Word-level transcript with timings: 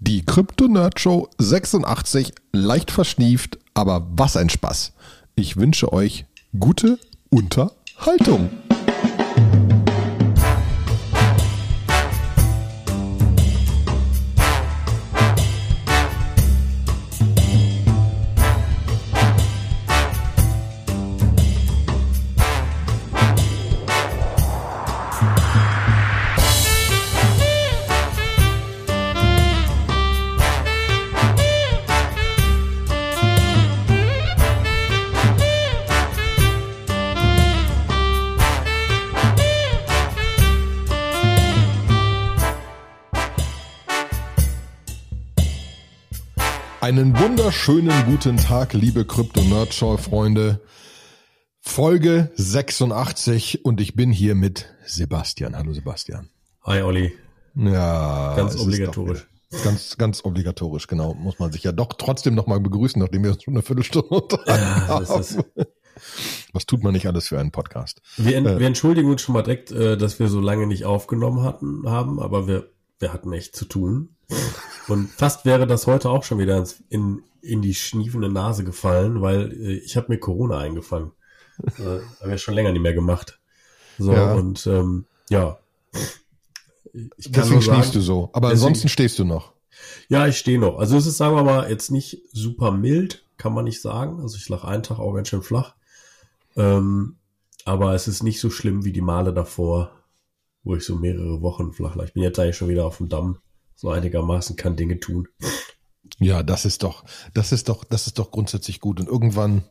Die 0.00 0.24
Krypto-Nerd-Show 0.24 1.28
86, 1.38 2.32
leicht 2.52 2.92
verschnieft, 2.92 3.58
aber 3.74 4.06
was 4.12 4.36
ein 4.36 4.48
Spaß. 4.48 4.92
Ich 5.34 5.56
wünsche 5.56 5.92
euch 5.92 6.24
gute 6.56 7.00
Unterhaltung. 7.30 8.48
Wunderschönen 47.48 48.04
guten 48.04 48.36
Tag, 48.36 48.74
liebe 48.74 49.06
Krypto-Nerd-Show-Freunde. 49.06 50.60
Folge 51.60 52.30
86 52.34 53.64
und 53.64 53.80
ich 53.80 53.96
bin 53.96 54.12
hier 54.12 54.34
mit 54.34 54.66
Sebastian. 54.84 55.56
Hallo 55.56 55.72
Sebastian. 55.72 56.28
Hi 56.64 56.82
Olli. 56.82 57.14
Ja. 57.54 58.36
Ganz 58.36 58.54
obligatorisch. 58.60 59.26
Ganz, 59.64 59.96
ganz 59.96 60.26
obligatorisch, 60.26 60.88
genau. 60.88 61.14
Muss 61.14 61.38
man 61.38 61.50
sich 61.50 61.64
ja 61.64 61.72
doch 61.72 61.94
trotzdem 61.96 62.34
nochmal 62.34 62.60
begrüßen, 62.60 63.00
nachdem 63.00 63.24
wir 63.24 63.30
uns 63.30 63.42
schon 63.42 63.54
eine 63.54 63.62
Viertelstunde 63.62 64.08
unterhalten 64.08 64.82
Ja, 64.86 65.08
haben. 65.08 65.24
Was 66.52 66.66
tut 66.66 66.82
man 66.82 66.92
nicht 66.92 67.06
alles 67.06 67.28
für 67.28 67.40
einen 67.40 67.50
Podcast? 67.50 68.02
wir, 68.18 68.36
Äh. 68.36 68.58
wir 68.58 68.66
entschuldigen 68.66 69.10
uns 69.10 69.22
schon 69.22 69.32
mal 69.32 69.42
direkt, 69.42 69.70
äh, 69.70 69.96
dass 69.96 70.18
wir 70.20 70.28
so 70.28 70.40
lange 70.40 70.66
nicht 70.66 70.84
aufgenommen 70.84 71.42
hatten, 71.44 71.88
haben, 71.88 72.20
aber 72.20 72.46
wir, 72.46 72.68
wir 72.98 73.14
hatten 73.14 73.32
echt 73.32 73.56
zu 73.56 73.64
tun. 73.64 74.16
Und 74.88 75.08
fast 75.08 75.46
wäre 75.46 75.66
das 75.66 75.86
heute 75.86 76.10
auch 76.10 76.24
schon 76.24 76.38
wieder 76.38 76.58
ins, 76.58 76.82
in, 76.90 77.22
in 77.42 77.62
die 77.62 77.74
schniefende 77.74 78.28
Nase 78.28 78.64
gefallen, 78.64 79.20
weil 79.20 79.52
äh, 79.52 79.74
ich 79.78 79.96
habe 79.96 80.06
mir 80.10 80.18
Corona 80.18 80.58
eingefangen. 80.58 81.12
Äh, 81.78 82.00
haben 82.20 82.30
wir 82.30 82.38
schon 82.38 82.54
länger 82.54 82.70
nicht 82.70 82.82
mehr 82.82 82.94
gemacht. 82.94 83.40
So, 83.98 84.12
Ja. 84.12 84.34
und 84.34 84.64
ähm, 84.68 85.06
ja. 85.28 85.58
Deswegen 86.94 87.60
sagen, 87.60 87.62
schliefst 87.62 87.94
du 87.96 88.00
so. 88.00 88.30
Aber 88.32 88.50
deswegen- 88.50 88.66
ansonsten 88.68 88.88
stehst 88.88 89.18
du 89.18 89.24
noch. 89.24 89.54
Ja, 90.08 90.26
ich 90.28 90.38
stehe 90.38 90.58
noch. 90.60 90.78
Also 90.78 90.96
es 90.96 91.06
ist, 91.06 91.16
sagen 91.16 91.34
wir 91.36 91.42
mal, 91.42 91.68
jetzt 91.68 91.90
nicht 91.90 92.22
super 92.32 92.70
mild, 92.70 93.24
kann 93.38 93.52
man 93.54 93.64
nicht 93.64 93.80
sagen. 93.80 94.20
Also 94.20 94.36
ich 94.36 94.48
lag 94.48 94.62
einen 94.64 94.82
Tag 94.84 94.98
auch 95.00 95.12
ganz 95.14 95.28
schön 95.28 95.42
flach. 95.42 95.74
Ähm, 96.56 97.16
aber 97.64 97.92
es 97.94 98.06
ist 98.08 98.22
nicht 98.22 98.40
so 98.40 98.50
schlimm 98.50 98.84
wie 98.84 98.92
die 98.92 99.00
Male 99.00 99.32
davor, 99.32 99.90
wo 100.64 100.76
ich 100.76 100.84
so 100.84 100.94
mehrere 100.96 101.42
Wochen 101.42 101.72
flach 101.72 101.94
lag. 101.96 102.04
Ich 102.06 102.14
bin 102.14 102.22
jetzt 102.22 102.38
eigentlich 102.38 102.56
schon 102.56 102.68
wieder 102.68 102.86
auf 102.86 102.98
dem 102.98 103.08
Damm. 103.08 103.38
So 103.74 103.90
einigermaßen 103.90 104.56
kann 104.56 104.76
Dinge 104.76 104.98
tun. 105.00 105.28
Ja, 106.20 106.42
das 106.42 106.64
ist 106.64 106.82
doch, 106.82 107.04
das 107.34 107.52
ist 107.52 107.68
doch, 107.68 107.84
das 107.84 108.06
ist 108.06 108.18
doch 108.18 108.30
grundsätzlich 108.30 108.80
gut. 108.80 109.00
Und 109.00 109.08
irgendwann 109.08 109.64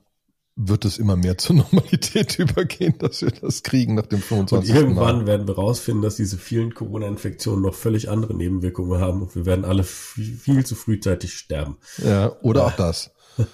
wird 0.55 0.85
es 0.85 0.97
immer 0.97 1.15
mehr 1.15 1.37
zur 1.37 1.55
Normalität 1.57 2.39
übergehen, 2.39 2.95
dass 2.99 3.21
wir 3.21 3.31
das 3.31 3.63
kriegen 3.63 3.95
nach 3.95 4.07
dem 4.07 4.19
Und 4.19 4.25
25. 4.25 4.73
irgendwann 4.75 5.17
Mal. 5.19 5.27
werden 5.27 5.47
wir 5.47 5.55
rausfinden, 5.55 6.01
dass 6.01 6.15
diese 6.15 6.37
vielen 6.37 6.73
Corona-Infektionen 6.73 7.61
noch 7.61 7.75
völlig 7.75 8.09
andere 8.09 8.33
Nebenwirkungen 8.33 8.99
haben 8.99 9.21
und 9.21 9.35
wir 9.35 9.45
werden 9.45 9.65
alle 9.65 9.83
viel, 9.83 10.35
viel 10.35 10.65
zu 10.65 10.75
frühzeitig 10.75 11.33
sterben. 11.33 11.77
Ja, 12.03 12.31
oder 12.41 12.65
auch 12.65 12.71
das. 12.75 13.11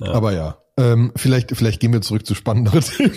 Aber 0.00 0.32
ja, 0.32 0.58
ähm, 0.76 1.12
vielleicht, 1.16 1.56
vielleicht 1.56 1.80
gehen 1.80 1.92
wir 1.92 2.02
zurück 2.02 2.24
zu 2.26 2.34
spannenderen 2.36 2.80
Themen. 2.82 3.16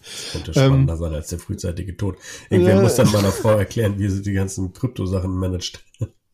Das 0.00 0.32
könnte 0.32 0.52
spannender 0.52 0.96
sein 0.96 1.14
als 1.14 1.28
der 1.28 1.38
frühzeitige 1.38 1.96
Tod. 1.96 2.16
Irgendwer 2.50 2.76
Ja. 2.76 2.82
muss 2.82 2.94
dann 2.96 3.10
meiner 3.12 3.30
Frau 3.32 3.50
erklären, 3.50 3.98
wie 3.98 4.08
sie 4.08 4.22
die 4.22 4.32
ganzen 4.32 4.72
Kryptosachen 4.72 5.30
managt. 5.36 5.84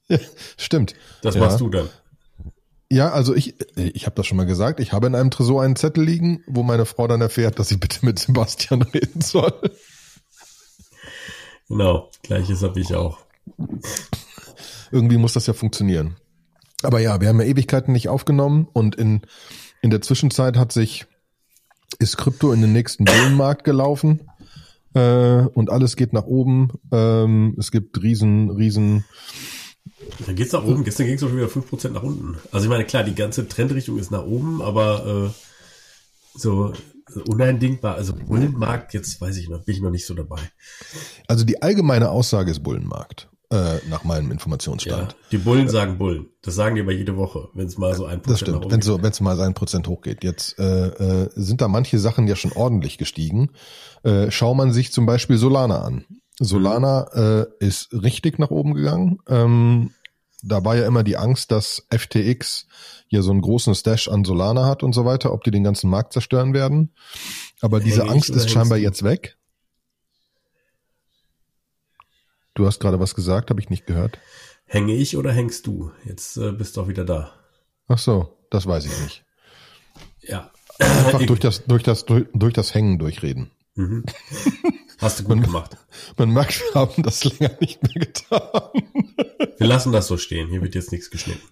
Stimmt. 0.57 0.95
Das 1.23 1.35
Ja. 1.35 1.43
machst 1.43 1.61
du 1.61 1.69
dann. 1.69 1.89
Ja, 2.91 3.11
also 3.13 3.35
ich, 3.35 3.55
ich 3.77 4.07
habe 4.07 4.15
das 4.15 4.27
schon 4.27 4.37
mal 4.37 4.47
gesagt. 4.47 4.79
Ich 4.79 4.93
habe 4.93 5.07
in 5.07 5.15
einem 5.15 5.31
Tresor 5.31 5.63
einen 5.63 5.75
Zettel 5.75 6.05
liegen, 6.05 6.45
wo 6.47 6.63
meine 6.63 6.85
Frau 6.87 7.09
dann 7.09 7.21
erfährt, 7.21 7.59
dass 7.59 7.69
sie 7.69 7.77
bitte 7.77 8.05
mit 8.05 8.19
Sebastian 8.19 8.83
reden 8.95 9.21
soll. 9.21 9.53
Genau, 11.69 12.11
gleiches 12.23 12.63
habe 12.63 12.79
ich 12.81 12.95
auch. 12.95 13.19
Irgendwie 14.91 15.17
muss 15.17 15.33
das 15.33 15.47
ja 15.47 15.55
funktionieren. 15.55 16.17
Aber 16.83 17.01
ja, 17.01 17.21
wir 17.21 17.29
haben 17.29 17.41
ja 17.41 17.47
Ewigkeiten 17.47 17.93
nicht 17.93 18.09
aufgenommen 18.09 18.69
und 18.73 18.95
in, 18.97 19.23
in 19.81 19.91
der 19.91 20.03
Zwischenzeit 20.03 20.57
hat 20.59 20.71
sich, 20.73 21.07
ist 21.99 22.17
Krypto 22.19 22.53
in 22.53 22.61
den 22.61 22.73
nächsten 22.73 23.07
Bullenmarkt 23.07 23.65
gelaufen 23.65 24.29
äh, 24.93 25.01
und 25.55 25.71
alles 25.71 25.97
geht 25.97 26.13
nach 26.13 26.27
oben. 26.27 26.69
Ähm, 26.93 27.57
es 27.59 27.71
gibt 27.71 28.03
riesen, 28.03 28.51
riesen, 28.51 29.05
Dann 30.27 30.35
geht's 30.37 30.53
nach 30.53 30.65
oben. 30.65 30.85
Gestern 30.85 31.07
ging 31.07 31.15
es 31.17 31.21
schon 31.21 31.37
wieder 31.37 31.47
5% 31.47 31.91
nach 31.91 32.03
unten. 32.03 32.37
Also 32.53 32.65
ich 32.67 32.71
meine, 32.71 32.85
klar, 32.85 33.05
die 33.05 33.15
ganze 33.15 33.49
Trendrichtung 33.49 33.99
ist 33.99 34.11
nach 34.11 34.25
oben, 34.25 34.63
aber 34.63 35.33
äh, 35.35 36.39
so 36.39 36.73
uneindinkbar. 37.27 37.95
Also 37.97 38.15
Bullenmarkt, 38.15 38.95
jetzt 38.95 39.21
weiß 39.21 39.37
ich 39.37 39.49
noch, 39.49 39.65
bin 39.65 39.75
ich 39.77 39.83
noch 39.83 39.91
nicht 39.91 40.07
so 40.07 40.15
dabei. 40.15 40.41
also 41.29 41.45
die 41.45 41.63
allgemeine 41.63 42.11
Aussage 42.11 42.51
ist 42.51 42.63
Bullenmarkt, 42.63 43.29
äh, 43.51 43.77
nach 43.91 44.05
meinem 44.05 44.27
Ja, 44.27 44.33
Informationsstand. 44.33 45.17
die 45.31 45.39
Bullen 45.39 45.69
sagen 45.69 45.99
Bullen. 45.99 46.27
Das 46.43 46.55
sagen 46.55 46.77
die 46.77 46.81
aber 46.83 46.93
jede 46.93 47.17
Woche, 47.17 47.49
wenn 47.55 47.67
es 47.67 47.77
mal 47.79 47.95
so 47.95 48.07
ein 48.07 48.21
Das 48.23 48.41
Prozent 48.41 48.41
nach 48.49 48.57
stimmt, 48.59 48.73
wenn 48.73 48.81
geht. 48.81 48.85
so, 48.85 49.03
wenn 49.03 49.11
es 49.11 49.21
mal 49.21 49.41
ein 49.41 49.55
Prozent 49.55 49.89
hochgeht. 49.89 50.25
Jetzt 50.25 50.59
äh, 50.59 50.87
äh, 50.89 51.31
sind 51.35 51.61
da 51.61 51.69
manche 51.69 51.99
Sachen 51.99 52.27
ja 52.27 52.37
schon 52.37 52.53
ordentlich 52.53 52.99
gestiegen. 52.99 53.51
Äh, 54.03 54.31
schau 54.31 54.55
man 54.55 54.73
sich 54.73 54.93
zum 54.93 55.07
Beispiel 55.07 55.37
Solana 55.37 55.83
an. 55.83 56.05
Solana 56.41 57.07
äh, 57.15 57.47
ist 57.65 57.93
richtig 57.93 58.39
nach 58.39 58.51
oben 58.51 58.75
gegangen. 58.75 59.19
Ähm, 59.29 59.91
da 60.45 60.65
war 60.65 60.77
ja 60.77 60.87
immer 60.87 61.03
die 61.03 61.17
Angst, 61.17 61.51
dass 61.51 61.87
FTX 61.91 62.67
hier 63.09 63.23
so 63.23 63.31
einen 63.31 63.41
großen 63.41 63.75
Stash 63.75 64.09
an 64.09 64.25
Solana 64.25 64.67
hat 64.67 64.83
und 64.83 64.93
so 64.93 65.05
weiter, 65.05 65.33
ob 65.33 65.43
die 65.45 65.51
den 65.51 65.65
ganzen 65.65 65.89
Markt 65.89 66.13
zerstören 66.13 66.53
werden. 66.53 66.93
Aber 67.61 67.81
diese 67.81 68.05
ich 68.05 68.11
Angst 68.11 68.31
ist 68.31 68.51
scheinbar 68.51 68.79
jetzt 68.79 69.03
weg. 69.03 69.37
Du 72.55 72.67
hast 72.67 72.79
gerade 72.79 73.01
was 73.01 73.15
gesagt, 73.15 73.51
habe 73.51 73.61
ich 73.61 73.71
nicht 73.71 73.87
gehört. 73.87 74.19
Hänge 74.67 74.95
ich 74.95 75.17
oder 75.17 75.33
hängst 75.33 75.67
du? 75.67 75.91
Jetzt 76.05 76.37
äh, 76.37 76.53
bist 76.53 76.77
du 76.77 76.83
auch 76.83 76.89
wieder 76.89 77.05
da. 77.05 77.33
Ach 77.89 77.99
so, 77.99 78.37
das 78.51 78.67
weiß 78.67 78.87
ich 78.87 79.01
nicht. 79.03 79.25
Ja. 80.21 80.51
Einfach 80.79 81.23
durch 81.27 81.41
das, 81.41 81.65
durch 81.65 81.83
das, 81.83 82.05
durch, 82.05 82.27
durch 82.33 82.53
das 82.53 82.75
Hängen 82.75 82.99
durchreden. 82.99 83.51
Mhm. 83.75 84.05
Hast 85.05 85.21
du 85.21 85.25
gut 85.25 85.43
gemacht. 85.43 85.77
Man 86.17 86.31
merkt, 86.31 86.61
wir 86.73 86.81
haben 86.81 87.03
das 87.03 87.25
länger 87.25 87.53
nicht 87.61 87.83
mehr 87.83 88.07
getan. 88.07 88.41
Wir 89.59 89.67
lassen 89.67 89.93
das 89.93 90.07
so 90.09 90.17
stehen. 90.17 90.49
Hier 90.49 90.63
wird 90.63 90.75
jetzt 90.75 90.93
nichts 90.93 91.11
geschnitten. 91.11 91.43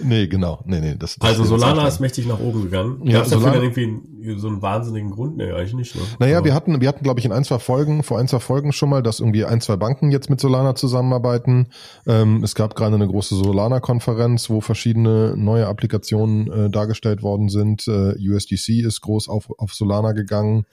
Nee, 0.00 0.28
genau. 0.28 0.62
Nee, 0.64 0.80
nee, 0.80 0.94
das, 0.96 1.16
das 1.16 1.28
Also 1.28 1.44
Solana 1.44 1.86
ist 1.88 1.98
mächtig 1.98 2.26
nach 2.26 2.38
oben 2.38 2.62
gegangen. 2.62 3.00
Ja, 3.04 3.18
Gab's 3.18 3.30
dafür 3.30 3.50
dann 3.50 3.62
irgendwie 3.64 4.38
so 4.38 4.46
einen 4.46 4.62
wahnsinnigen 4.62 5.10
Grund? 5.10 5.36
Nee, 5.36 5.50
eigentlich 5.50 5.74
nicht. 5.74 5.94
Ne? 5.96 6.02
Naja, 6.20 6.38
Aber- 6.38 6.46
wir 6.46 6.54
hatten, 6.54 6.80
wir 6.80 6.86
hatten, 6.88 7.02
glaube 7.02 7.18
ich, 7.18 7.26
in 7.26 7.32
ein, 7.32 7.42
zwei 7.42 7.58
Folgen, 7.58 8.04
vor 8.04 8.18
ein, 8.20 8.28
zwei 8.28 8.38
Folgen 8.38 8.72
schon 8.72 8.90
mal, 8.90 9.02
dass 9.02 9.18
irgendwie 9.18 9.44
ein, 9.44 9.60
zwei 9.60 9.74
Banken 9.76 10.12
jetzt 10.12 10.30
mit 10.30 10.40
Solana 10.40 10.76
zusammenarbeiten. 10.76 11.68
Ähm, 12.06 12.44
es 12.44 12.54
gab 12.54 12.76
gerade 12.76 12.94
eine 12.94 13.08
große 13.08 13.34
Solana-Konferenz, 13.34 14.48
wo 14.50 14.60
verschiedene 14.60 15.34
neue 15.36 15.66
Applikationen 15.66 16.52
äh, 16.52 16.70
dargestellt 16.70 17.22
worden 17.22 17.48
sind. 17.48 17.88
Äh, 17.88 18.14
USDC 18.20 18.84
ist 18.84 19.00
groß 19.00 19.28
auf, 19.28 19.50
auf 19.58 19.74
Solana 19.74 20.12
gegangen, 20.12 20.66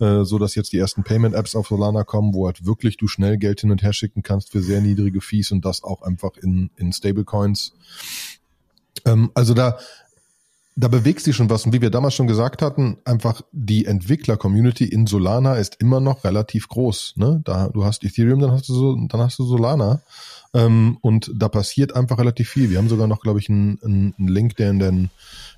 äh, 0.00 0.24
so 0.24 0.38
dass 0.38 0.54
jetzt 0.54 0.72
die 0.72 0.78
ersten 0.78 1.04
Payment-Apps 1.04 1.54
auf 1.54 1.68
Solana 1.68 2.04
kommen, 2.04 2.34
wo 2.34 2.46
halt 2.46 2.66
wirklich 2.66 2.96
du 2.96 3.08
schnell 3.08 3.38
Geld 3.38 3.60
hin 3.60 3.70
und 3.70 3.82
her 3.82 3.92
schicken 3.92 4.22
kannst 4.22 4.50
für 4.50 4.60
sehr 4.60 4.80
niedrige 4.80 5.20
Fees 5.20 5.52
und 5.52 5.64
das 5.64 5.82
auch 5.82 6.02
einfach 6.02 6.36
in, 6.36 6.70
in 6.76 6.92
Stablecoins. 6.92 7.72
Ähm, 9.04 9.30
also 9.34 9.54
da, 9.54 9.78
da 10.78 10.88
bewegt 10.88 11.22
sich 11.22 11.34
schon 11.34 11.48
was. 11.48 11.64
Und 11.64 11.72
wie 11.72 11.80
wir 11.80 11.88
damals 11.88 12.14
schon 12.14 12.26
gesagt 12.26 12.60
hatten, 12.60 12.98
einfach 13.06 13.40
die 13.50 13.86
Entwickler-Community 13.86 14.84
in 14.84 15.06
Solana 15.06 15.54
ist 15.54 15.76
immer 15.80 16.00
noch 16.00 16.22
relativ 16.24 16.68
groß. 16.68 17.14
Ne? 17.16 17.40
Da, 17.44 17.68
du 17.68 17.84
hast 17.84 18.04
Ethereum, 18.04 18.40
dann 18.40 18.50
hast 18.52 18.68
du, 18.68 18.74
so, 18.74 19.06
dann 19.08 19.20
hast 19.22 19.38
du 19.38 19.44
Solana. 19.44 20.02
Ähm, 20.52 20.98
und 21.00 21.32
da 21.34 21.48
passiert 21.48 21.96
einfach 21.96 22.18
relativ 22.18 22.50
viel. 22.50 22.68
Wir 22.68 22.76
haben 22.76 22.90
sogar 22.90 23.06
noch, 23.06 23.20
glaube 23.20 23.38
ich, 23.38 23.48
einen, 23.48 23.78
einen 23.82 24.28
Link, 24.28 24.56
der 24.56 24.68
in, 24.70 24.78
den, 24.78 25.10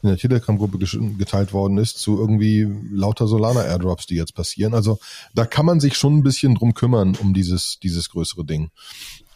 in 0.03 0.09
der 0.09 0.19
Telegram-Gruppe 0.19 0.79
geteilt 0.79 1.53
worden 1.53 1.79
ist, 1.79 1.99
zu 1.99 2.17
irgendwie 2.17 2.69
lauter 2.93 3.27
Solana-Airdrops, 3.27 4.07
die 4.07 4.15
jetzt 4.15 4.37
passieren. 4.37 4.73
Also 4.73 5.01
da 5.35 5.47
kann 5.47 5.67
man 5.67 5.81
sich 5.81 5.97
schon 5.97 6.19
ein 6.19 6.23
bisschen 6.23 6.55
drum 6.55 6.75
kümmern, 6.75 7.17
um 7.21 7.35
dieses, 7.35 7.81
dieses 7.83 8.09
größere 8.11 8.45
Ding. 8.45 8.71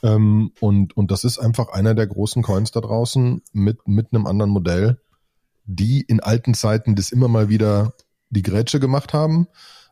Ähm, 0.05 0.53
und, 0.61 0.97
und 0.97 1.11
das 1.11 1.25
ist 1.25 1.39
einfach 1.39 1.71
einer 1.71 1.97
der 1.97 2.07
großen 2.07 2.45
Coins 2.45 2.71
da 2.71 2.81
draußen 2.81 3.43
mit, 3.53 3.89
mit 3.89 4.13
einem 4.13 4.27
anderen 4.27 4.53
Modell, 4.53 4.99
die 5.65 6.01
in 6.01 6.21
alten 6.21 6.55
Zeiten 6.55 6.95
das 6.95 7.13
immer 7.13 7.29
mal 7.29 7.49
wieder 7.49 7.95
die 8.31 8.43
Grätsche 8.43 8.81
gemacht 8.81 9.13
haben. 9.13 9.47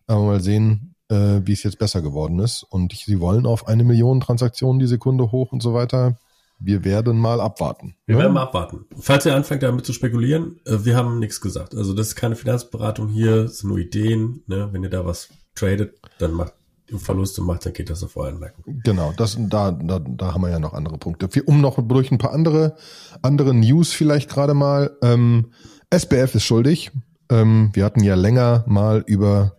Aber 0.06 0.24
mal 0.24 0.40
sehen, 0.40 0.94
äh, 1.08 1.40
wie 1.44 1.52
es 1.52 1.62
jetzt 1.62 1.78
besser 1.78 2.02
geworden 2.02 2.38
ist. 2.38 2.62
Und 2.62 2.92
sie 2.92 3.20
wollen 3.20 3.46
auf 3.46 3.68
eine 3.68 3.84
Million 3.84 4.20
Transaktionen 4.20 4.78
die 4.78 4.86
Sekunde 4.86 5.30
hoch 5.30 5.52
und 5.52 5.62
so 5.62 5.74
weiter. 5.74 6.18
Wir 6.58 6.84
werden 6.84 7.18
mal 7.18 7.40
abwarten. 7.40 7.96
Wir 8.06 8.16
ne? 8.16 8.22
werden 8.22 8.34
mal 8.34 8.42
abwarten. 8.42 8.84
Falls 8.98 9.24
ihr 9.24 9.34
anfängt 9.34 9.62
damit 9.62 9.86
zu 9.86 9.92
spekulieren, 9.92 10.60
äh, 10.66 10.84
wir 10.84 10.96
haben 10.96 11.18
nichts 11.18 11.40
gesagt. 11.40 11.74
Also 11.74 11.94
das 11.94 12.08
ist 12.08 12.16
keine 12.16 12.36
Finanzberatung 12.36 13.08
hier, 13.08 13.44
es 13.44 13.58
sind 13.58 13.70
nur 13.70 13.78
Ideen. 13.78 14.42
Ne? 14.46 14.68
Wenn 14.72 14.82
ihr 14.82 14.90
da 14.90 15.04
was 15.04 15.28
tradet, 15.54 15.98
dann 16.18 16.32
macht 16.32 16.54
Verluste 16.98 17.42
macht, 17.42 17.66
dann 17.66 17.72
geht 17.72 17.90
das 17.90 18.02
auf 18.02 18.16
euren 18.16 18.40
Nacken. 18.40 18.82
Genau, 18.84 19.12
das, 19.16 19.36
da, 19.38 19.70
da, 19.70 19.98
da 20.00 20.34
haben 20.34 20.42
wir 20.42 20.50
ja 20.50 20.58
noch 20.58 20.74
andere 20.74 20.98
Punkte. 20.98 21.28
Um 21.44 21.60
noch 21.60 21.78
durch 21.86 22.10
ein 22.10 22.18
paar 22.18 22.32
andere, 22.32 22.76
andere 23.22 23.54
News 23.54 23.92
vielleicht 23.92 24.28
gerade 24.28 24.54
mal. 24.54 24.96
Ähm, 25.02 25.52
SBF 25.90 26.34
ist 26.34 26.44
schuldig. 26.44 26.90
Ähm, 27.30 27.70
wir 27.72 27.84
hatten 27.84 28.02
ja 28.02 28.14
länger 28.14 28.64
mal 28.66 29.04
über 29.06 29.56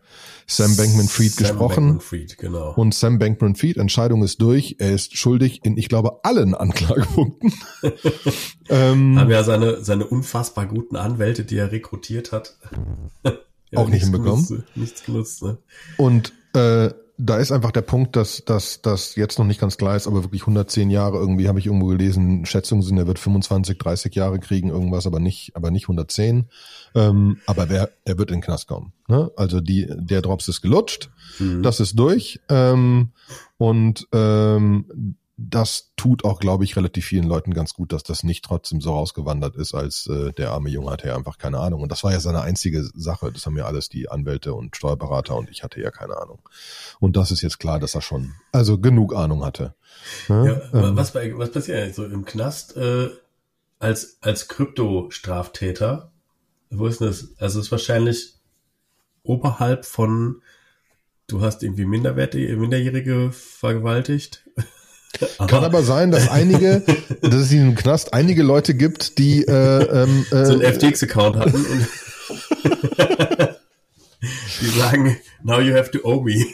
Sam 0.51 0.75
Bankman-Fried 0.75 1.37
gesprochen. 1.37 1.83
Bankman-Fried, 1.85 2.37
genau. 2.37 2.73
Und 2.73 2.93
Sam 2.93 3.19
Bankman-Fried, 3.19 3.77
Entscheidung 3.77 4.21
ist 4.21 4.41
durch. 4.41 4.75
Er 4.79 4.91
ist 4.91 5.17
schuldig 5.17 5.61
in, 5.63 5.77
ich 5.77 5.87
glaube, 5.87 6.23
allen 6.23 6.55
Anklagepunkten. 6.55 7.53
ähm, 8.69 9.17
Haben 9.17 9.31
ja 9.31 9.43
seine, 9.43 9.81
seine 9.81 10.05
unfassbar 10.05 10.65
guten 10.65 10.97
Anwälte, 10.97 11.45
die 11.45 11.57
er 11.57 11.71
rekrutiert 11.71 12.33
hat. 12.33 12.57
ja, 13.23 13.79
auch 13.79 13.87
nicht 13.87 14.03
hinbekommen. 14.03 14.45
Genutzt, 14.45 14.75
nichts 14.75 15.05
genutzt, 15.05 15.41
ne? 15.43 15.57
Und 15.95 16.33
äh, 16.53 16.89
da 17.23 17.37
ist 17.37 17.51
einfach 17.51 17.71
der 17.71 17.81
Punkt, 17.81 18.15
dass 18.15 18.43
dass 18.45 18.81
dass 18.81 19.15
jetzt 19.15 19.37
noch 19.37 19.45
nicht 19.45 19.61
ganz 19.61 19.77
klar 19.77 19.95
ist, 19.95 20.07
aber 20.07 20.23
wirklich 20.23 20.41
110 20.41 20.89
Jahre 20.89 21.17
irgendwie 21.17 21.47
habe 21.47 21.59
ich 21.59 21.67
irgendwo 21.67 21.87
gelesen, 21.87 22.45
Schätzungen 22.45 22.81
sind, 22.81 22.97
er 22.97 23.07
wird 23.07 23.19
25, 23.19 23.77
30 23.77 24.15
Jahre 24.15 24.39
kriegen, 24.39 24.69
irgendwas, 24.69 25.05
aber 25.05 25.19
nicht, 25.19 25.55
aber 25.55 25.69
nicht 25.71 25.85
110. 25.85 26.49
Ähm, 26.95 27.37
aber 27.45 27.69
wer, 27.69 27.91
er 28.05 28.17
wird 28.17 28.31
in 28.31 28.37
den 28.37 28.43
Knast 28.43 28.67
kommen. 28.67 28.93
Ne? 29.07 29.31
Also 29.35 29.61
die, 29.61 29.87
der 29.89 30.21
Drops 30.21 30.47
ist 30.47 30.61
gelutscht, 30.61 31.11
mhm. 31.39 31.61
das 31.61 31.79
ist 31.79 31.97
durch. 31.97 32.39
Ähm, 32.49 33.11
und 33.57 34.07
ähm, 34.11 35.15
das 35.49 35.91
tut 35.95 36.23
auch, 36.23 36.39
glaube 36.39 36.63
ich, 36.63 36.75
relativ 36.75 37.05
vielen 37.05 37.23
Leuten 37.23 37.53
ganz 37.53 37.73
gut, 37.73 37.93
dass 37.93 38.03
das 38.03 38.23
nicht 38.23 38.43
trotzdem 38.43 38.81
so 38.81 38.91
rausgewandert 38.93 39.55
ist, 39.55 39.73
als 39.73 40.07
äh, 40.07 40.33
der 40.33 40.51
arme 40.51 40.69
Junge 40.69 40.91
hatte 40.91 41.07
ja 41.07 41.15
einfach 41.15 41.37
keine 41.37 41.59
Ahnung. 41.59 41.81
Und 41.81 41.91
das 41.91 42.03
war 42.03 42.11
ja 42.11 42.19
seine 42.19 42.41
einzige 42.41 42.83
Sache. 42.93 43.31
Das 43.31 43.45
haben 43.45 43.57
ja 43.57 43.65
alles 43.65 43.89
die 43.89 44.09
Anwälte 44.09 44.53
und 44.53 44.75
Steuerberater 44.75 45.35
und 45.35 45.49
ich 45.49 45.63
hatte 45.63 45.81
ja 45.81 45.89
keine 45.89 46.17
Ahnung. 46.17 46.39
Und 46.99 47.17
das 47.17 47.31
ist 47.31 47.41
jetzt 47.41 47.59
klar, 47.59 47.79
dass 47.79 47.95
er 47.95 48.01
schon 48.01 48.33
also 48.51 48.77
genug 48.77 49.15
Ahnung 49.15 49.43
hatte. 49.43 49.73
Ne? 50.27 50.61
Ja, 50.73 50.79
ähm, 50.79 50.95
was, 50.95 51.13
bei, 51.13 51.37
was 51.37 51.51
passiert 51.51 51.79
eigentlich 51.79 51.95
so 51.95 52.05
im 52.05 52.25
Knast 52.25 52.77
äh, 52.77 53.09
als 53.79 54.17
als 54.21 54.47
Krypto-Straftäter? 54.47 56.11
Wo 56.69 56.85
ist 56.85 57.01
das? 57.01 57.29
Also 57.39 57.59
ist 57.59 57.71
wahrscheinlich 57.71 58.35
oberhalb 59.23 59.85
von 59.85 60.41
du 61.27 61.41
hast 61.41 61.63
irgendwie 61.63 61.85
Minderwertige, 61.85 62.57
Minderjährige 62.57 63.31
vergewaltigt 63.31 64.45
kann 65.47 65.63
aber 65.63 65.83
sein, 65.83 66.11
dass 66.11 66.29
einige, 66.29 66.83
dass 67.21 67.35
es 67.35 67.51
in 67.51 67.59
dem 67.59 67.75
Knast 67.75 68.13
einige 68.13 68.43
Leute 68.43 68.73
gibt, 68.75 69.17
die 69.17 69.45
äh, 69.45 70.03
ähm, 70.03 70.25
äh, 70.31 70.45
so 70.45 70.53
einen 70.53 70.61
FTX-Account 70.61 71.35
hatten 71.37 71.65
und 71.65 71.87
die 74.61 74.67
sagen, 74.67 75.17
now 75.43 75.59
you 75.59 75.75
have 75.75 75.91
to 75.91 75.99
owe 76.03 76.23
me. 76.23 76.45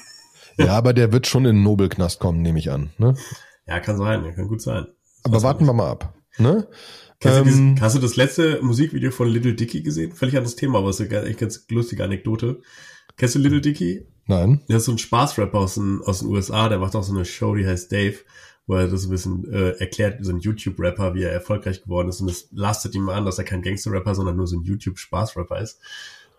Ja, 0.57 0.69
aber 0.69 0.93
der 0.93 1.11
wird 1.11 1.27
schon 1.27 1.45
in 1.45 1.57
den 1.57 1.63
Nobelknast 1.63 2.19
kommen, 2.19 2.41
nehme 2.41 2.59
ich 2.59 2.71
an. 2.71 2.89
Ne? 2.97 3.15
Ja, 3.67 3.79
kann 3.79 3.97
sein, 3.97 4.33
kann 4.35 4.47
gut 4.47 4.61
sein. 4.61 4.87
Das 5.23 5.33
aber 5.33 5.43
warten 5.43 5.65
wir 5.65 5.73
mal 5.73 5.91
ab. 5.91 6.13
Ne? 6.37 6.67
Hast, 7.23 7.37
ähm, 7.37 7.43
du 7.43 7.49
dieses, 7.49 7.81
hast, 7.81 7.95
du 7.95 7.99
das 7.99 8.15
letzte 8.15 8.59
Musikvideo 8.61 9.11
von 9.11 9.27
Little 9.27 9.53
Dicky 9.53 9.81
gesehen? 9.81 10.13
Völlig 10.13 10.37
anderes 10.37 10.55
Thema, 10.55 10.79
aber 10.79 10.89
es 10.89 10.99
ist 10.99 11.13
eine 11.13 11.33
ganz 11.33 11.65
lustige 11.69 12.03
Anekdote. 12.03 12.61
Kennst 13.17 13.35
du 13.35 13.39
Little 13.39 13.61
Dicky? 13.61 14.05
Nein. 14.27 14.61
Der 14.69 14.77
ist 14.77 14.85
so 14.85 14.91
ein 14.91 14.97
Spaßrapper 14.97 15.57
aus 15.57 15.75
den, 15.75 16.01
aus 16.05 16.19
den 16.19 16.29
USA, 16.29 16.69
der 16.69 16.79
macht 16.79 16.95
auch 16.95 17.03
so 17.03 17.13
eine 17.13 17.25
Show, 17.25 17.55
die 17.55 17.67
heißt 17.67 17.91
Dave 17.91 18.17
wo 18.67 18.75
er 18.75 18.87
das 18.87 19.05
ein 19.05 19.09
bisschen 19.09 19.51
äh, 19.51 19.71
erklärt, 19.79 20.23
so 20.23 20.31
ein 20.31 20.39
YouTube-Rapper, 20.39 21.15
wie 21.15 21.23
er 21.23 21.31
erfolgreich 21.31 21.81
geworden 21.81 22.09
ist. 22.09 22.19
Und 22.19 22.29
es 22.29 22.49
lastet 22.51 22.93
ihm 22.95 23.07
an, 23.07 23.25
dass 23.25 23.37
er 23.37 23.45
kein 23.45 23.61
Gangster-Rapper, 23.61 24.13
sondern 24.13 24.35
nur 24.35 24.45
so 24.45 24.57
ein 24.57 24.63
YouTube-Spaß-Rapper 24.63 25.59
ist. 25.61 25.79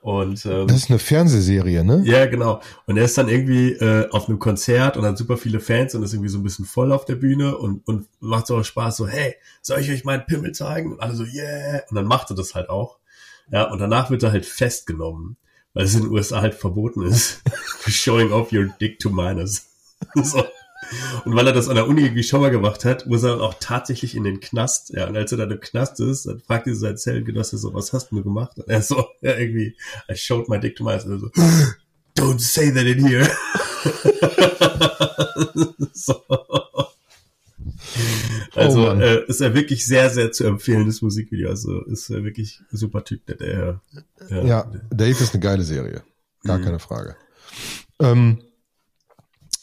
Und 0.02 0.44
ähm, 0.46 0.68
das 0.68 0.76
ist 0.76 0.90
eine 0.90 0.98
Fernsehserie, 0.98 1.84
ne? 1.84 2.02
Ja, 2.04 2.26
genau. 2.26 2.60
Und 2.86 2.98
er 2.98 3.04
ist 3.04 3.18
dann 3.18 3.28
irgendwie 3.28 3.72
äh, 3.72 4.08
auf 4.10 4.28
einem 4.28 4.38
Konzert 4.38 4.96
und 4.96 5.04
hat 5.04 5.18
super 5.18 5.38
viele 5.38 5.58
Fans 5.58 5.94
und 5.94 6.02
ist 6.02 6.12
irgendwie 6.12 6.28
so 6.28 6.38
ein 6.38 6.44
bisschen 6.44 6.66
voll 6.66 6.92
auf 6.92 7.04
der 7.04 7.16
Bühne 7.16 7.56
und, 7.56 7.84
und 7.88 8.06
macht 8.20 8.46
so 8.46 8.62
Spaß, 8.62 8.98
so, 8.98 9.08
hey, 9.08 9.34
soll 9.60 9.80
ich 9.80 9.90
euch 9.90 10.04
meinen 10.04 10.26
Pimmel 10.26 10.52
zeigen? 10.52 10.92
Und 10.92 11.00
alle 11.00 11.14
so, 11.14 11.24
yeah. 11.24 11.80
Und 11.88 11.96
dann 11.96 12.06
macht 12.06 12.30
er 12.30 12.36
das 12.36 12.54
halt 12.54 12.68
auch. 12.68 12.98
Ja, 13.50 13.72
und 13.72 13.78
danach 13.78 14.10
wird 14.10 14.22
er 14.22 14.32
halt 14.32 14.44
festgenommen, 14.44 15.38
weil 15.74 15.84
es 15.84 15.94
in 15.94 16.02
den 16.02 16.12
USA 16.12 16.40
halt 16.40 16.54
verboten 16.54 17.02
ist. 17.02 17.42
Showing 17.86 18.32
off 18.32 18.52
your 18.52 18.66
dick 18.80 18.98
to 18.98 19.10
minors. 19.10 19.66
so. 20.22 20.44
Und 21.24 21.34
weil 21.34 21.46
er 21.46 21.52
das 21.52 21.68
an 21.68 21.74
der 21.74 21.86
Uni 21.86 22.02
irgendwie 22.02 22.22
schon 22.22 22.40
mal 22.40 22.50
gemacht 22.50 22.84
hat, 22.84 23.06
muss 23.06 23.22
er 23.22 23.40
auch 23.40 23.54
tatsächlich 23.60 24.14
in 24.14 24.24
den 24.24 24.40
Knast. 24.40 24.90
Ja, 24.90 25.06
und 25.06 25.16
als 25.16 25.32
er 25.32 25.38
dann 25.38 25.50
im 25.50 25.60
Knast 25.60 26.00
ist, 26.00 26.26
dann 26.26 26.40
fragt 26.40 26.66
er 26.66 26.74
seinen 26.74 26.96
Zellengenosse 26.96 27.58
so, 27.58 27.74
was 27.74 27.92
hast 27.92 28.10
du 28.10 28.22
gemacht? 28.22 28.58
Und 28.58 28.68
er 28.68 28.80
so, 28.82 29.06
ja, 29.20 29.36
irgendwie, 29.36 29.76
I 30.10 30.16
showed 30.16 30.48
my 30.48 30.58
dick 30.58 30.76
to 30.76 30.84
my 30.84 30.98
so, 30.98 31.30
don't 32.16 32.40
say 32.40 32.70
that 32.72 32.86
in 32.86 33.06
here. 33.06 33.28
so. 35.92 36.14
Also 38.54 38.90
oh 38.90 38.94
äh, 38.94 39.24
ist 39.26 39.40
er 39.40 39.54
wirklich 39.54 39.86
sehr, 39.86 40.10
sehr 40.10 40.32
zu 40.32 40.44
empfehlendes 40.44 41.02
Musikvideo. 41.02 41.48
Also 41.48 41.84
ist 41.84 42.10
er 42.10 42.24
wirklich 42.24 42.60
ein 42.72 42.76
super 42.76 43.04
Typ, 43.04 43.24
der, 43.26 43.36
der 43.36 43.80
ja, 44.30 44.44
ja, 44.44 44.72
Dave 44.90 45.10
ist 45.10 45.34
eine 45.34 45.42
geile 45.42 45.62
Serie. 45.62 46.02
Gar 46.44 46.58
mhm. 46.58 46.64
keine 46.64 46.78
Frage. 46.78 47.16
Ähm, 48.00 48.42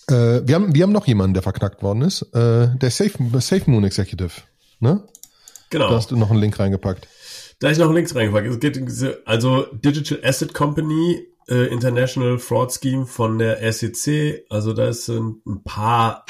äh, 0.07 0.41
wir, 0.45 0.55
haben, 0.55 0.73
wir 0.75 0.83
haben 0.83 0.91
noch 0.91 1.07
jemanden, 1.07 1.33
der 1.33 1.43
verknackt 1.43 1.81
worden 1.83 2.03
ist. 2.03 2.21
Äh, 2.33 2.69
der 2.77 2.91
Safe, 2.91 3.11
Safe 3.39 3.69
Moon 3.69 3.83
Executive. 3.83 4.31
Ne? 4.79 5.03
Genau. 5.69 5.89
Da 5.89 5.95
hast 5.95 6.11
du 6.11 6.17
noch 6.17 6.31
einen 6.31 6.39
Link 6.39 6.59
reingepackt. 6.59 7.07
Da 7.59 7.71
ich 7.71 7.77
noch 7.77 7.87
einen 7.87 7.95
Link 7.95 8.13
reingepackt. 8.13 8.47
Es 8.47 8.59
geht 8.59 9.27
also 9.27 9.65
Digital 9.73 10.19
Asset 10.23 10.53
Company 10.53 11.25
äh, 11.47 11.67
International 11.67 12.39
Fraud 12.39 12.73
Scheme 12.73 13.05
von 13.05 13.37
der 13.37 13.71
SEC. 13.71 14.45
Also 14.49 14.73
da 14.73 14.91
sind 14.93 15.45
ein 15.45 15.63
paar 15.63 16.25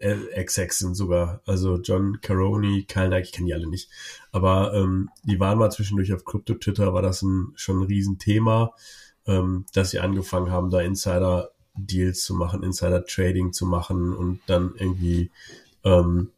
äh, 0.00 0.30
Execs 0.32 0.78
sind 0.78 0.94
sogar. 0.94 1.42
Also 1.46 1.76
John 1.76 2.20
Caroni, 2.20 2.84
Kyle 2.84 3.08
Nike, 3.08 3.26
ich 3.26 3.32
kenne 3.32 3.46
die 3.46 3.54
alle 3.54 3.68
nicht. 3.68 3.90
Aber 4.32 4.74
ähm, 4.74 5.10
die 5.24 5.38
waren 5.38 5.58
mal 5.58 5.70
zwischendurch 5.70 6.12
auf 6.12 6.24
Crypto 6.24 6.54
Twitter, 6.54 6.92
war 6.92 7.02
das 7.02 7.22
ein, 7.22 7.52
schon 7.54 7.80
ein 7.80 7.86
Riesenthema, 7.86 8.74
ähm, 9.26 9.66
dass 9.74 9.90
sie 9.90 10.00
angefangen 10.00 10.50
haben, 10.50 10.70
da 10.70 10.80
Insider 10.80 11.50
Deals 11.74 12.24
zu 12.24 12.34
machen, 12.34 12.64
Insider 12.64 13.04
Trading 13.04 13.52
zu 13.52 13.64
machen 13.64 14.12
und 14.12 14.40
dann 14.46 14.74
irgendwie 14.76 15.30
ähm, 15.84 16.30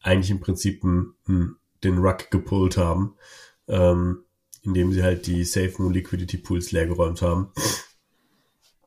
eigentlich 0.00 0.30
im 0.30 0.40
Prinzip 0.40 0.82
n, 0.82 1.12
n, 1.28 1.56
den 1.82 1.98
Rug 1.98 2.30
gepullt 2.30 2.78
haben, 2.78 3.14
ähm, 3.68 4.23
indem 4.64 4.92
sie 4.92 5.02
halt 5.02 5.26
die 5.26 5.44
Safe 5.44 5.72
Moon 5.78 5.92
Liquidity 5.92 6.38
Pools 6.38 6.72
leergeräumt 6.72 7.22
haben. 7.22 7.52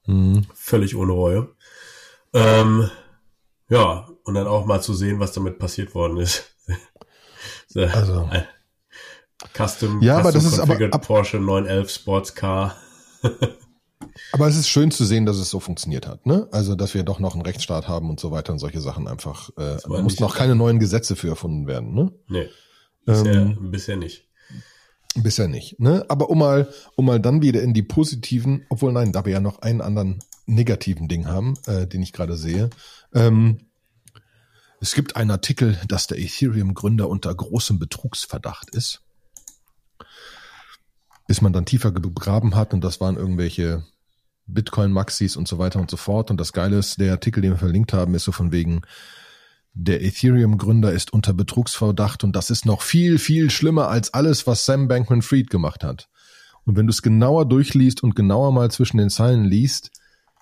Mhm. 0.05 0.45
Völlig 0.53 0.95
ohne 0.95 1.11
Reue. 1.11 1.55
Ähm, 2.33 2.89
ja, 3.69 4.09
und 4.23 4.35
dann 4.35 4.47
auch 4.47 4.65
mal 4.65 4.81
zu 4.81 4.93
sehen, 4.93 5.19
was 5.19 5.33
damit 5.33 5.59
passiert 5.59 5.93
worden 5.95 6.17
ist. 6.17 6.55
also. 7.75 8.29
Custom, 9.53 10.01
ja, 10.01 10.15
Custom 10.15 10.19
aber 10.19 10.31
das 10.31 10.45
ist 10.45 10.59
aber 10.59 10.93
ab 10.93 11.05
Porsche 11.05 11.37
911 11.37 11.89
Sports 11.89 12.35
Car. 12.35 12.75
Aber 14.31 14.47
es 14.47 14.57
ist 14.57 14.69
schön 14.69 14.91
zu 14.91 15.05
sehen, 15.05 15.25
dass 15.25 15.37
es 15.37 15.49
so 15.49 15.59
funktioniert 15.59 16.07
hat, 16.07 16.25
ne? 16.25 16.47
Also, 16.51 16.75
dass 16.75 16.93
wir 16.93 17.03
doch 17.03 17.19
noch 17.19 17.33
einen 17.33 17.43
Rechtsstaat 17.43 17.87
haben 17.87 18.09
und 18.09 18.19
so 18.19 18.31
weiter 18.31 18.53
und 18.53 18.59
solche 18.59 18.81
Sachen 18.81 19.07
einfach. 19.07 19.49
Äh, 19.57 19.77
da 19.81 20.01
mussten 20.01 20.23
noch 20.23 20.35
keine 20.35 20.55
neuen 20.55 20.79
Gesetze 20.79 21.15
für 21.15 21.29
erfunden 21.29 21.67
werden, 21.67 21.93
ne? 21.93 22.11
Nee. 22.27 22.49
Bisher, 23.05 23.33
ähm, 23.33 23.71
bisher 23.71 23.95
nicht. 23.95 24.26
Bisher 25.23 25.47
nicht, 25.47 25.79
ne? 25.79 26.05
Aber 26.09 26.29
um 26.29 26.39
mal, 26.39 26.67
um 26.95 27.05
mal 27.05 27.19
dann 27.19 27.41
wieder 27.41 27.61
in 27.61 27.73
die 27.73 27.83
positiven, 27.83 28.65
obwohl 28.69 28.91
nein, 28.91 29.11
da 29.11 29.25
wir 29.25 29.33
ja 29.33 29.39
noch 29.39 29.59
einen 29.59 29.81
anderen 29.81 30.19
negativen 30.45 31.07
Ding 31.07 31.27
haben, 31.27 31.55
äh, 31.65 31.87
den 31.87 32.01
ich 32.01 32.13
gerade 32.13 32.37
sehe. 32.37 32.69
Ähm, 33.13 33.59
es 34.79 34.93
gibt 34.93 35.15
einen 35.15 35.31
Artikel, 35.31 35.79
dass 35.87 36.07
der 36.07 36.19
Ethereum-Gründer 36.19 37.09
unter 37.09 37.33
großem 37.33 37.79
Betrugsverdacht 37.79 38.69
ist. 38.71 39.01
Bis 41.27 41.41
man 41.41 41.51
dann 41.51 41.65
tiefer 41.65 41.91
gegraben 41.91 42.55
hat 42.55 42.73
und 42.73 42.83
das 42.83 43.01
waren 43.01 43.17
irgendwelche 43.17 43.83
Bitcoin-Maxis 44.45 45.35
und 45.35 45.47
so 45.47 45.57
weiter 45.57 45.79
und 45.79 45.91
so 45.91 45.97
fort. 45.97 46.31
Und 46.31 46.39
das 46.39 46.53
Geile 46.53 46.77
ist, 46.77 46.99
der 46.99 47.11
Artikel, 47.11 47.41
den 47.41 47.51
wir 47.51 47.57
verlinkt 47.57 47.91
haben, 47.91 48.15
ist 48.15 48.23
so 48.23 48.31
von 48.31 48.51
wegen, 48.51 48.81
der 49.79 50.03
Ethereum-Gründer 50.03 50.91
ist 50.91 51.13
unter 51.13 51.33
Betrugsverdacht 51.33 52.23
und 52.23 52.35
das 52.35 52.49
ist 52.49 52.65
noch 52.65 52.81
viel, 52.81 53.19
viel 53.19 53.51
schlimmer 53.51 53.89
als 53.89 54.13
alles, 54.13 54.47
was 54.47 54.65
Sam 54.65 54.87
Bankman-Fried 54.87 55.49
gemacht 55.49 55.83
hat. 55.83 56.09
Und 56.65 56.75
wenn 56.75 56.87
du 56.87 56.91
es 56.91 57.03
genauer 57.03 57.47
durchliest 57.47 58.01
und 58.03 58.15
genauer 58.15 58.51
mal 58.51 58.71
zwischen 58.71 58.97
den 58.97 59.09
Zeilen 59.09 59.45
liest, 59.45 59.91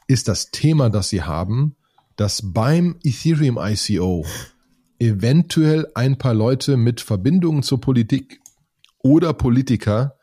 ist 0.07 0.27
das 0.27 0.51
Thema, 0.51 0.89
das 0.89 1.09
sie 1.09 1.23
haben, 1.23 1.75
dass 2.15 2.53
beim 2.53 2.97
Ethereum 3.03 3.59
ICO 3.59 4.25
eventuell 4.99 5.87
ein 5.95 6.17
paar 6.17 6.33
Leute 6.33 6.77
mit 6.77 7.01
Verbindungen 7.01 7.61
zur 7.61 7.81
Politik 7.81 8.39
oder 8.99 9.33
Politiker 9.33 10.17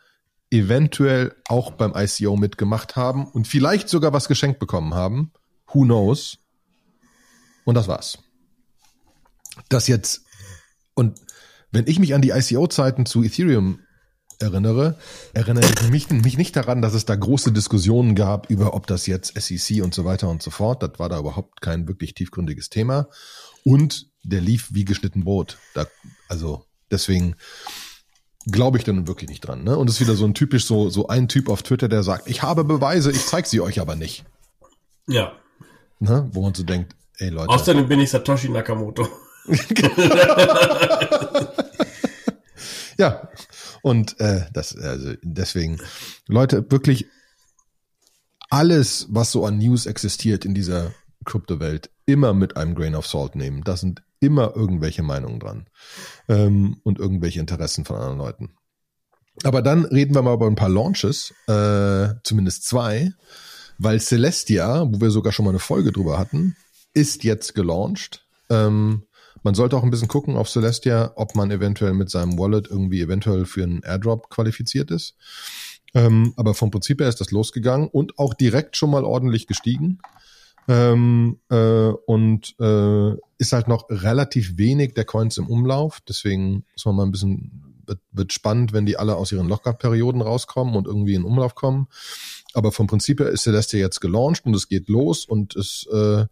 eventuell 0.51 1.35
auch 1.49 1.73
beim 1.73 1.93
ICO 1.95 2.37
mitgemacht 2.37 2.97
haben 2.97 3.27
und 3.27 3.47
vielleicht 3.47 3.91
sogar 3.91 4.13
was 4.15 4.27
geschenkt 4.27 4.59
bekommen 4.59 4.95
haben. 4.95 5.33
Who 5.73 5.83
knows? 5.83 6.39
Und 7.65 7.75
das 7.75 7.89
war's. 7.89 8.19
Das 9.69 9.89
jetzt, 9.89 10.23
und 10.95 11.21
wenn 11.71 11.87
ich 11.87 11.99
mich 11.99 12.15
an 12.15 12.23
die 12.23 12.31
ICO-Zeiten 12.31 13.07
zu 13.07 13.23
Ethereum 13.23 13.81
erinnere, 14.39 14.99
erinnere 15.33 15.65
ich 15.65 15.89
mich, 15.89 16.11
mich 16.11 16.37
nicht 16.37 16.57
daran, 16.57 16.83
dass 16.83 16.95
es 16.95 17.07
da 17.07 17.15
große 17.15 17.53
Diskussionen 17.53 18.15
gab 18.15 18.51
über, 18.51 18.75
ob 18.75 18.87
das 18.87 19.07
jetzt 19.07 19.41
SEC 19.41 19.83
und 19.83 19.95
so 19.95 20.05
weiter 20.05 20.29
und 20.29 20.43
so 20.43 20.51
fort. 20.51 20.83
Das 20.83 20.99
war 20.99 21.09
da 21.09 21.19
überhaupt 21.19 21.61
kein 21.61 21.89
wirklich 21.89 22.15
tiefgründiges 22.15 22.69
Thema. 22.69 23.09
Und 23.65 24.11
der 24.23 24.41
lief 24.41 24.69
wie 24.73 24.85
geschnitten 24.85 25.25
Brot. 25.25 25.59
Da, 25.75 25.87
also 26.29 26.65
deswegen 26.91 27.37
glaube 28.47 28.79
ich 28.79 28.85
dann 28.85 29.07
wirklich 29.07 29.31
nicht 29.31 29.41
dran. 29.41 29.63
Ne? 29.65 29.77
Und 29.77 29.89
es 29.89 29.97
ist 29.97 30.01
wieder 30.01 30.17
so 30.17 30.25
ein 30.25 30.35
typisch 30.35 30.67
so 30.67 30.91
so 30.91 31.07
ein 31.07 31.29
Typ 31.29 31.49
auf 31.49 31.63
Twitter, 31.63 31.89
der 31.89 32.03
sagt, 32.03 32.29
ich 32.29 32.43
habe 32.43 32.65
Beweise, 32.65 33.11
ich 33.13 33.25
zeige 33.25 33.49
sie 33.49 33.61
euch 33.61 33.81
aber 33.81 33.95
nicht. 33.95 34.25
Ja. 35.07 35.33
Ne? 36.01 36.29
Wo 36.33 36.43
man 36.43 36.55
so 36.55 36.65
denkt, 36.65 36.97
ey 37.19 37.29
Leute. 37.29 37.51
Außerdem 37.51 37.89
bin 37.89 38.01
ich 38.01 38.11
Satoshi 38.11 38.49
Nakamoto. 38.49 39.09
ja. 42.99 43.29
Und 43.83 44.19
äh, 44.21 44.47
das, 44.53 44.77
also 44.77 45.15
deswegen, 45.23 45.81
Leute, 46.29 46.71
wirklich 46.71 47.07
alles, 48.51 49.07
was 49.11 49.33
so 49.33 49.45
an 49.45 49.59
News 49.59 49.87
existiert 49.87 50.45
in 50.45 50.55
dieser 50.55 50.93
Kryptowelt, 51.25 51.91
immer 52.07 52.35
mit 52.35 52.57
einem 52.57 52.75
Grain 52.75 52.95
of 52.95 53.07
Salt 53.07 53.35
nehmen. 53.35 53.65
Da 53.65 53.77
sind 53.77 54.03
immer 54.21 54.55
irgendwelche 54.55 55.03
Meinungen 55.03 55.41
dran 55.41 55.67
ähm, 56.29 56.81
und 56.85 56.99
irgendwelche 56.99 57.41
Interessen 57.41 57.85
von 57.85 57.97
anderen 57.97 58.19
Leuten. 58.19 58.55
Aber 59.45 59.63
dann 59.63 59.85
reden 59.85 60.15
wir 60.15 60.23
mal 60.23 60.35
über 60.35 60.47
ein 60.47 60.55
paar 60.55 60.69
Launches, 60.69 61.33
äh, 61.49 62.09
zumindest 62.23 62.67
zwei, 62.67 63.13
weil 63.79 64.01
Celestia, 64.01 64.87
wo 64.87 65.01
wir 65.01 65.11
sogar 65.11 65.33
schon 65.33 65.45
mal 65.45 65.51
eine 65.51 65.59
Folge 65.59 65.91
drüber 65.91 66.19
hatten, 66.19 66.57
ist 66.95 67.25
jetzt 67.25 67.55
gelauncht. 67.55 68.27
Ähm, 68.51 69.05
man 69.43 69.55
sollte 69.55 69.77
auch 69.77 69.83
ein 69.83 69.91
bisschen 69.91 70.09
gucken 70.09 70.37
auf 70.37 70.49
Celestia, 70.49 71.13
ob 71.17 71.35
man 71.35 71.51
eventuell 71.51 71.95
mit 71.95 72.11
seinem 72.11 72.39
Wallet 72.39 72.69
irgendwie 72.69 73.01
eventuell 73.01 73.45
für 73.45 73.63
einen 73.63 73.83
Airdrop 73.83 74.31
qualifiziert 74.31 74.91
ist. 74.91 75.17
Ähm, 75.95 76.33
aber 76.37 76.55
vom 76.55 76.71
Prinzip 76.71 77.01
her 77.01 77.09
ist 77.09 77.21
das 77.21 77.31
losgegangen 77.31 77.89
und 77.89 78.19
auch 78.19 78.35
direkt 78.35 78.77
schon 78.77 78.91
mal 78.91 79.05
ordentlich 79.05 79.47
gestiegen. 79.47 79.99
Ähm, 80.69 81.41
äh, 81.51 81.89
und 82.07 82.55
äh, 82.61 83.13
ist 83.39 83.53
halt 83.53 83.67
noch 83.67 83.91
relativ 83.91 84.57
wenig 84.59 84.95
der 84.95 85.05
Coins 85.05 85.37
im 85.37 85.49
Umlauf. 85.49 86.01
Deswegen 86.09 86.65
muss 86.73 86.85
man 86.87 86.97
mal 86.97 87.03
ein 87.03 87.11
bisschen, 87.11 87.83
wird, 87.85 88.01
wird 88.13 88.33
spannend, 88.33 88.73
wenn 88.73 88.87
die 88.87 88.97
alle 88.97 89.17
aus 89.17 89.33
ihren 89.33 89.49
Lockup-Perioden 89.49 90.23
rauskommen 90.23 90.77
und 90.77 90.87
irgendwie 90.87 91.15
in 91.15 91.25
Umlauf 91.25 91.57
kommen. 91.57 91.89
Aber 92.55 92.71
vom 92.71 92.87
Prinzip 92.87 93.21
her 93.21 93.29
ist 93.29 93.43
Celestia 93.43 93.81
jetzt 93.81 94.01
gelauncht 94.01 94.47
und 94.47 94.55
es 94.55 94.69
geht 94.69 94.89
los 94.89 95.25
und 95.25 95.57
es 95.57 95.87
äh, 95.93 96.27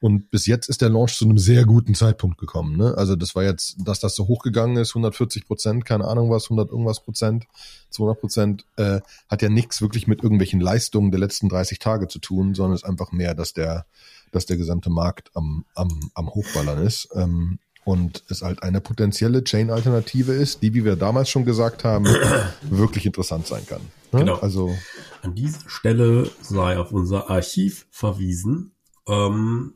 und 0.00 0.30
bis 0.30 0.46
jetzt 0.46 0.68
ist 0.70 0.80
der 0.80 0.88
Launch 0.88 1.14
zu 1.14 1.26
einem 1.26 1.36
sehr 1.36 1.66
guten 1.66 1.94
Zeitpunkt 1.94 2.38
gekommen. 2.38 2.76
Ne? 2.76 2.94
Also 2.96 3.16
das 3.16 3.34
war 3.34 3.44
jetzt, 3.44 3.76
dass 3.84 4.00
das 4.00 4.14
so 4.14 4.28
hochgegangen 4.28 4.78
ist, 4.78 4.90
140 4.90 5.46
Prozent, 5.46 5.84
keine 5.84 6.06
Ahnung 6.06 6.30
was, 6.30 6.44
100 6.44 6.70
irgendwas 6.70 7.00
Prozent, 7.00 7.44
200 7.90 8.18
Prozent, 8.18 8.64
äh, 8.76 9.00
hat 9.28 9.42
ja 9.42 9.50
nichts 9.50 9.82
wirklich 9.82 10.06
mit 10.06 10.22
irgendwelchen 10.22 10.58
Leistungen 10.58 11.10
der 11.10 11.20
letzten 11.20 11.50
30 11.50 11.78
Tage 11.80 12.08
zu 12.08 12.18
tun, 12.18 12.54
sondern 12.54 12.74
ist 12.74 12.84
einfach 12.84 13.12
mehr, 13.12 13.34
dass 13.34 13.52
der, 13.52 13.84
dass 14.32 14.46
der 14.46 14.56
gesamte 14.56 14.88
Markt 14.88 15.30
am, 15.34 15.66
am, 15.74 16.10
am 16.14 16.30
Hochballern 16.30 16.78
ist. 16.82 17.10
Ähm, 17.14 17.58
und 17.84 18.24
es 18.28 18.42
halt 18.42 18.62
eine 18.62 18.80
potenzielle 18.80 19.44
Chain-Alternative 19.44 20.32
ist, 20.32 20.62
die, 20.62 20.74
wie 20.74 20.84
wir 20.84 20.96
damals 20.96 21.28
schon 21.28 21.44
gesagt 21.44 21.84
haben, 21.84 22.04
wirklich 22.62 23.04
interessant 23.04 23.46
sein 23.46 23.66
kann. 23.66 23.80
Ne? 24.12 24.20
Genau. 24.20 24.36
Also 24.36 24.74
an 25.22 25.34
dieser 25.34 25.68
Stelle 25.68 26.30
sei 26.40 26.78
auf 26.78 26.92
unser 26.92 27.28
Archiv 27.28 27.86
verwiesen, 27.90 28.72
ähm, 29.10 29.74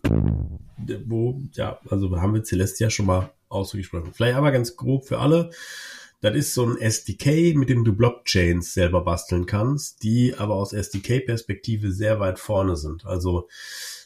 wo, 1.06 1.40
ja, 1.52 1.80
also 1.90 2.20
haben 2.20 2.34
wir 2.34 2.44
Celestia 2.44 2.90
schon 2.90 3.06
mal 3.06 3.32
ausgesprochen. 3.48 4.12
Vielleicht 4.12 4.36
aber 4.36 4.52
ganz 4.52 4.76
grob 4.76 5.06
für 5.06 5.18
alle. 5.18 5.50
Das 6.20 6.34
ist 6.34 6.54
so 6.54 6.64
ein 6.64 6.78
SDK, 6.78 7.54
mit 7.54 7.68
dem 7.68 7.84
du 7.84 7.92
Blockchains 7.92 8.72
selber 8.72 9.02
basteln 9.02 9.44
kannst, 9.44 10.02
die 10.02 10.34
aber 10.34 10.54
aus 10.54 10.72
SDK-Perspektive 10.72 11.92
sehr 11.92 12.18
weit 12.18 12.38
vorne 12.38 12.76
sind. 12.76 13.04
Also 13.04 13.48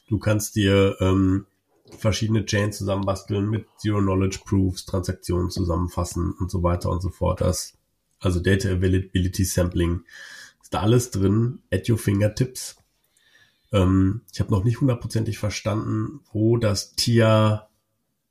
du 0.08 0.18
kannst 0.18 0.56
dir 0.56 0.97
ähm, 1.00 1.47
verschiedene 1.97 2.44
Chains 2.44 2.78
zusammenbasteln 2.78 3.49
mit 3.49 3.66
Zero-Knowledge-Proofs, 3.78 4.85
Transaktionen 4.85 5.50
zusammenfassen 5.50 6.32
und 6.32 6.50
so 6.50 6.62
weiter 6.62 6.90
und 6.90 7.02
so 7.02 7.11
fort. 7.11 7.40
Das, 7.40 7.75
also 8.18 8.40
Data 8.40 8.68
Availability 8.68 9.44
Sampling 9.44 10.02
ist 10.61 10.75
da 10.75 10.80
alles 10.80 11.11
drin, 11.12 11.61
at 11.70 11.88
your 11.88 11.99
fingertips. 11.99 12.78
Ähm, 13.72 14.22
ich 14.32 14.40
habe 14.40 14.50
noch 14.50 14.64
nicht 14.64 14.80
hundertprozentig 14.80 15.38
verstanden, 15.38 16.20
wo 16.32 16.56
das 16.56 16.94
Tier 16.94 17.66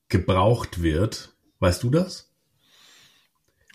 gebraucht 0.10 0.82
wird. 0.82 1.36
Weißt 1.60 1.84
du 1.84 1.89
das? 1.89 2.32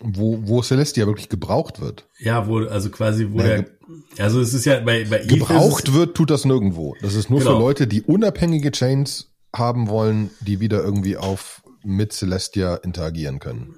Wo, 0.00 0.40
wo 0.49 0.62
Celestia 0.62 1.07
wirklich 1.07 1.28
gebraucht 1.28 1.81
wird. 1.81 2.09
Ja, 2.19 2.49
wo, 2.49 2.59
also 2.59 2.90
quasi, 2.90 3.28
wo 3.31 3.38
naja, 3.38 3.62
der, 3.62 4.25
also 4.25 4.40
es 4.40 4.52
ist 4.52 4.64
ja 4.64 4.81
bei, 4.81 5.04
bei 5.04 5.19
Gebraucht 5.19 5.92
wird, 5.92 6.16
tut 6.16 6.31
das 6.31 6.45
nirgendwo. 6.45 6.97
Das 7.02 7.14
ist 7.14 7.31
nur 7.31 7.38
genau. 7.38 7.52
für 7.52 7.59
Leute, 7.59 7.87
die 7.87 8.02
unabhängige 8.02 8.73
Chains 8.73 9.33
haben 9.54 9.88
wollen, 9.88 10.31
die 10.40 10.61
wieder 10.61 10.83
irgendwie 10.83 11.16
auf 11.16 11.62
mit 11.85 12.12
Celestia 12.12 12.76
interagieren 12.76 13.38
können. 13.38 13.76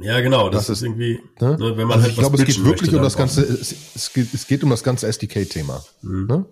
Ja, 0.00 0.20
genau. 0.20 0.50
Das, 0.50 0.66
das 0.66 0.78
ist 0.78 0.82
irgendwie, 0.82 1.20
ne? 1.40 1.56
Ne, 1.56 1.76
wenn 1.76 1.86
man 1.86 1.92
also 1.92 2.02
halt 2.02 2.12
ich 2.12 2.18
glaube, 2.18 2.36
es 2.36 2.44
geht 2.44 2.64
wirklich 2.64 2.94
um 2.94 3.02
das 3.02 3.16
ganze, 3.16 3.42
es, 3.42 3.74
es, 3.94 4.12
geht, 4.12 4.34
es 4.34 4.46
geht 4.46 4.64
um 4.64 4.70
das 4.70 4.82
ganze 4.82 5.06
SDK-Thema. 5.06 5.84
Mhm. 6.02 6.26
Ne? 6.26 6.46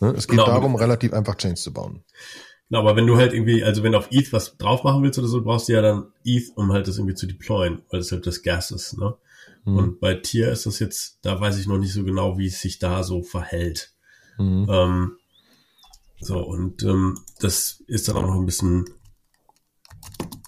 Ne? 0.00 0.14
Es 0.16 0.26
geht 0.26 0.38
genau. 0.38 0.46
darum, 0.46 0.76
relativ 0.76 1.12
einfach 1.12 1.36
Chains 1.36 1.62
zu 1.62 1.72
bauen. 1.72 2.04
Genau, 2.68 2.80
aber 2.80 2.96
wenn 2.96 3.06
du 3.06 3.16
halt 3.16 3.32
irgendwie, 3.32 3.62
also 3.62 3.82
wenn 3.82 3.92
du 3.92 3.98
auf 3.98 4.08
ETH 4.10 4.32
was 4.32 4.56
drauf 4.56 4.82
machen 4.82 5.02
willst 5.02 5.18
oder 5.18 5.28
so, 5.28 5.42
brauchst 5.42 5.68
du 5.68 5.74
ja 5.74 5.82
dann 5.82 6.08
ETH, 6.24 6.50
um 6.56 6.72
halt 6.72 6.88
das 6.88 6.98
irgendwie 6.98 7.14
zu 7.14 7.26
deployen, 7.26 7.82
weil 7.90 8.00
das 8.00 8.10
halt 8.10 8.26
das 8.26 8.42
Gas 8.42 8.72
ist, 8.72 8.98
ne? 8.98 9.14
Mhm. 9.64 9.76
Und 9.76 10.00
bei 10.00 10.14
Tier 10.14 10.50
ist 10.50 10.66
das 10.66 10.78
jetzt, 10.78 11.18
da 11.22 11.40
weiß 11.40 11.58
ich 11.58 11.66
noch 11.66 11.78
nicht 11.78 11.92
so 11.92 12.04
genau, 12.04 12.38
wie 12.38 12.46
es 12.46 12.60
sich 12.60 12.78
da 12.78 13.02
so 13.02 13.22
verhält. 13.22 13.92
Mhm. 14.38 14.66
Ähm, 14.68 15.16
so, 16.20 16.38
und 16.38 16.82
ähm, 16.82 17.18
das 17.40 17.82
ist 17.86 18.08
dann 18.08 18.16
auch 18.16 18.22
noch 18.22 18.34
ein 18.34 18.46
bisschen 18.46 18.86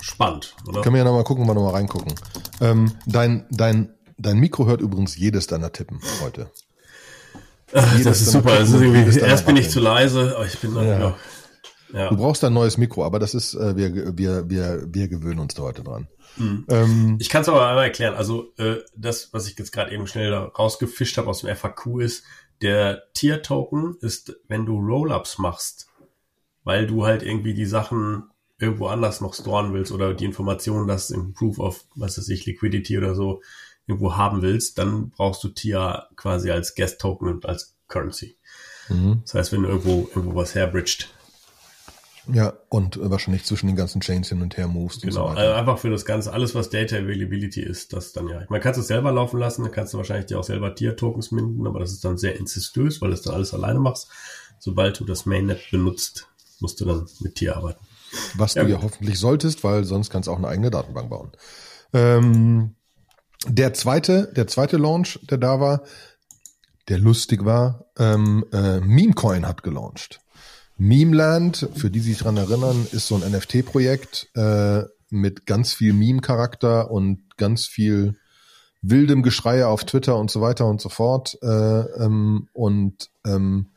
spannend, 0.00 0.56
oder? 0.66 0.82
Können 0.82 0.94
wir 0.94 1.00
ja 1.00 1.04
nochmal 1.04 1.24
gucken, 1.24 1.46
mal 1.46 1.54
nochmal 1.54 1.74
reingucken. 1.74 2.14
Ähm, 2.60 2.92
dein, 3.06 3.46
dein, 3.50 3.94
dein 4.16 4.38
Mikro 4.38 4.66
hört 4.66 4.80
übrigens 4.80 5.16
jedes 5.16 5.46
deiner 5.46 5.72
Tippen 5.72 6.00
heute. 6.22 6.50
Ach, 7.72 8.02
das 8.02 8.20
ist 8.20 8.32
super. 8.32 8.58
Das 8.58 8.70
ist 8.70 8.80
irgendwie, 8.80 9.18
erst 9.20 9.46
bin 9.46 9.56
ich 9.56 9.70
zu 9.70 9.80
leise, 9.80 10.34
aber 10.36 10.46
ich 10.46 10.58
bin 10.58 10.74
dann, 10.74 10.86
ja. 10.86 11.16
ja. 11.92 12.08
Du 12.08 12.16
brauchst 12.16 12.42
ein 12.44 12.52
neues 12.52 12.78
Mikro, 12.78 13.04
aber 13.04 13.18
das 13.18 13.34
ist, 13.34 13.54
äh, 13.54 13.76
wir, 13.76 14.16
wir, 14.16 14.48
wir, 14.48 14.86
wir 14.88 15.08
gewöhnen 15.08 15.40
uns 15.40 15.54
da 15.54 15.62
heute 15.62 15.82
dran. 15.82 16.08
Mhm. 16.36 16.66
Ähm, 16.68 17.16
ich 17.20 17.28
kann 17.28 17.42
es 17.42 17.48
aber 17.48 17.66
einmal 17.68 17.84
erklären. 17.84 18.14
Also 18.14 18.52
äh, 18.56 18.76
das, 18.96 19.32
was 19.32 19.48
ich 19.48 19.58
jetzt 19.58 19.72
gerade 19.72 19.92
eben 19.92 20.06
schnell 20.06 20.32
rausgefischt 20.32 21.18
habe 21.18 21.28
aus 21.28 21.40
dem 21.40 21.54
FAQ 21.54 22.00
ist, 22.00 22.24
der 22.62 23.02
Tier-Token 23.14 23.96
ist, 24.00 24.36
wenn 24.48 24.66
du 24.66 24.78
Rollups 24.78 25.38
machst, 25.38 25.88
weil 26.64 26.86
du 26.86 27.04
halt 27.04 27.22
irgendwie 27.22 27.54
die 27.54 27.66
Sachen 27.66 28.24
irgendwo 28.58 28.88
anders 28.88 29.20
noch 29.20 29.34
storen 29.34 29.72
willst 29.72 29.92
oder 29.92 30.14
die 30.14 30.24
Informationen, 30.24 30.88
dass 30.88 31.10
im 31.10 31.32
Proof 31.32 31.58
of, 31.60 31.84
was 31.94 32.18
weiß 32.18 32.28
ich, 32.30 32.44
Liquidity 32.46 32.98
oder 32.98 33.14
so 33.14 33.40
irgendwo 33.88 34.16
haben 34.16 34.42
willst, 34.42 34.78
dann 34.78 35.10
brauchst 35.10 35.42
du 35.42 35.48
TIA 35.48 36.08
quasi 36.14 36.50
als 36.50 36.74
Guest 36.74 37.00
Token 37.00 37.28
und 37.28 37.46
als 37.46 37.74
Currency. 37.88 38.36
Mhm. 38.88 39.22
Das 39.24 39.34
heißt, 39.34 39.52
wenn 39.52 39.62
du 39.62 39.68
irgendwo, 39.68 40.08
irgendwo 40.14 40.36
was 40.36 40.54
herbridged. 40.54 41.08
Ja, 42.30 42.52
und 42.68 42.98
wahrscheinlich 43.00 43.44
zwischen 43.44 43.68
den 43.68 43.76
ganzen 43.76 44.02
Chains 44.02 44.28
hin 44.28 44.42
und 44.42 44.58
her 44.58 44.68
movest. 44.68 45.00
Genau, 45.00 45.12
so 45.12 45.24
also 45.24 45.52
einfach 45.52 45.78
für 45.78 45.88
das 45.88 46.04
Ganze, 46.04 46.30
alles 46.30 46.54
was 46.54 46.68
Data 46.68 46.96
Availability 46.96 47.62
ist, 47.62 47.94
das 47.94 48.12
dann 48.12 48.28
ja. 48.28 48.44
Man 48.50 48.60
kann 48.60 48.78
es 48.78 48.86
selber 48.86 49.10
laufen 49.12 49.40
lassen, 49.40 49.62
dann 49.62 49.72
kannst 49.72 49.94
du 49.94 49.98
wahrscheinlich 49.98 50.26
dir 50.26 50.38
auch 50.38 50.44
selber 50.44 50.74
Tier-Tokens 50.74 51.30
minden, 51.30 51.66
aber 51.66 51.80
das 51.80 51.92
ist 51.92 52.04
dann 52.04 52.18
sehr 52.18 52.36
inzestös, 52.36 53.00
weil 53.00 53.08
du 53.08 53.16
das 53.16 53.24
dann 53.24 53.34
alles 53.34 53.54
alleine 53.54 53.80
machst. 53.80 54.08
Sobald 54.58 55.00
du 55.00 55.06
das 55.06 55.24
Mainnet 55.24 55.70
benutzt, 55.70 56.28
musst 56.60 56.78
du 56.80 56.84
dann 56.84 57.06
mit 57.20 57.36
Tier 57.36 57.56
arbeiten. 57.56 57.80
Was 58.34 58.54
ja, 58.54 58.64
du 58.64 58.70
ja 58.70 58.82
hoffentlich 58.82 59.18
solltest, 59.18 59.64
weil 59.64 59.84
sonst 59.84 60.10
kannst 60.10 60.26
du 60.26 60.32
auch 60.32 60.38
eine 60.38 60.48
eigene 60.48 60.70
Datenbank 60.70 61.08
bauen. 61.08 61.32
Ähm, 61.94 62.74
der 63.46 63.74
zweite, 63.74 64.32
der 64.34 64.46
zweite 64.46 64.76
Launch, 64.76 65.20
der 65.30 65.38
da 65.38 65.60
war, 65.60 65.82
der 66.88 66.98
lustig 66.98 67.44
war, 67.44 67.86
ähm, 67.98 68.44
äh, 68.52 68.80
Memecoin 68.80 69.46
hat 69.46 69.62
gelauncht. 69.62 70.20
Memeland, 70.76 71.68
für 71.74 71.90
die 71.90 72.00
sich 72.00 72.18
dran 72.18 72.36
erinnern, 72.36 72.86
ist 72.92 73.08
so 73.08 73.16
ein 73.16 73.30
NFT-Projekt 73.32 74.28
äh, 74.34 74.84
mit 75.10 75.46
ganz 75.46 75.74
viel 75.74 75.92
Meme-Charakter 75.92 76.90
und 76.90 77.36
ganz 77.36 77.66
viel 77.66 78.14
wildem 78.80 79.22
Geschrei 79.22 79.66
auf 79.66 79.84
Twitter 79.84 80.16
und 80.16 80.30
so 80.30 80.40
weiter 80.40 80.66
und 80.66 80.80
so 80.80 80.88
fort 80.88 81.36
äh, 81.42 81.46
ähm, 81.48 82.48
und 82.52 83.10
ähm, 83.26 83.70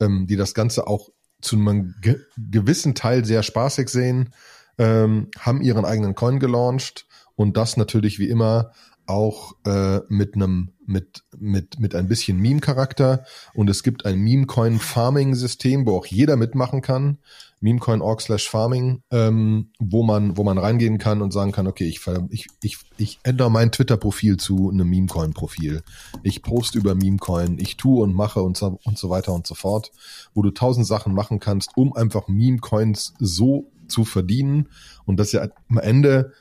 ähm, 0.00 0.26
die 0.26 0.36
das 0.36 0.54
Ganze 0.54 0.86
auch 0.86 1.10
zu 1.42 1.56
einem 1.56 1.94
ge 2.00 2.18
gewissen 2.38 2.94
Teil 2.94 3.24
sehr 3.24 3.42
spaßig 3.42 3.90
sehen, 3.90 4.30
ähm, 4.78 5.28
haben 5.38 5.60
ihren 5.60 5.84
eigenen 5.84 6.14
Coin 6.14 6.40
gelauncht 6.40 7.06
und 7.34 7.56
das 7.58 7.76
natürlich 7.76 8.18
wie 8.18 8.28
immer 8.28 8.72
auch 9.06 9.54
äh, 9.64 10.00
mit 10.08 10.34
einem 10.34 10.72
mit 10.86 11.24
mit 11.38 11.80
mit 11.80 11.94
ein 11.94 12.08
bisschen 12.08 12.38
Meme-Charakter 12.38 13.24
und 13.54 13.68
es 13.68 13.82
gibt 13.82 14.06
ein 14.06 14.18
Meme-Coin-Farming-System, 14.20 15.86
wo 15.86 15.96
auch 15.96 16.06
jeder 16.06 16.36
mitmachen 16.36 16.82
kann. 16.82 17.18
Memecoin.org 17.60 18.20
slash 18.20 18.48
farming, 18.48 19.02
ähm, 19.10 19.70
wo 19.78 20.02
man, 20.02 20.36
wo 20.36 20.44
man 20.44 20.58
reingehen 20.58 20.98
kann 20.98 21.22
und 21.22 21.32
sagen 21.32 21.52
kann, 21.52 21.66
okay, 21.66 21.86
ich, 21.86 22.00
ich, 22.28 22.46
ich, 22.62 22.78
ich 22.98 23.18
ändere 23.22 23.50
mein 23.50 23.72
Twitter-Profil 23.72 24.36
zu 24.36 24.70
einem 24.70 24.88
Memecoin-Profil. 24.88 25.82
Ich 26.22 26.42
poste 26.42 26.78
über 26.78 26.94
Memecoin, 26.94 27.58
ich 27.58 27.76
tue 27.76 28.02
und 28.02 28.14
mache 28.14 28.42
und 28.42 28.56
so, 28.56 28.78
und 28.84 28.98
so 28.98 29.08
weiter 29.08 29.32
und 29.32 29.46
so 29.46 29.54
fort, 29.54 29.90
wo 30.34 30.42
du 30.42 30.50
tausend 30.50 30.86
Sachen 30.86 31.14
machen 31.14 31.40
kannst, 31.40 31.76
um 31.76 31.94
einfach 31.94 32.28
Memecoins 32.28 33.14
so 33.18 33.70
zu 33.88 34.04
verdienen. 34.04 34.68
Und 35.06 35.18
das 35.18 35.32
ja 35.32 35.48
am 35.70 35.78
Ende 35.78 36.32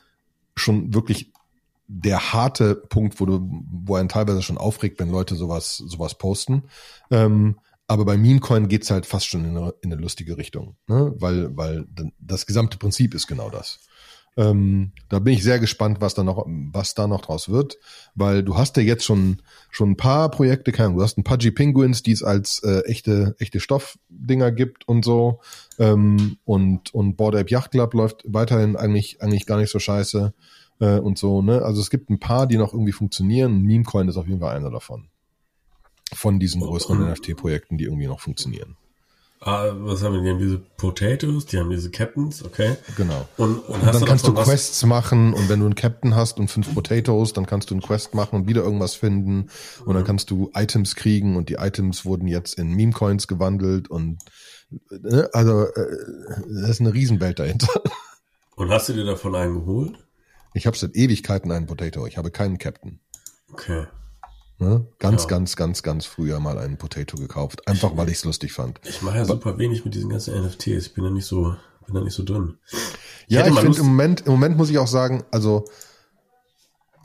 schon 0.55 0.93
wirklich 0.93 1.31
der 1.87 2.33
harte 2.33 2.75
Punkt, 2.75 3.19
wo 3.19 3.25
du, 3.25 3.63
wo 3.69 3.95
einen 3.95 4.09
teilweise 4.09 4.41
schon 4.41 4.57
aufregt, 4.57 4.99
wenn 4.99 5.11
Leute 5.11 5.35
sowas, 5.35 5.77
sowas 5.77 6.17
posten. 6.17 6.63
Ähm, 7.11 7.59
aber 7.87 8.05
bei 8.05 8.17
Memecoin 8.17 8.67
geht's 8.67 8.89
halt 8.89 9.05
fast 9.05 9.27
schon 9.27 9.45
in 9.45 9.57
eine, 9.57 9.73
in 9.81 9.91
eine 9.91 10.01
lustige 10.01 10.37
Richtung, 10.37 10.75
ne? 10.87 11.13
weil, 11.17 11.55
weil 11.55 11.85
das 12.19 12.47
gesamte 12.47 12.77
Prinzip 12.77 13.13
ist 13.13 13.27
genau 13.27 13.49
das. 13.49 13.79
Ähm, 14.37 14.91
da 15.07 15.19
bin 15.19 15.33
ich 15.33 15.43
sehr 15.43 15.59
gespannt, 15.59 16.01
was 16.01 16.13
da 16.13 16.23
noch, 16.23 16.45
was 16.45 16.93
da 16.93 17.07
noch 17.07 17.21
draus 17.21 17.47
wird, 17.47 17.77
weil 18.15 18.43
du 18.43 18.57
hast 18.57 18.75
ja 18.75 18.83
jetzt 18.83 19.05
schon 19.05 19.41
schon 19.69 19.91
ein 19.91 19.97
paar 19.97 20.29
Projekte, 20.29 20.73
keine 20.73 20.87
Ahnung, 20.87 20.97
du 20.97 21.03
hast 21.03 21.17
ein 21.17 21.23
Pudgy 21.23 21.51
Penguins, 21.51 22.03
die 22.03 22.11
es 22.11 22.21
als 22.21 22.61
äh, 22.63 22.81
echte 22.81 23.35
echte 23.39 23.61
Stoffdinger 23.61 24.51
gibt 24.51 24.87
und 24.89 25.05
so 25.05 25.39
ähm, 25.79 26.37
und 26.43 26.93
und 26.93 27.15
Board 27.15 27.35
Ape 27.35 27.49
Yacht 27.49 27.71
Club 27.71 27.93
läuft 27.93 28.23
weiterhin 28.27 28.75
eigentlich 28.75 29.21
eigentlich 29.21 29.45
gar 29.45 29.57
nicht 29.57 29.71
so 29.71 29.79
scheiße 29.79 30.33
äh, 30.79 30.99
und 30.99 31.17
so 31.17 31.41
ne, 31.41 31.61
also 31.61 31.81
es 31.81 31.89
gibt 31.89 32.09
ein 32.09 32.19
paar, 32.19 32.47
die 32.47 32.57
noch 32.57 32.73
irgendwie 32.73 32.91
funktionieren. 32.91 33.61
Memecoin 33.61 34.07
ist 34.07 34.17
auf 34.17 34.27
jeden 34.27 34.39
Fall 34.39 34.55
einer 34.55 34.71
davon 34.71 35.09
von 36.13 36.39
diesen 36.39 36.61
größeren 36.61 36.99
mhm. 36.99 37.11
NFT-Projekten, 37.11 37.77
die 37.77 37.85
irgendwie 37.85 38.07
noch 38.07 38.19
funktionieren. 38.19 38.77
Ah, 39.41 39.71
was 39.75 40.01
haben 40.01 40.13
wir? 40.15 40.21
Die 40.21 40.29
haben 40.29 40.39
diese 40.39 40.57
Potatoes, 40.57 41.45
die 41.45 41.59
haben 41.59 41.69
diese 41.69 41.91
Captains, 41.91 42.43
okay. 42.43 42.77
Genau. 42.95 43.27
Und, 43.37 43.59
und, 43.59 43.81
und 43.81 43.93
dann 43.93 44.05
kannst 44.05 44.25
du 44.25 44.33
Quests 44.33 44.81
was? 44.81 44.89
machen 44.89 45.33
und 45.33 45.49
wenn 45.49 45.59
du 45.59 45.65
einen 45.65 45.75
Captain 45.75 46.15
hast 46.15 46.39
und 46.39 46.47
fünf 46.47 46.73
Potatoes, 46.73 47.33
dann 47.33 47.45
kannst 47.45 47.69
du 47.69 47.75
einen 47.75 47.81
Quest 47.81 48.15
machen 48.15 48.37
und 48.37 48.47
wieder 48.47 48.63
irgendwas 48.63 48.95
finden 48.95 49.49
und 49.81 49.87
mhm. 49.87 49.93
dann 49.93 50.03
kannst 50.03 50.31
du 50.31 50.49
Items 50.55 50.95
kriegen 50.95 51.35
und 51.35 51.49
die 51.49 51.55
Items 51.55 52.05
wurden 52.05 52.27
jetzt 52.27 52.57
in 52.57 52.71
Meme-Coins 52.71 53.27
gewandelt 53.27 53.87
und 53.87 54.17
ne, 54.89 55.29
also 55.33 55.65
äh, 55.65 55.97
das 56.47 56.71
ist 56.71 56.81
eine 56.81 56.93
Riesenwelt 56.93 57.37
dahinter. 57.37 57.67
Und 58.55 58.69
hast 58.71 58.89
du 58.89 58.93
dir 58.93 59.05
davon 59.05 59.35
einen 59.35 59.55
geholt? 59.59 60.04
Ich 60.55 60.65
habe 60.65 60.77
seit 60.77 60.95
Ewigkeiten 60.95 61.51
einen 61.51 61.65
Potato, 61.65 62.07
ich 62.07 62.17
habe 62.17 62.31
keinen 62.31 62.57
Captain. 62.57 63.01
Okay. 63.51 63.87
Ne? 64.57 64.87
Ganz, 64.99 65.23
ja. 65.23 65.27
ganz, 65.27 65.57
ganz, 65.57 65.83
ganz 65.83 66.05
früher 66.05 66.39
mal 66.39 66.57
einen 66.57 66.77
Potato 66.77 67.17
gekauft. 67.17 67.67
Einfach 67.67 67.97
weil 67.97 68.07
ich 68.07 68.15
es 68.15 68.23
lustig 68.23 68.53
fand. 68.53 68.79
Ich 68.85 69.01
mache 69.01 69.17
ja 69.17 69.25
super 69.25 69.57
wenig 69.57 69.83
mit 69.83 69.95
diesen 69.95 70.09
ganzen 70.09 70.33
NFTs. 70.41 70.87
Ich 70.87 70.93
bin 70.93 71.03
da 71.03 71.09
nicht 71.09 71.25
so, 71.25 71.55
bin 71.85 71.93
da 71.93 72.01
nicht 72.01 72.13
so 72.13 72.23
drin. 72.23 72.57
Ich 73.27 73.35
ja, 73.35 73.45
ich 73.45 73.59
finde 73.59 73.79
im 73.79 73.87
Moment, 73.87 74.21
im 74.21 74.31
Moment 74.31 74.55
muss 74.55 74.69
ich 74.69 74.77
auch 74.77 74.87
sagen, 74.87 75.25
also 75.29 75.65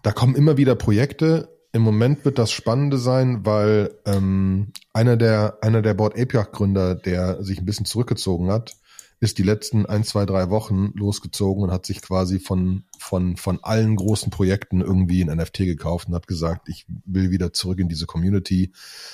da 0.04 0.12
kommen 0.12 0.36
immer 0.36 0.56
wieder 0.56 0.76
Projekte. 0.76 1.48
Im 1.72 1.82
Moment 1.82 2.24
wird 2.24 2.38
das 2.38 2.52
Spannende 2.52 2.98
sein, 2.98 3.44
weil 3.44 3.98
ähm, 4.06 4.72
einer 4.92 5.16
der 5.16 5.58
einer 5.60 5.82
der 5.82 5.94
Board 5.94 6.16
API 6.16 6.44
Gründer, 6.52 6.94
der 6.94 7.42
sich 7.42 7.58
ein 7.58 7.66
bisschen 7.66 7.86
zurückgezogen 7.86 8.50
hat, 8.52 8.76
ist 9.20 9.36
die 9.36 9.42
letzten 9.42 9.84
ein, 9.84 10.02
zwei, 10.02 10.24
drei 10.24 10.48
Wochen 10.48 10.92
losgezogen 10.94 11.62
und 11.62 11.70
hat 11.70 11.84
sich 11.84 12.00
quasi 12.00 12.38
von, 12.38 12.84
von, 12.98 13.36
von 13.36 13.58
allen 13.62 13.96
großen 13.96 14.30
Projekten 14.30 14.80
irgendwie 14.80 15.22
ein 15.22 15.36
NFT 15.36 15.58
gekauft 15.58 16.08
und 16.08 16.14
hat 16.14 16.26
gesagt, 16.26 16.70
ich 16.70 16.86
will 17.04 17.30
wieder 17.30 17.52
zurück 17.52 17.78
in 17.78 17.88
diese 17.88 18.06
Community 18.06 18.72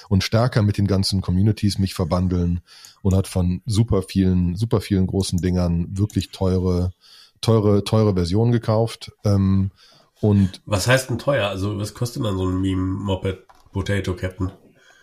und 0.08 0.22
stärker 0.22 0.62
mit 0.62 0.78
den 0.78 0.86
ganzen 0.86 1.22
Communities 1.22 1.78
mich 1.80 1.94
verbandeln 1.94 2.60
und 3.02 3.16
hat 3.16 3.26
von 3.26 3.62
super 3.66 4.02
vielen, 4.02 4.54
super 4.54 4.80
vielen 4.80 5.08
großen 5.08 5.40
Dingern 5.40 5.88
wirklich 5.98 6.30
teure, 6.30 6.92
teure, 7.40 7.82
teure 7.82 8.14
Versionen 8.14 8.52
gekauft. 8.52 9.12
Ähm, 9.24 9.72
und 10.20 10.62
was 10.66 10.86
heißt 10.86 11.10
denn 11.10 11.18
teuer? 11.18 11.48
Also 11.48 11.78
was 11.78 11.94
kostet 11.94 12.24
dann 12.24 12.38
so 12.38 12.46
ein 12.46 12.60
Meme 12.60 12.80
Moped 12.80 13.44
Potato 13.72 14.14
Captain? 14.14 14.52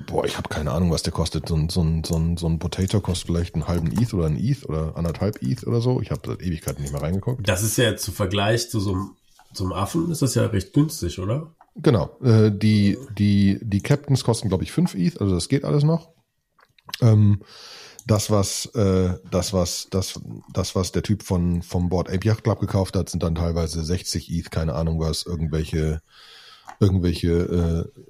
Boah, 0.07 0.25
ich 0.25 0.37
habe 0.37 0.49
keine 0.49 0.71
Ahnung, 0.71 0.91
was 0.91 1.03
der 1.03 1.13
kostet. 1.13 1.47
So 1.47 1.55
ein, 1.55 1.69
so, 1.69 1.81
ein, 1.81 2.03
so, 2.03 2.15
ein, 2.15 2.37
so 2.37 2.47
ein 2.47 2.59
Potato 2.59 3.01
kostet 3.01 3.27
vielleicht 3.27 3.55
einen 3.55 3.67
halben 3.67 3.91
ETH 3.91 4.13
oder 4.13 4.27
ein 4.27 4.37
ETH 4.37 4.65
oder 4.65 4.95
anderthalb 4.95 5.41
ETH 5.41 5.65
oder 5.65 5.81
so. 5.81 6.01
Ich 6.01 6.11
habe 6.11 6.21
seit 6.25 6.41
Ewigkeiten 6.41 6.81
nicht 6.81 6.93
mehr 6.93 7.01
reingeguckt. 7.01 7.47
Das 7.47 7.63
ist 7.63 7.77
ja 7.77 7.95
zu 7.95 8.11
Vergleich 8.11 8.69
zu 8.69 8.79
so 8.79 8.93
einem, 8.93 9.15
einem 9.59 9.73
Affen, 9.73 10.11
ist 10.11 10.21
das 10.21 10.35
ja 10.35 10.45
recht 10.45 10.73
günstig, 10.73 11.19
oder? 11.19 11.53
Genau. 11.75 12.17
Äh, 12.23 12.51
die, 12.51 12.97
die, 13.17 13.59
die 13.61 13.81
Captains 13.81 14.23
kosten, 14.23 14.49
glaube 14.49 14.63
ich, 14.63 14.71
fünf 14.71 14.95
ETH, 14.95 15.19
also 15.19 15.33
das 15.33 15.49
geht 15.49 15.65
alles 15.65 15.83
noch. 15.83 16.09
Ähm, 17.01 17.41
das, 18.05 18.29
was, 18.29 18.65
äh, 18.75 19.17
das, 19.31 19.53
was, 19.53 19.87
das, 19.89 20.19
das, 20.51 20.75
was 20.75 20.91
der 20.91 21.03
Typ 21.03 21.23
von, 21.23 21.61
vom 21.61 21.89
Board 21.89 22.09
Ape 22.09 22.27
Yacht 22.27 22.43
Club 22.43 22.59
gekauft 22.59 22.95
hat, 22.95 23.09
sind 23.09 23.23
dann 23.23 23.35
teilweise 23.35 23.83
60 23.83 24.29
ETH, 24.29 24.51
keine 24.51 24.75
Ahnung 24.75 24.99
was, 24.99 25.25
irgendwelche, 25.25 26.01
irgendwelche 26.79 27.31
äh, 27.95 28.01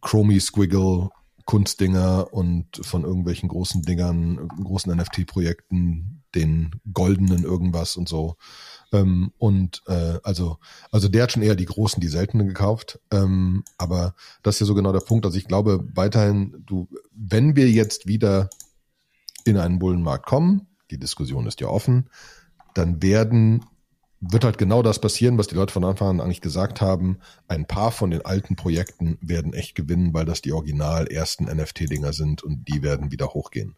Chromie 0.00 0.40
Squiggle 0.40 1.10
Kunstdinger 1.44 2.32
und 2.32 2.66
von 2.82 3.04
irgendwelchen 3.04 3.48
großen 3.48 3.82
Dingern, 3.82 4.48
großen 4.62 4.94
NFT-Projekten, 4.94 6.22
den 6.34 6.80
goldenen 6.92 7.44
irgendwas 7.44 7.96
und 7.96 8.08
so. 8.08 8.36
Ähm, 8.92 9.32
und 9.38 9.82
äh, 9.86 10.18
also, 10.22 10.58
also 10.90 11.08
der 11.08 11.24
hat 11.24 11.32
schon 11.32 11.42
eher 11.42 11.54
die 11.54 11.66
großen, 11.66 12.00
die 12.00 12.08
seltenen 12.08 12.48
gekauft. 12.48 13.00
Ähm, 13.10 13.64
aber 13.78 14.14
das 14.42 14.56
ist 14.56 14.60
ja 14.60 14.66
so 14.66 14.74
genau 14.74 14.92
der 14.92 15.00
Punkt. 15.00 15.26
Also 15.26 15.38
ich 15.38 15.46
glaube 15.48 15.84
weiterhin, 15.94 16.62
du, 16.66 16.88
wenn 17.12 17.56
wir 17.56 17.70
jetzt 17.70 18.06
wieder 18.06 18.50
in 19.44 19.56
einen 19.56 19.78
Bullenmarkt 19.78 20.26
kommen, 20.26 20.68
die 20.90 20.98
Diskussion 20.98 21.46
ist 21.46 21.60
ja 21.60 21.68
offen, 21.68 22.08
dann 22.74 23.02
werden 23.02 23.64
wird 24.24 24.44
halt 24.44 24.56
genau 24.56 24.82
das 24.82 25.00
passieren, 25.00 25.36
was 25.36 25.48
die 25.48 25.56
Leute 25.56 25.72
von 25.72 25.84
Anfang 25.84 26.08
an 26.08 26.20
eigentlich 26.20 26.40
gesagt 26.40 26.80
haben. 26.80 27.18
Ein 27.48 27.66
paar 27.66 27.90
von 27.90 28.10
den 28.10 28.24
alten 28.24 28.54
Projekten 28.54 29.18
werden 29.20 29.52
echt 29.52 29.74
gewinnen, 29.74 30.14
weil 30.14 30.24
das 30.24 30.40
die 30.40 30.52
original 30.52 31.08
ersten 31.08 31.44
NFT-Dinger 31.44 32.12
sind 32.12 32.42
und 32.42 32.68
die 32.68 32.82
werden 32.82 33.10
wieder 33.10 33.28
hochgehen. 33.30 33.74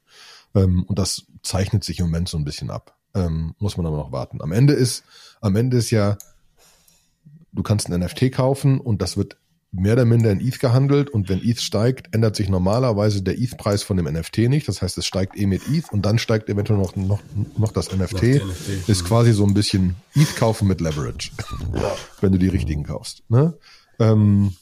Ähm, 0.54 0.84
und 0.84 0.98
das 0.98 1.26
zeichnet 1.42 1.82
sich 1.82 1.98
im 1.98 2.06
Moment 2.06 2.28
so 2.28 2.36
ein 2.36 2.44
bisschen 2.44 2.70
ab. 2.70 2.94
Ähm, 3.14 3.54
muss 3.58 3.78
man 3.78 3.86
aber 3.86 3.96
noch 3.96 4.12
warten. 4.12 4.42
Am 4.42 4.52
Ende 4.52 4.74
ist, 4.74 5.04
am 5.40 5.56
Ende 5.56 5.78
ist 5.78 5.90
ja, 5.90 6.18
du 7.52 7.62
kannst 7.62 7.88
ein 7.88 7.98
NFT 7.98 8.30
kaufen 8.30 8.80
und 8.80 9.00
das 9.00 9.16
wird 9.16 9.38
mehr 9.76 9.94
oder 9.94 10.04
minder 10.04 10.30
in 10.30 10.40
ETH 10.40 10.60
gehandelt 10.60 11.10
und 11.10 11.28
wenn 11.28 11.42
ETH 11.42 11.60
steigt, 11.60 12.14
ändert 12.14 12.36
sich 12.36 12.48
normalerweise 12.48 13.22
der 13.22 13.38
ETH-Preis 13.38 13.82
von 13.82 13.96
dem 13.96 14.06
NFT 14.06 14.38
nicht. 14.48 14.68
Das 14.68 14.82
heißt, 14.82 14.96
es 14.98 15.06
steigt 15.06 15.36
eh 15.36 15.46
mit 15.46 15.62
ETH 15.68 15.92
und 15.92 16.06
dann 16.06 16.18
steigt 16.18 16.48
eventuell 16.48 16.78
noch, 16.78 16.94
noch, 16.96 17.20
noch 17.56 17.72
das 17.72 17.94
NFT. 17.94 18.22
NFT. 18.22 18.88
Ist 18.88 19.04
quasi 19.04 19.32
so 19.32 19.44
ein 19.44 19.54
bisschen 19.54 19.96
ETH 20.14 20.36
kaufen 20.36 20.68
mit 20.68 20.80
Leverage, 20.80 21.30
wenn 22.20 22.32
du 22.32 22.38
die 22.38 22.48
richtigen 22.48 22.84
kaufst. 22.84 23.22
Ne? 23.28 23.54
Ähm, 23.98 24.54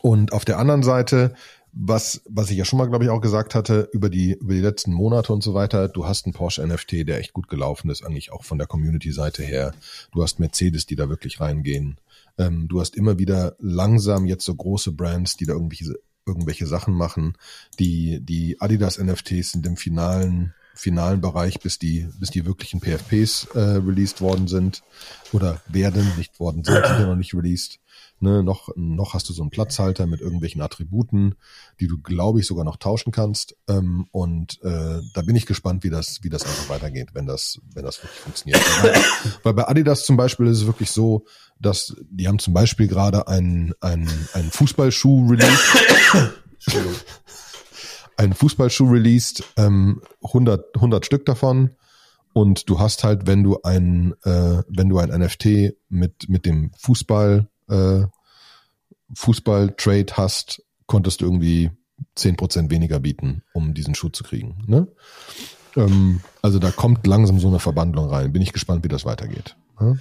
und 0.00 0.32
auf 0.32 0.44
der 0.44 0.58
anderen 0.58 0.82
Seite, 0.82 1.34
was, 1.72 2.22
was 2.28 2.50
ich 2.50 2.56
ja 2.56 2.64
schon 2.64 2.78
mal, 2.78 2.88
glaube 2.88 3.04
ich, 3.04 3.10
auch 3.10 3.20
gesagt 3.20 3.54
hatte, 3.54 3.88
über 3.92 4.08
die, 4.08 4.34
über 4.34 4.54
die 4.54 4.60
letzten 4.60 4.92
Monate 4.92 5.32
und 5.32 5.42
so 5.42 5.54
weiter, 5.54 5.88
du 5.88 6.06
hast 6.06 6.24
einen 6.24 6.32
Porsche 6.32 6.66
NFT, 6.66 7.06
der 7.06 7.18
echt 7.18 7.32
gut 7.32 7.48
gelaufen 7.48 7.90
ist, 7.90 8.04
eigentlich 8.04 8.32
auch 8.32 8.44
von 8.44 8.58
der 8.58 8.66
Community-Seite 8.66 9.42
her. 9.42 9.74
Du 10.12 10.22
hast 10.22 10.38
Mercedes, 10.38 10.86
die 10.86 10.96
da 10.96 11.08
wirklich 11.08 11.40
reingehen. 11.40 11.98
Ähm, 12.38 12.68
du 12.68 12.80
hast 12.80 12.96
immer 12.96 13.18
wieder 13.18 13.56
langsam 13.58 14.26
jetzt 14.26 14.44
so 14.44 14.54
große 14.54 14.92
Brands, 14.92 15.36
die 15.36 15.46
da 15.46 15.52
irgendwelche, 15.52 15.94
irgendwelche 16.26 16.66
Sachen 16.66 16.94
machen. 16.94 17.36
Die, 17.78 18.20
die 18.20 18.60
Adidas 18.60 18.98
NFTs 18.98 19.52
sind 19.52 19.66
im 19.66 19.76
finalen, 19.76 20.54
finalen 20.74 21.20
Bereich, 21.20 21.60
bis 21.60 21.78
die, 21.78 22.08
bis 22.18 22.30
die 22.30 22.44
wirklichen 22.44 22.80
PFPs 22.80 23.48
äh, 23.54 23.58
released 23.58 24.20
worden 24.20 24.48
sind 24.48 24.82
oder 25.32 25.60
werden, 25.68 26.06
nicht 26.16 26.40
worden 26.40 26.64
sind, 26.64 26.74
sind 26.74 27.00
ja 27.00 27.06
noch 27.06 27.16
nicht 27.16 27.34
released. 27.34 27.78
Ne, 28.20 28.42
noch, 28.42 28.70
noch 28.76 29.12
hast 29.12 29.28
du 29.28 29.32
so 29.32 29.42
einen 29.42 29.50
Platzhalter 29.50 30.06
mit 30.06 30.20
irgendwelchen 30.20 30.62
Attributen, 30.62 31.34
die 31.78 31.88
du, 31.88 31.98
glaube 31.98 32.40
ich, 32.40 32.46
sogar 32.46 32.64
noch 32.64 32.76
tauschen 32.76 33.12
kannst. 33.12 33.56
Ähm, 33.68 34.06
und 34.12 34.62
äh, 34.62 35.00
da 35.12 35.22
bin 35.22 35.36
ich 35.36 35.46
gespannt, 35.46 35.84
wie 35.84 35.90
das, 35.90 36.20
wie 36.22 36.30
das 36.30 36.44
einfach 36.44 36.70
weitergeht, 36.70 37.10
wenn 37.12 37.26
das, 37.26 37.60
wenn 37.74 37.84
das 37.84 38.02
wirklich 38.02 38.20
funktioniert. 38.20 38.62
Weil 39.42 39.52
bei 39.52 39.68
Adidas 39.68 40.06
zum 40.06 40.16
Beispiel 40.16 40.46
ist 40.46 40.58
es 40.58 40.66
wirklich 40.66 40.90
so, 40.90 41.26
dass 41.60 41.96
die 42.08 42.26
haben 42.26 42.38
zum 42.38 42.54
Beispiel 42.54 42.88
gerade 42.88 43.28
einen, 43.28 43.74
einen, 43.80 44.28
einen 44.32 44.50
Fußballschuh 44.50 45.28
released. 45.28 45.60
einen 48.16 48.34
Fußballschuh 48.34 48.86
released, 48.86 49.44
ähm, 49.56 50.00
100, 50.22 50.74
100 50.76 51.06
Stück 51.06 51.26
davon. 51.26 51.70
Und 52.32 52.68
du 52.68 52.80
hast 52.80 53.04
halt, 53.04 53.26
wenn 53.26 53.44
du 53.44 53.60
ein, 53.62 54.14
äh, 54.24 54.62
wenn 54.68 54.88
du 54.88 54.98
ein 54.98 55.10
NFT 55.10 55.74
mit, 55.88 56.28
mit 56.28 56.46
dem 56.46 56.72
Fußball 56.78 57.48
äh, 57.68 58.02
Fußball-Trade 59.14 60.12
hast, 60.14 60.62
konntest 60.86 61.20
du 61.20 61.26
irgendwie 61.26 61.70
zehn 62.14 62.36
Prozent 62.36 62.70
weniger 62.70 63.00
bieten, 63.00 63.42
um 63.52 63.74
diesen 63.74 63.94
Schuh 63.94 64.08
zu 64.08 64.24
kriegen. 64.24 64.64
Ne? 64.66 64.88
Ähm, 65.76 66.20
also 66.42 66.58
da 66.58 66.70
kommt 66.70 67.06
langsam 67.06 67.38
so 67.38 67.48
eine 67.48 67.60
Verbandlung 67.60 68.08
rein. 68.08 68.32
Bin 68.32 68.42
ich 68.42 68.52
gespannt, 68.52 68.84
wie 68.84 68.88
das 68.88 69.04
weitergeht. 69.04 69.56
Ne? 69.80 69.98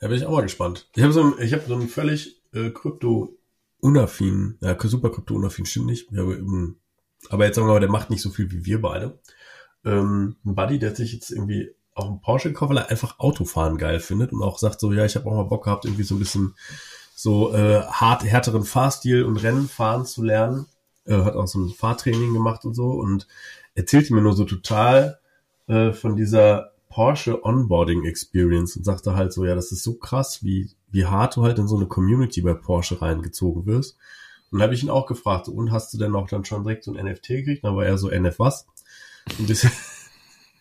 Da 0.00 0.08
bin 0.08 0.16
ich 0.16 0.26
auch 0.26 0.32
mal 0.32 0.42
gespannt. 0.42 0.88
Ich 0.94 1.02
habe 1.02 1.12
so, 1.12 1.38
ich 1.38 1.52
hab 1.52 1.66
so 1.66 1.74
ein 1.74 1.88
völlig 1.88 2.42
äh, 2.52 2.70
Krypto-unaffin, 2.70 4.58
ja, 4.60 4.76
super 4.82 5.10
Krypto-unaffin 5.10 5.66
stimmt 5.66 5.86
nicht, 5.86 6.10
ja, 6.12 6.22
aber 7.30 7.46
jetzt 7.46 7.56
sagen 7.56 7.68
wir 7.68 7.72
mal, 7.72 7.80
der 7.80 7.90
macht 7.90 8.10
nicht 8.10 8.22
so 8.22 8.30
viel 8.30 8.50
wie 8.50 8.64
wir 8.64 8.80
beide. 8.80 9.18
Ähm, 9.84 10.36
ein 10.44 10.54
Buddy, 10.54 10.78
der 10.78 10.94
sich 10.94 11.12
jetzt 11.12 11.30
irgendwie 11.30 11.74
auch 11.94 12.08
einen 12.08 12.20
Porsche 12.20 12.48
gekauft, 12.48 12.70
weil 12.70 12.78
er 12.78 12.90
einfach 12.90 13.18
Autofahren 13.18 13.78
geil 13.78 14.00
findet 14.00 14.32
und 14.32 14.42
auch 14.42 14.58
sagt 14.58 14.80
so, 14.80 14.92
ja, 14.92 15.04
ich 15.04 15.16
habe 15.16 15.26
auch 15.26 15.34
mal 15.34 15.44
Bock 15.44 15.64
gehabt, 15.64 15.84
irgendwie 15.84 16.02
so 16.02 16.16
ein 16.16 16.18
bisschen 16.18 16.54
so 17.14 17.54
äh, 17.54 17.82
hart, 17.82 18.24
härteren 18.24 18.64
Fahrstil 18.64 19.24
und 19.24 19.36
Rennen 19.36 19.68
fahren 19.68 20.04
zu 20.04 20.22
lernen. 20.22 20.66
Äh, 21.06 21.22
hat 21.22 21.36
auch 21.36 21.46
so 21.46 21.60
ein 21.60 21.70
Fahrtraining 21.70 22.32
gemacht 22.32 22.64
und 22.64 22.74
so 22.74 22.90
und 22.90 23.26
erzählte 23.74 24.14
mir 24.14 24.22
nur 24.22 24.34
so 24.34 24.44
total 24.44 25.18
äh, 25.66 25.92
von 25.92 26.16
dieser 26.16 26.72
Porsche 26.88 27.44
Onboarding 27.44 28.04
Experience 28.04 28.76
und 28.76 28.84
sagte 28.84 29.14
halt 29.14 29.32
so, 29.32 29.44
ja, 29.44 29.54
das 29.54 29.72
ist 29.72 29.82
so 29.82 29.94
krass, 29.94 30.44
wie, 30.44 30.70
wie 30.90 31.06
hart 31.06 31.36
du 31.36 31.42
halt 31.42 31.58
in 31.58 31.68
so 31.68 31.76
eine 31.76 31.86
Community 31.86 32.40
bei 32.40 32.54
Porsche 32.54 33.02
reingezogen 33.02 33.66
wirst. 33.66 33.96
Und 34.54 34.60
dann 34.60 34.68
habe 34.68 34.74
ich 34.76 34.84
ihn 34.84 34.90
auch 34.90 35.06
gefragt, 35.06 35.48
und 35.48 35.72
hast 35.72 35.92
du 35.92 35.98
denn 35.98 36.14
auch 36.14 36.28
dann 36.28 36.44
schon 36.44 36.62
direkt 36.62 36.84
so 36.84 36.94
ein 36.94 37.04
NFT 37.04 37.26
gekriegt? 37.26 37.64
Dann 37.64 37.74
war 37.74 37.84
er 37.84 37.98
so, 37.98 38.08
NF 38.08 38.38
was? 38.38 38.68
Ein 39.36 39.48
bisschen. 39.48 39.72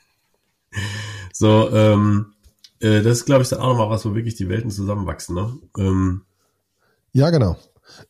so, 1.32 1.70
ähm, 1.70 2.34
äh, 2.80 3.04
das 3.04 3.20
ist, 3.20 3.26
glaube 3.26 3.44
ich, 3.44 3.50
dann 3.50 3.60
auch 3.60 3.68
nochmal 3.68 3.92
was, 3.92 4.04
wo 4.04 4.16
wirklich 4.16 4.34
die 4.34 4.50
Welten 4.50 4.72
zusammenwachsen, 4.72 5.36
ne? 5.36 5.60
Ähm, 5.78 6.24
ja, 7.12 7.30
genau. 7.30 7.56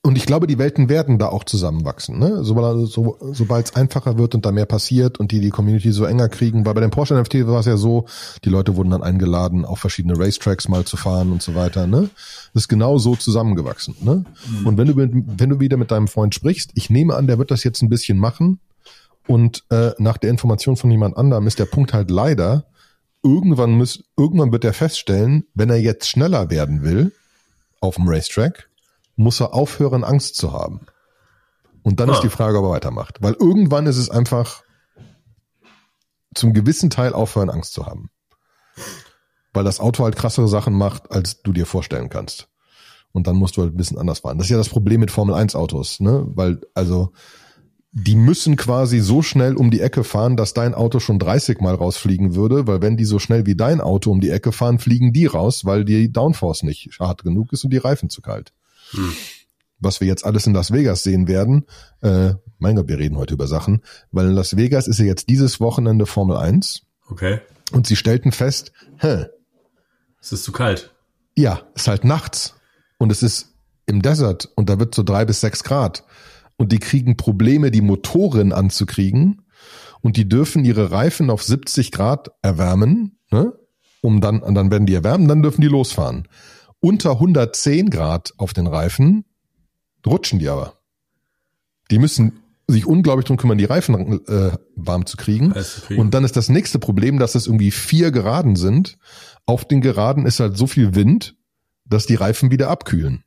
Und 0.02 0.18
ich 0.18 0.26
glaube, 0.26 0.48
die 0.48 0.58
Welten 0.58 0.88
werden 0.88 1.18
da 1.18 1.28
auch 1.28 1.44
zusammenwachsen, 1.44 2.20
ne? 2.20 2.44
Sobald 2.44 2.88
so, 2.90 3.18
sobald 3.32 3.66
es 3.66 3.76
einfacher 3.76 4.18
wird 4.18 4.36
und 4.36 4.46
da 4.46 4.52
mehr 4.52 4.66
passiert 4.66 5.20
und 5.20 5.32
die 5.32 5.40
die 5.40 5.50
Community 5.50 5.92
so 5.92 6.06
enger 6.06 6.30
kriegen, 6.30 6.66
weil 6.66 6.74
bei 6.74 6.82
dem 6.82 6.92
Porsche 6.92 7.16
NFT 7.16 7.48
war 7.48 7.60
es 7.60 7.66
ja 7.66 7.76
so, 7.76 8.06
die 8.44 8.50
Leute 8.50 8.76
wurden 8.76 8.92
dann 8.92 9.04
eingeladen, 9.04 9.66
auf 9.66 9.80
verschiedene 9.80 10.18
Racetracks 10.18 10.68
mal 10.70 10.86
zu 10.86 10.96
fahren 10.96 11.32
und 11.32 11.42
so 11.42 11.56
weiter, 11.56 11.88
ne? 11.88 12.10
Das 12.54 12.64
ist 12.64 12.68
genau 12.68 12.98
so 12.98 13.16
zusammengewachsen, 13.16 13.96
ne? 14.02 14.26
Mhm. 14.48 14.68
Und 14.68 14.78
wenn 14.78 14.88
du 14.88 14.96
wenn 14.98 15.50
du 15.50 15.60
wieder 15.60 15.78
mit 15.78 15.92
deinem 15.92 16.08
Freund 16.08 16.36
sprichst, 16.36 16.72
ich 16.76 16.90
nehme 16.90 17.16
an, 17.16 17.28
der 17.28 17.40
wird 17.40 17.52
das 17.52 17.64
jetzt 17.64 17.82
ein 17.82 17.90
bisschen 17.90 18.18
machen 18.18 18.60
und 19.28 19.64
äh, 19.70 19.92
nach 19.98 20.18
der 20.18 20.30
Information 20.30 20.76
von 20.76 20.92
jemand 20.92 21.18
anderem 21.18 21.48
ist 21.48 21.60
der 21.60 21.66
Punkt 21.66 21.94
halt 21.94 22.12
leider, 22.12 22.66
irgendwann 23.24 23.72
muss 23.72 24.04
irgendwann 24.18 24.52
wird 24.52 24.66
er 24.66 24.74
feststellen, 24.74 25.46
wenn 25.56 25.70
er 25.70 25.80
jetzt 25.80 26.08
schneller 26.08 26.50
werden 26.50 26.84
will 26.84 27.12
auf 27.80 27.96
dem 27.96 28.08
Racetrack 28.08 28.70
muss 29.16 29.40
er 29.40 29.54
aufhören, 29.54 30.04
Angst 30.04 30.36
zu 30.36 30.54
haben. 30.54 30.88
Und 31.84 32.00
dann 32.00 32.10
ah. 32.10 32.14
ist 32.14 32.22
die 32.22 32.30
Frage, 32.30 32.60
ob 32.60 32.66
er 32.66 32.72
weitermacht. 32.72 33.22
Weil 33.22 33.34
irgendwann 33.34 33.86
ist 33.86 33.98
es 33.98 34.10
einfach 34.10 34.64
zum 36.34 36.54
gewissen 36.54 36.90
Teil 36.90 37.14
aufhören, 37.14 37.50
Angst 37.50 37.74
zu 37.74 37.86
haben. 37.86 38.10
Weil 39.54 39.64
das 39.64 39.80
Auto 39.80 40.04
halt 40.04 40.16
krassere 40.16 40.48
Sachen 40.48 40.74
macht, 40.74 41.12
als 41.12 41.42
du 41.42 41.54
dir 41.54 41.66
vorstellen 41.66 42.10
kannst. 42.10 42.48
Und 43.12 43.28
dann 43.28 43.36
musst 43.36 43.58
du 43.58 43.62
halt 43.62 43.74
ein 43.74 43.78
bisschen 43.78 44.00
anders 44.00 44.20
fahren. 44.20 44.40
Das 44.40 44.48
ist 44.48 44.52
ja 44.52 44.58
das 44.58 44.70
Problem 44.70 45.00
mit 45.00 45.12
Formel 45.12 45.36
1 45.36 45.56
Autos, 45.56 46.00
ne? 46.00 46.26
Weil, 46.30 46.62
also, 46.74 47.12
die 47.92 48.16
müssen 48.16 48.56
quasi 48.56 49.00
so 49.00 49.22
schnell 49.22 49.56
um 49.56 49.70
die 49.70 49.82
Ecke 49.82 50.04
fahren, 50.04 50.36
dass 50.36 50.56
dein 50.56 50.74
Auto 50.74 51.00
schon 51.00 51.20
30 51.20 51.62
Mal 51.62 51.76
rausfliegen 51.76 52.34
würde, 52.34 52.66
weil 52.66 52.82
wenn 52.82 52.98
die 52.98 53.06
so 53.06 53.20
schnell 53.20 53.46
wie 53.46 53.56
dein 53.56 53.82
Auto 53.82 54.10
um 54.10 54.20
die 54.20 54.32
Ecke 54.32 54.52
fahren, 54.52 54.80
fliegen 54.80 55.14
die 55.14 55.28
raus, 55.28 55.64
weil 55.64 55.86
die 55.86 56.12
Downforce 56.12 56.64
nicht 56.64 56.90
hart 57.00 57.24
genug 57.24 57.54
ist 57.54 57.64
und 57.64 57.70
die 57.70 57.78
Reifen 57.78 58.10
zu 58.10 58.24
kalt. 58.24 58.52
Hm. 58.94 59.14
Was 59.80 60.00
wir 60.00 60.08
jetzt 60.08 60.26
alles 60.26 60.48
in 60.48 60.54
Las 60.54 60.72
Vegas 60.72 61.04
sehen 61.04 61.28
werden, 61.28 61.66
äh, 62.02 62.34
mein 62.60 62.78
Gott, 62.78 62.88
wir 62.88 62.98
reden 62.98 63.18
heute 63.18 63.34
über 63.34 63.48
Sachen, 63.48 63.84
weil 64.12 64.28
in 64.28 64.34
Las 64.34 64.56
Vegas 64.56 64.88
ist 64.88 65.00
ja 65.00 65.06
jetzt 65.06 65.28
dieses 65.30 65.60
Wochenende 65.60 66.06
Formel 66.06 66.38
1. 66.38 66.84
Okay. 67.10 67.42
Und 67.72 67.88
sie 67.88 67.96
stellten 67.96 68.32
fest, 68.32 68.72
hä? 68.98 69.26
Es 70.22 70.32
ist 70.32 70.46
zu 70.46 70.54
kalt. 70.54 70.94
Ja, 71.36 71.64
es 71.76 71.84
ist 71.84 71.88
halt 71.90 72.06
nachts. 72.06 72.56
Und 72.98 73.12
es 73.12 73.24
ist 73.24 73.56
im 73.86 74.02
Desert 74.02 74.50
und 74.56 74.70
da 74.70 74.80
wird 74.80 74.96
so 74.96 75.04
drei 75.04 75.26
bis 75.26 75.42
sechs 75.42 75.64
Grad. 75.64 76.06
Und 76.56 76.72
die 76.72 76.80
kriegen 76.80 77.18
Probleme, 77.18 77.72
die 77.72 77.82
Motoren 77.82 78.54
anzukriegen. 78.54 79.42
Und 80.02 80.16
die 80.16 80.30
dürfen 80.30 80.64
ihre 80.64 80.92
Reifen 80.92 81.30
auf 81.30 81.44
70 81.44 81.92
Grad 81.92 82.32
erwärmen, 82.42 83.18
ne? 83.32 83.54
Um 84.02 84.20
dann, 84.20 84.42
dann 84.54 84.70
werden 84.70 84.86
die 84.86 84.94
erwärmen, 84.94 85.30
dann 85.30 85.42
dürfen 85.42 85.62
die 85.62 85.68
losfahren 85.68 86.28
unter 86.84 87.12
110 87.12 87.90
Grad 87.90 88.34
auf 88.38 88.52
den 88.52 88.68
Reifen 88.68 89.24
rutschen 90.06 90.40
die 90.40 90.50
aber. 90.50 90.74
Die 91.90 91.98
müssen 91.98 92.44
sich 92.68 92.86
unglaublich 92.86 93.26
drum 93.26 93.38
kümmern, 93.38 93.58
die 93.58 93.66
Reifen 93.66 94.26
äh, 94.28 94.52
warm 94.76 95.06
zu 95.06 95.16
kriegen. 95.16 95.54
kriegen. 95.54 96.02
Und 96.02 96.14
dann 96.14 96.26
ist 96.26 96.36
das 96.36 96.50
nächste 96.50 96.80
Problem, 96.80 97.20
dass 97.20 97.36
es 97.36 97.48
irgendwie 97.48 97.72
vier 97.72 98.12
Geraden 98.12 98.58
sind. 98.58 98.98
Auf 99.46 99.66
den 99.66 99.80
Geraden 99.80 100.26
ist 100.26 100.42
halt 100.42 100.58
so 100.58 100.68
viel 100.68 100.94
Wind, 100.94 101.36
dass 101.86 102.06
die 102.06 102.16
Reifen 102.16 102.52
wieder 102.52 102.70
abkühlen. 102.70 103.24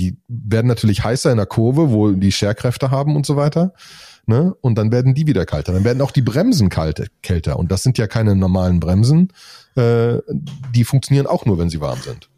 Die 0.00 0.16
werden 0.26 0.66
natürlich 0.66 1.04
heißer 1.04 1.30
in 1.30 1.36
der 1.36 1.46
Kurve, 1.46 1.90
wo 1.90 2.10
die 2.10 2.32
Scherkräfte 2.32 2.90
haben 2.90 3.14
und 3.14 3.26
so 3.26 3.36
weiter. 3.36 3.74
Ne? 4.26 4.56
Und 4.60 4.76
dann 4.76 4.90
werden 4.90 5.14
die 5.14 5.28
wieder 5.28 5.46
kalter. 5.46 5.72
Dann 5.72 5.84
werden 5.84 6.00
auch 6.00 6.10
die 6.10 6.22
Bremsen 6.22 6.68
kalte, 6.68 7.06
kälter. 7.22 7.58
Und 7.58 7.70
das 7.70 7.84
sind 7.84 7.96
ja 7.96 8.08
keine 8.08 8.34
normalen 8.34 8.80
Bremsen. 8.80 9.32
Äh, 9.76 10.18
die 10.74 10.84
funktionieren 10.84 11.28
auch 11.28 11.46
nur, 11.46 11.58
wenn 11.58 11.70
sie 11.70 11.80
warm 11.80 12.00
sind. 12.00 12.28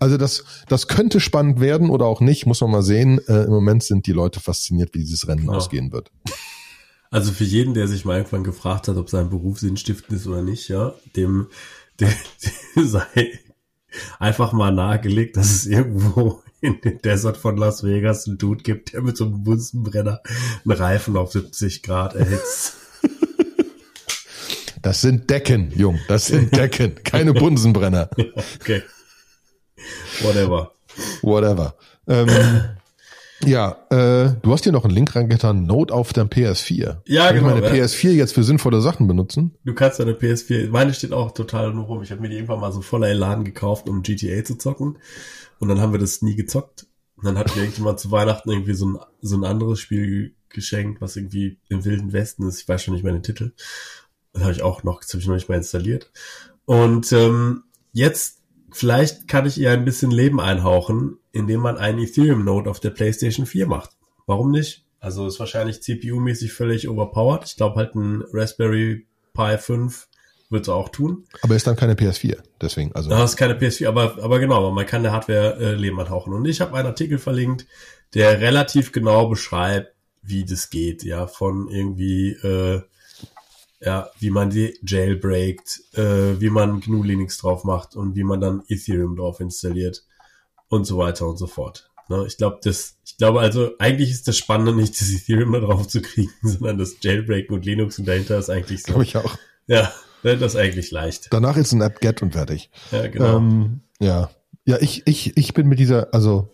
Also 0.00 0.16
das, 0.16 0.44
das 0.66 0.88
könnte 0.88 1.20
spannend 1.20 1.60
werden 1.60 1.90
oder 1.90 2.06
auch 2.06 2.20
nicht, 2.20 2.46
muss 2.46 2.62
man 2.62 2.70
mal 2.70 2.82
sehen. 2.82 3.20
Äh, 3.28 3.44
Im 3.44 3.50
Moment 3.50 3.84
sind 3.84 4.06
die 4.06 4.12
Leute 4.12 4.40
fasziniert, 4.40 4.94
wie 4.94 4.98
dieses 4.98 5.28
Rennen 5.28 5.42
genau. 5.42 5.54
ausgehen 5.54 5.92
wird. 5.92 6.10
Also 7.10 7.32
für 7.32 7.44
jeden, 7.44 7.74
der 7.74 7.86
sich 7.86 8.04
mal 8.04 8.16
irgendwann 8.16 8.44
gefragt 8.44 8.88
hat, 8.88 8.96
ob 8.96 9.10
sein 9.10 9.30
Beruf 9.30 9.60
sinnstiftend 9.60 10.18
ist 10.18 10.26
oder 10.26 10.42
nicht, 10.42 10.68
ja, 10.68 10.94
dem, 11.16 11.48
dem, 12.00 12.08
dem 12.76 12.86
sei 12.86 13.38
einfach 14.18 14.52
mal 14.52 14.72
nahegelegt, 14.72 15.36
dass 15.36 15.50
es 15.50 15.66
irgendwo 15.66 16.42
in 16.60 16.80
den 16.80 16.98
Desert 17.02 17.36
von 17.36 17.56
Las 17.56 17.82
Vegas 17.84 18.26
einen 18.26 18.38
Dude 18.38 18.62
gibt, 18.62 18.92
der 18.92 19.02
mit 19.02 19.16
so 19.16 19.26
einem 19.26 19.42
Bunsenbrenner 19.42 20.20
einen 20.64 20.76
Reifen 20.76 21.16
auf 21.16 21.32
70 21.32 21.82
Grad 21.82 22.14
erhitzt. 22.14 22.76
Das 24.82 25.02
sind 25.02 25.28
Decken, 25.28 25.72
Jung. 25.76 25.98
Das 26.08 26.28
sind 26.28 26.56
Decken, 26.56 26.94
keine 27.04 27.34
Bunsenbrenner. 27.34 28.08
okay. 28.60 28.82
Whatever. 30.22 30.72
Whatever. 31.22 31.74
Ähm, 32.06 32.28
ja, 33.44 33.76
äh, 33.90 34.34
du 34.42 34.52
hast 34.52 34.64
hier 34.64 34.72
noch 34.72 34.84
einen 34.84 34.94
Link 34.94 35.14
reingetan, 35.14 35.64
Note 35.64 35.92
auf 35.92 36.12
der 36.12 36.24
PS4. 36.24 36.98
Ja, 37.06 37.26
Kann 37.26 37.36
genau. 37.36 37.54
Ich 37.56 37.62
meine 37.62 37.76
ja. 37.78 37.84
PS4 37.84 38.10
jetzt 38.10 38.34
für 38.34 38.44
sinnvolle 38.44 38.80
Sachen 38.80 39.06
benutzen. 39.06 39.54
Du 39.64 39.74
kannst 39.74 40.00
deine 40.00 40.12
PS4, 40.12 40.70
meine 40.70 40.94
steht 40.94 41.12
auch 41.12 41.32
total 41.32 41.72
nur 41.72 41.84
rum. 41.84 42.02
Ich 42.02 42.10
habe 42.10 42.20
mir 42.20 42.28
die 42.28 42.36
irgendwann 42.36 42.60
mal 42.60 42.72
so 42.72 42.80
voller 42.80 43.08
Elan 43.08 43.44
gekauft, 43.44 43.88
um 43.88 44.02
GTA 44.02 44.44
zu 44.44 44.56
zocken. 44.56 44.98
Und 45.58 45.68
dann 45.68 45.80
haben 45.80 45.92
wir 45.92 46.00
das 46.00 46.22
nie 46.22 46.36
gezockt. 46.36 46.86
Und 47.16 47.26
dann 47.26 47.38
hat 47.38 47.54
mir 47.54 47.62
irgendjemand 47.62 48.00
zu 48.00 48.10
Weihnachten 48.10 48.50
irgendwie 48.50 48.74
so 48.74 48.86
ein, 48.86 48.98
so 49.20 49.36
ein 49.36 49.44
anderes 49.44 49.78
Spiel 49.78 50.34
geschenkt, 50.48 51.00
was 51.00 51.16
irgendwie 51.16 51.58
im 51.68 51.84
Wilden 51.84 52.12
Westen 52.12 52.48
ist. 52.48 52.60
Ich 52.60 52.68
weiß 52.68 52.82
schon 52.82 52.94
nicht 52.94 53.04
mehr 53.04 53.12
den 53.12 53.22
Titel. 53.22 53.52
Das 54.32 54.42
habe 54.42 54.52
ich 54.52 54.62
auch 54.62 54.82
noch, 54.84 55.00
das 55.00 55.10
habe 55.10 55.20
ich 55.20 55.26
noch 55.26 55.34
nicht 55.34 55.48
mal 55.48 55.56
installiert. 55.56 56.10
Und 56.64 57.12
ähm, 57.12 57.64
jetzt 57.92 58.39
vielleicht 58.72 59.28
kann 59.28 59.46
ich 59.46 59.58
ihr 59.58 59.70
ein 59.70 59.84
bisschen 59.84 60.10
Leben 60.10 60.40
einhauchen, 60.40 61.18
indem 61.32 61.60
man 61.60 61.76
einen 61.76 61.98
Ethereum-Node 61.98 62.70
auf 62.70 62.80
der 62.80 62.90
PlayStation 62.90 63.46
4 63.46 63.66
macht. 63.66 63.90
Warum 64.26 64.50
nicht? 64.50 64.84
Also 65.00 65.26
ist 65.26 65.40
wahrscheinlich 65.40 65.80
CPU-mäßig 65.80 66.52
völlig 66.52 66.88
overpowered. 66.88 67.44
Ich 67.46 67.56
glaube 67.56 67.76
halt 67.76 67.94
ein 67.94 68.22
Raspberry 68.32 69.06
Pi 69.32 69.56
5 69.58 70.08
wird 70.50 70.62
es 70.62 70.68
auch 70.68 70.88
tun. 70.88 71.24
Aber 71.42 71.54
ist 71.54 71.66
dann 71.66 71.76
keine 71.76 71.94
PS4, 71.94 72.38
deswegen. 72.60 72.92
Also. 72.94 73.08
Das 73.08 73.30
ist 73.30 73.36
keine 73.36 73.54
PS4, 73.54 73.88
aber, 73.88 74.18
aber 74.22 74.38
genau, 74.40 74.70
man 74.72 74.84
kann 74.84 75.02
der 75.02 75.12
Hardware 75.12 75.56
äh, 75.58 75.74
Leben 75.74 75.98
einhauchen. 76.00 76.34
Und 76.34 76.44
ich 76.46 76.60
habe 76.60 76.76
einen 76.76 76.88
Artikel 76.88 77.18
verlinkt, 77.18 77.66
der 78.14 78.40
relativ 78.40 78.92
genau 78.92 79.28
beschreibt, 79.28 79.94
wie 80.22 80.44
das 80.44 80.70
geht, 80.70 81.02
ja, 81.02 81.26
von 81.26 81.68
irgendwie 81.68 82.32
äh, 82.32 82.82
ja, 83.80 84.10
wie 84.18 84.30
man 84.30 84.50
die 84.50 84.78
jailbreakt, 84.86 85.80
äh, 85.94 86.40
wie 86.40 86.50
man 86.50 86.80
GNU 86.80 87.02
Linux 87.02 87.38
drauf 87.38 87.64
macht 87.64 87.96
und 87.96 88.14
wie 88.14 88.24
man 88.24 88.40
dann 88.40 88.62
Ethereum 88.68 89.16
drauf 89.16 89.40
installiert 89.40 90.04
und 90.68 90.84
so 90.84 90.98
weiter 90.98 91.26
und 91.26 91.38
so 91.38 91.46
fort. 91.46 91.90
Ne, 92.08 92.24
ich 92.26 92.36
glaube, 92.36 92.58
das, 92.62 92.96
ich 93.06 93.16
glaube 93.16 93.40
also, 93.40 93.70
eigentlich 93.78 94.10
ist 94.10 94.28
das 94.28 94.36
Spannende 94.36 94.74
nicht, 94.74 95.00
das 95.00 95.10
Ethereum 95.10 95.52
da 95.52 95.60
drauf 95.60 95.88
zu 95.88 96.02
kriegen, 96.02 96.32
sondern 96.42 96.76
das 96.78 96.96
Jailbreaken 97.00 97.54
und 97.56 97.64
Linux 97.64 97.98
und 97.98 98.06
dahinter 98.06 98.38
ist 98.38 98.50
eigentlich 98.50 98.82
so. 98.82 98.88
Glaube 98.88 99.04
ich 99.04 99.16
auch. 99.16 99.38
Ja, 99.66 99.92
ne, 100.22 100.36
das 100.36 100.54
ist 100.54 100.60
eigentlich 100.60 100.90
leicht. 100.90 101.28
Danach 101.30 101.56
ist 101.56 101.72
ein 101.72 101.80
App-Get 101.80 102.20
und 102.20 102.32
fertig. 102.32 102.70
Ja, 102.90 103.06
genau. 103.06 103.36
Ähm, 103.36 103.80
ja. 103.98 104.30
Ja, 104.66 104.76
ich, 104.78 105.06
ich, 105.06 105.36
ich 105.38 105.54
bin 105.54 105.68
mit 105.68 105.78
dieser, 105.78 106.12
also, 106.12 106.52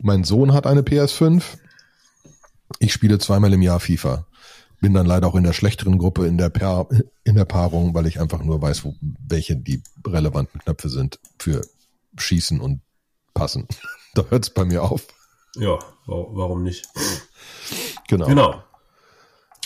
mein 0.00 0.22
Sohn 0.22 0.52
hat 0.52 0.66
eine 0.66 0.82
PS5. 0.82 1.42
Ich 2.78 2.92
spiele 2.92 3.18
zweimal 3.18 3.52
im 3.52 3.62
Jahr 3.62 3.80
FIFA 3.80 4.27
bin 4.80 4.94
dann 4.94 5.06
leider 5.06 5.26
auch 5.26 5.34
in 5.34 5.44
der 5.44 5.52
schlechteren 5.52 5.98
Gruppe 5.98 6.26
in 6.26 6.38
der, 6.38 6.50
Paar, 6.50 6.88
in 7.24 7.34
der 7.34 7.44
Paarung, 7.44 7.94
weil 7.94 8.06
ich 8.06 8.20
einfach 8.20 8.42
nur 8.42 8.62
weiß, 8.62 8.84
wo, 8.84 8.94
welche 9.00 9.56
die 9.56 9.82
relevanten 10.06 10.60
Knöpfe 10.60 10.88
sind 10.88 11.18
für 11.38 11.62
Schießen 12.16 12.60
und 12.60 12.80
Passen. 13.34 13.66
da 14.14 14.24
hört 14.28 14.44
es 14.44 14.50
bei 14.50 14.64
mir 14.64 14.82
auf. 14.82 15.06
Ja, 15.56 15.78
warum 16.06 16.62
nicht? 16.62 16.86
Genau. 18.08 18.26
Genau. 18.26 18.62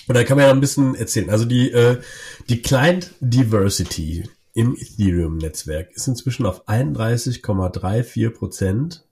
Und 0.08 0.14
da 0.16 0.24
kann 0.24 0.36
man 0.36 0.46
ja 0.46 0.52
ein 0.52 0.60
bisschen 0.60 0.94
erzählen. 0.94 1.30
Also 1.30 1.44
die, 1.44 1.70
äh, 1.70 2.00
die 2.48 2.62
Client 2.62 3.12
Diversity 3.20 4.28
im 4.52 4.76
Ethereum-Netzwerk 4.76 5.92
ist 5.92 6.08
inzwischen 6.08 6.46
auf 6.46 6.68
31,34 6.68 8.30
Prozent 8.30 9.04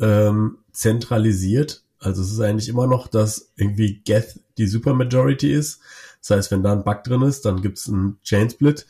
ähm, 0.00 0.58
zentralisiert. 0.72 1.83
Also 2.04 2.22
es 2.22 2.30
ist 2.30 2.40
eigentlich 2.40 2.68
immer 2.68 2.86
noch, 2.86 3.08
dass 3.08 3.52
irgendwie 3.56 4.02
Geth 4.04 4.40
die 4.58 4.66
Supermajority 4.66 5.50
ist. 5.52 5.80
Das 6.20 6.36
heißt, 6.36 6.50
wenn 6.50 6.62
da 6.62 6.72
ein 6.72 6.84
Bug 6.84 7.02
drin 7.02 7.22
ist, 7.22 7.44
dann 7.44 7.62
gibt 7.62 7.78
es 7.78 7.88
einen 7.88 8.18
Chainsplit. 8.22 8.86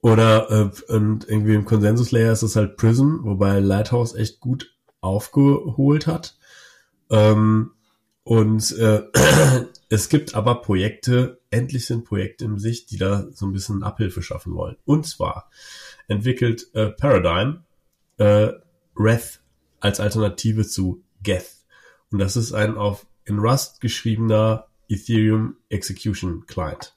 Oder 0.00 0.50
äh, 0.50 0.92
und 0.92 1.28
irgendwie 1.28 1.54
im 1.54 1.64
Konsensus-Layer 1.64 2.32
ist 2.32 2.42
es 2.42 2.54
halt 2.54 2.76
Prism, 2.76 3.16
wobei 3.22 3.58
Lighthouse 3.58 4.14
echt 4.14 4.38
gut 4.38 4.72
aufgeholt 5.00 6.06
hat. 6.06 6.36
Ähm, 7.10 7.72
und 8.22 8.70
äh, 8.78 9.02
es 9.88 10.08
gibt 10.08 10.36
aber 10.36 10.62
Projekte, 10.62 11.40
endlich 11.50 11.86
sind 11.86 12.04
Projekte 12.04 12.44
in 12.44 12.58
Sicht, 12.58 12.92
die 12.92 12.98
da 12.98 13.26
so 13.32 13.46
ein 13.46 13.52
bisschen 13.52 13.82
Abhilfe 13.82 14.22
schaffen 14.22 14.54
wollen. 14.54 14.76
Und 14.84 15.06
zwar 15.06 15.50
entwickelt 16.06 16.68
äh, 16.74 16.90
Paradigm 16.90 17.64
äh, 18.18 18.52
Wrath 18.94 19.40
als 19.80 19.98
Alternative 19.98 20.66
zu 20.66 21.02
Geth. 21.22 21.57
Und 22.10 22.18
das 22.18 22.36
ist 22.36 22.52
ein 22.52 22.76
auf 22.76 23.06
in 23.24 23.38
Rust 23.38 23.80
geschriebener 23.80 24.66
Ethereum 24.88 25.56
Execution 25.68 26.46
Client. 26.46 26.94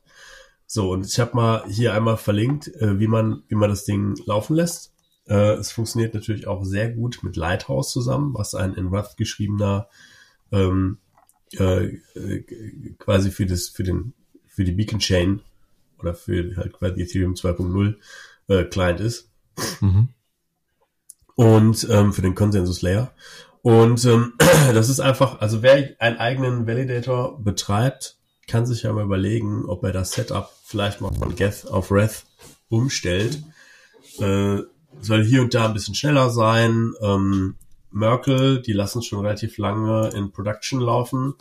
So, 0.65 0.91
und 0.91 1.05
ich 1.05 1.19
habe 1.19 1.35
mal 1.35 1.65
hier 1.67 1.93
einmal 1.93 2.15
verlinkt, 2.15 2.69
äh, 2.75 2.97
wie 2.99 3.07
man, 3.07 3.43
wie 3.49 3.55
man 3.55 3.69
das 3.69 3.83
Ding 3.83 4.15
laufen 4.25 4.55
lässt. 4.55 4.93
Äh, 5.27 5.55
es 5.55 5.71
funktioniert 5.71 6.13
natürlich 6.13 6.47
auch 6.47 6.63
sehr 6.63 6.89
gut 6.89 7.19
mit 7.23 7.35
Lighthouse 7.35 7.91
zusammen, 7.91 8.33
was 8.33 8.55
ein 8.55 8.75
in 8.75 8.87
Rust 8.87 9.17
geschriebener 9.17 9.89
ähm, 10.51 10.97
äh, 11.51 11.97
quasi 12.97 13.31
für 13.31 13.45
das, 13.45 13.67
für 13.67 13.83
den, 13.83 14.13
für 14.47 14.63
die 14.63 14.71
Beacon 14.71 14.99
Chain 14.99 15.41
oder 15.99 16.15
für 16.15 16.55
halt 16.55 16.73
quasi 16.73 17.01
Ethereum 17.01 17.33
2.0 17.33 17.95
äh, 18.47 18.63
Client 18.65 18.99
ist. 19.01 19.29
Mhm. 19.81 20.07
Und 21.35 21.87
ähm, 21.89 22.13
für 22.13 22.21
den 22.21 22.35
Konsensus 22.35 22.81
Layer. 22.81 23.13
Und 23.61 24.05
ähm, 24.05 24.33
das 24.73 24.89
ist 24.89 24.99
einfach, 24.99 25.39
also 25.39 25.61
wer 25.61 25.95
einen 25.99 26.17
eigenen 26.17 26.67
Validator 26.67 27.41
betreibt, 27.41 28.17
kann 28.47 28.65
sich 28.65 28.83
ja 28.83 28.91
mal 28.91 29.05
überlegen, 29.05 29.65
ob 29.65 29.83
er 29.83 29.91
das 29.91 30.11
Setup 30.11 30.51
vielleicht 30.63 31.01
mal 31.01 31.13
von 31.13 31.35
Geth 31.35 31.67
auf 31.67 31.91
Reth 31.91 32.25
umstellt. 32.69 33.43
Äh, 34.19 34.59
soll 34.99 35.23
hier 35.23 35.41
und 35.41 35.53
da 35.53 35.67
ein 35.67 35.73
bisschen 35.73 35.95
schneller 35.95 36.29
sein. 36.29 36.93
Ähm, 37.01 37.55
Merkel, 37.91 38.61
die 38.61 38.73
lassen 38.73 39.03
schon 39.03 39.25
relativ 39.25 39.57
lange 39.57 40.09
in 40.09 40.31
Production 40.31 40.79
laufen. 40.79 41.35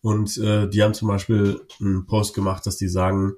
Und 0.00 0.36
äh, 0.38 0.68
die 0.68 0.82
haben 0.82 0.94
zum 0.94 1.08
Beispiel 1.08 1.60
einen 1.80 2.06
Post 2.06 2.34
gemacht, 2.34 2.66
dass 2.66 2.76
die 2.76 2.88
sagen, 2.88 3.34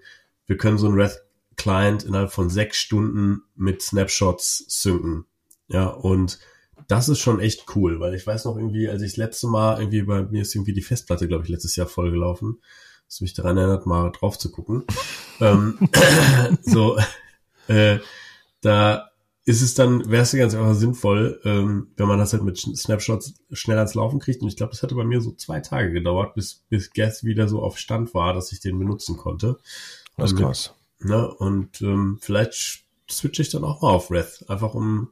wir 0.46 0.57
können 0.57 0.79
so 0.79 0.87
einen 0.87 1.00
Red 1.00 1.20
Client 1.57 2.05
innerhalb 2.05 2.33
von 2.33 2.50
sechs 2.50 2.79
Stunden 2.79 3.42
mit 3.55 3.83
Snapshots 3.83 4.64
synken. 4.68 5.26
Ja, 5.68 5.87
und 5.87 6.38
das 6.88 7.09
ist 7.09 7.18
schon 7.18 7.40
echt 7.40 7.64
cool, 7.75 8.01
weil 8.01 8.14
ich 8.14 8.27
weiß 8.27 8.44
noch 8.44 8.57
irgendwie, 8.57 8.88
als 8.88 9.03
ich 9.03 9.12
das 9.12 9.16
letzte 9.16 9.49
Mal 9.49 9.81
irgendwie 9.81 10.03
bei 10.03 10.22
mir 10.22 10.42
ist 10.42 10.55
irgendwie 10.55 10.72
die 10.72 10.83
Festplatte, 10.83 11.29
glaube 11.29 11.44
ich, 11.44 11.51
letztes 11.51 11.77
Jahr 11.77 11.87
vollgelaufen, 11.87 12.61
was 13.07 13.20
mich 13.20 13.35
daran 13.35 13.57
erinnert, 13.57 13.87
mal 13.87 14.11
drauf 14.11 14.38
zu 14.38 14.51
gucken. 14.51 14.85
ähm, 15.40 15.79
so, 16.62 16.99
äh, 17.68 17.99
da 18.61 19.11
ist 19.44 19.62
es 19.62 19.75
dann, 19.75 20.11
wäre 20.11 20.25
es 20.25 20.33
ganz 20.33 20.55
einfach 20.55 20.75
sinnvoll, 20.75 21.40
ähm, 21.44 21.92
wenn 21.96 22.09
man 22.09 22.18
das 22.18 22.33
halt 22.33 22.42
mit 22.42 22.59
Snapshots 22.59 23.35
schnell 23.53 23.79
ans 23.79 23.94
Laufen 23.94 24.18
kriegt. 24.18 24.42
Und 24.42 24.49
ich 24.49 24.57
glaube, 24.57 24.72
das 24.72 24.83
hatte 24.83 24.96
bei 24.96 25.05
mir 25.05 25.20
so 25.20 25.33
zwei 25.33 25.61
Tage 25.61 25.92
gedauert, 25.92 26.35
bis, 26.35 26.64
bis 26.68 26.92
Gas 26.92 27.22
wieder 27.22 27.46
so 27.46 27.62
auf 27.62 27.79
Stand 27.79 28.12
war, 28.12 28.35
dass 28.35 28.51
ich 28.51 28.59
den 28.59 28.79
benutzen 28.79 29.16
konnte. 29.16 29.59
Das 30.16 30.33
ist 30.33 30.38
krass. 30.38 30.75
Ne, 30.99 31.29
und 31.29 31.81
ähm, 31.83 32.18
vielleicht 32.20 32.85
switche 33.09 33.42
ich 33.42 33.51
dann 33.51 33.64
auch 33.64 33.83
mal 33.83 33.90
auf 33.90 34.11
Wrath, 34.11 34.44
einfach 34.49 34.75
um 34.75 35.11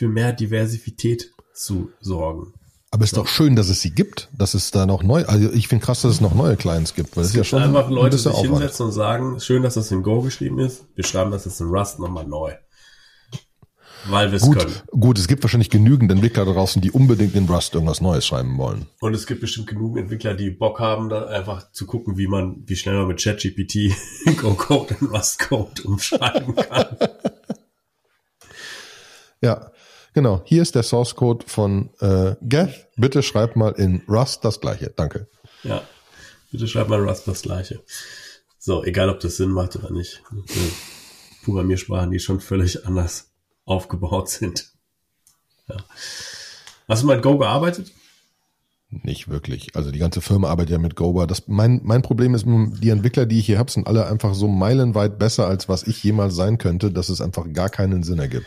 für 0.00 0.08
mehr 0.08 0.32
Diversität 0.32 1.30
zu 1.52 1.90
sorgen. 2.00 2.54
Aber 2.90 3.04
ist 3.04 3.18
doch 3.18 3.28
schön, 3.28 3.54
dass 3.54 3.68
es 3.68 3.82
sie 3.82 3.90
gibt, 3.90 4.30
dass 4.34 4.54
es 4.54 4.70
da 4.70 4.86
noch 4.86 5.02
neu, 5.02 5.26
also 5.26 5.52
ich 5.52 5.68
finde 5.68 5.84
krass, 5.84 6.00
dass 6.00 6.12
es 6.12 6.20
noch 6.22 6.34
neue 6.34 6.56
Clients 6.56 6.94
gibt, 6.94 7.18
weil 7.18 7.24
es, 7.24 7.28
es 7.28 7.34
ist 7.34 7.36
ja 7.36 7.44
schon 7.44 7.62
einfach 7.62 7.90
Leute 7.90 8.16
sich 8.16 8.32
Aufwand. 8.32 8.60
hinsetzen 8.60 8.86
und 8.86 8.92
sagen, 8.92 9.40
schön, 9.40 9.62
dass 9.62 9.74
das 9.74 9.90
in 9.90 10.02
Go 10.02 10.22
geschrieben 10.22 10.58
ist, 10.58 10.86
wir 10.94 11.04
schreiben 11.04 11.30
das 11.30 11.44
jetzt 11.44 11.60
in 11.60 11.66
Rust 11.66 11.98
nochmal 11.98 12.26
neu. 12.26 12.54
Weil 14.06 14.30
wir 14.32 14.36
es 14.36 14.50
können. 14.50 14.74
Gut, 14.98 15.18
es 15.18 15.28
gibt 15.28 15.44
wahrscheinlich 15.44 15.68
genügend 15.68 16.10
Entwickler 16.10 16.46
da 16.46 16.54
draußen, 16.54 16.80
die 16.80 16.90
unbedingt 16.90 17.34
in 17.34 17.44
Rust 17.44 17.74
irgendwas 17.74 18.00
Neues 18.00 18.26
schreiben 18.26 18.56
wollen. 18.56 18.86
Und 19.00 19.12
es 19.12 19.26
gibt 19.26 19.42
bestimmt 19.42 19.66
genug 19.66 19.98
Entwickler, 19.98 20.32
die 20.32 20.48
Bock 20.48 20.80
haben, 20.80 21.10
da 21.10 21.26
einfach 21.26 21.70
zu 21.72 21.84
gucken, 21.84 22.16
wie 22.16 22.26
man, 22.26 22.62
wie 22.64 22.76
schnell 22.76 22.96
man 22.96 23.08
mit 23.08 23.22
ChatGPT 23.22 23.94
Go-Code 24.40 24.96
in 24.98 25.08
Rust-Code 25.08 25.82
umschreiben 25.82 26.56
kann. 26.56 26.96
ja, 29.42 29.70
genau. 30.12 30.42
Hier 30.44 30.62
ist 30.62 30.74
der 30.74 30.82
Source-Code 30.82 31.46
von 31.46 31.90
äh, 32.00 32.36
Geth. 32.42 32.88
Bitte 32.96 33.22
schreib 33.22 33.56
mal 33.56 33.72
in 33.72 34.02
Rust 34.08 34.44
das 34.44 34.60
gleiche. 34.60 34.92
Danke. 34.94 35.28
Ja, 35.62 35.82
bitte 36.50 36.68
schreib 36.68 36.88
mal 36.88 37.00
in 37.00 37.08
Rust 37.08 37.26
das 37.26 37.42
gleiche. 37.42 37.82
So, 38.58 38.84
egal 38.84 39.08
ob 39.08 39.20
das 39.20 39.36
Sinn 39.36 39.50
macht 39.50 39.76
oder 39.76 39.90
nicht. 39.90 40.22
Programmiersprachen, 41.44 42.10
die 42.10 42.18
schon 42.18 42.40
völlig 42.40 42.86
anders 42.86 43.30
aufgebaut 43.64 44.28
sind. 44.28 44.70
Ja. 45.68 45.76
Hast 46.88 47.02
du 47.02 47.06
mal 47.06 47.16
mit 47.16 47.22
Go 47.22 47.38
gearbeitet? 47.38 47.92
Nicht 48.90 49.28
wirklich. 49.28 49.76
Also 49.76 49.92
die 49.92 50.00
ganze 50.00 50.20
Firma 50.20 50.48
arbeitet 50.48 50.72
ja 50.72 50.78
mit 50.78 50.96
Goba. 50.96 51.26
Das, 51.26 51.46
mein, 51.46 51.80
mein 51.84 52.02
Problem 52.02 52.34
ist, 52.34 52.44
die 52.46 52.88
Entwickler, 52.88 53.24
die 53.24 53.38
ich 53.38 53.46
hier 53.46 53.58
habe, 53.58 53.70
sind 53.70 53.86
alle 53.86 54.06
einfach 54.06 54.34
so 54.34 54.48
meilenweit 54.48 55.16
besser, 55.16 55.46
als 55.46 55.68
was 55.68 55.86
ich 55.86 56.02
jemals 56.02 56.34
sein 56.34 56.58
könnte, 56.58 56.90
dass 56.90 57.08
es 57.08 57.20
einfach 57.20 57.46
gar 57.52 57.68
keinen 57.68 58.02
Sinn 58.02 58.18
ergibt. 58.18 58.46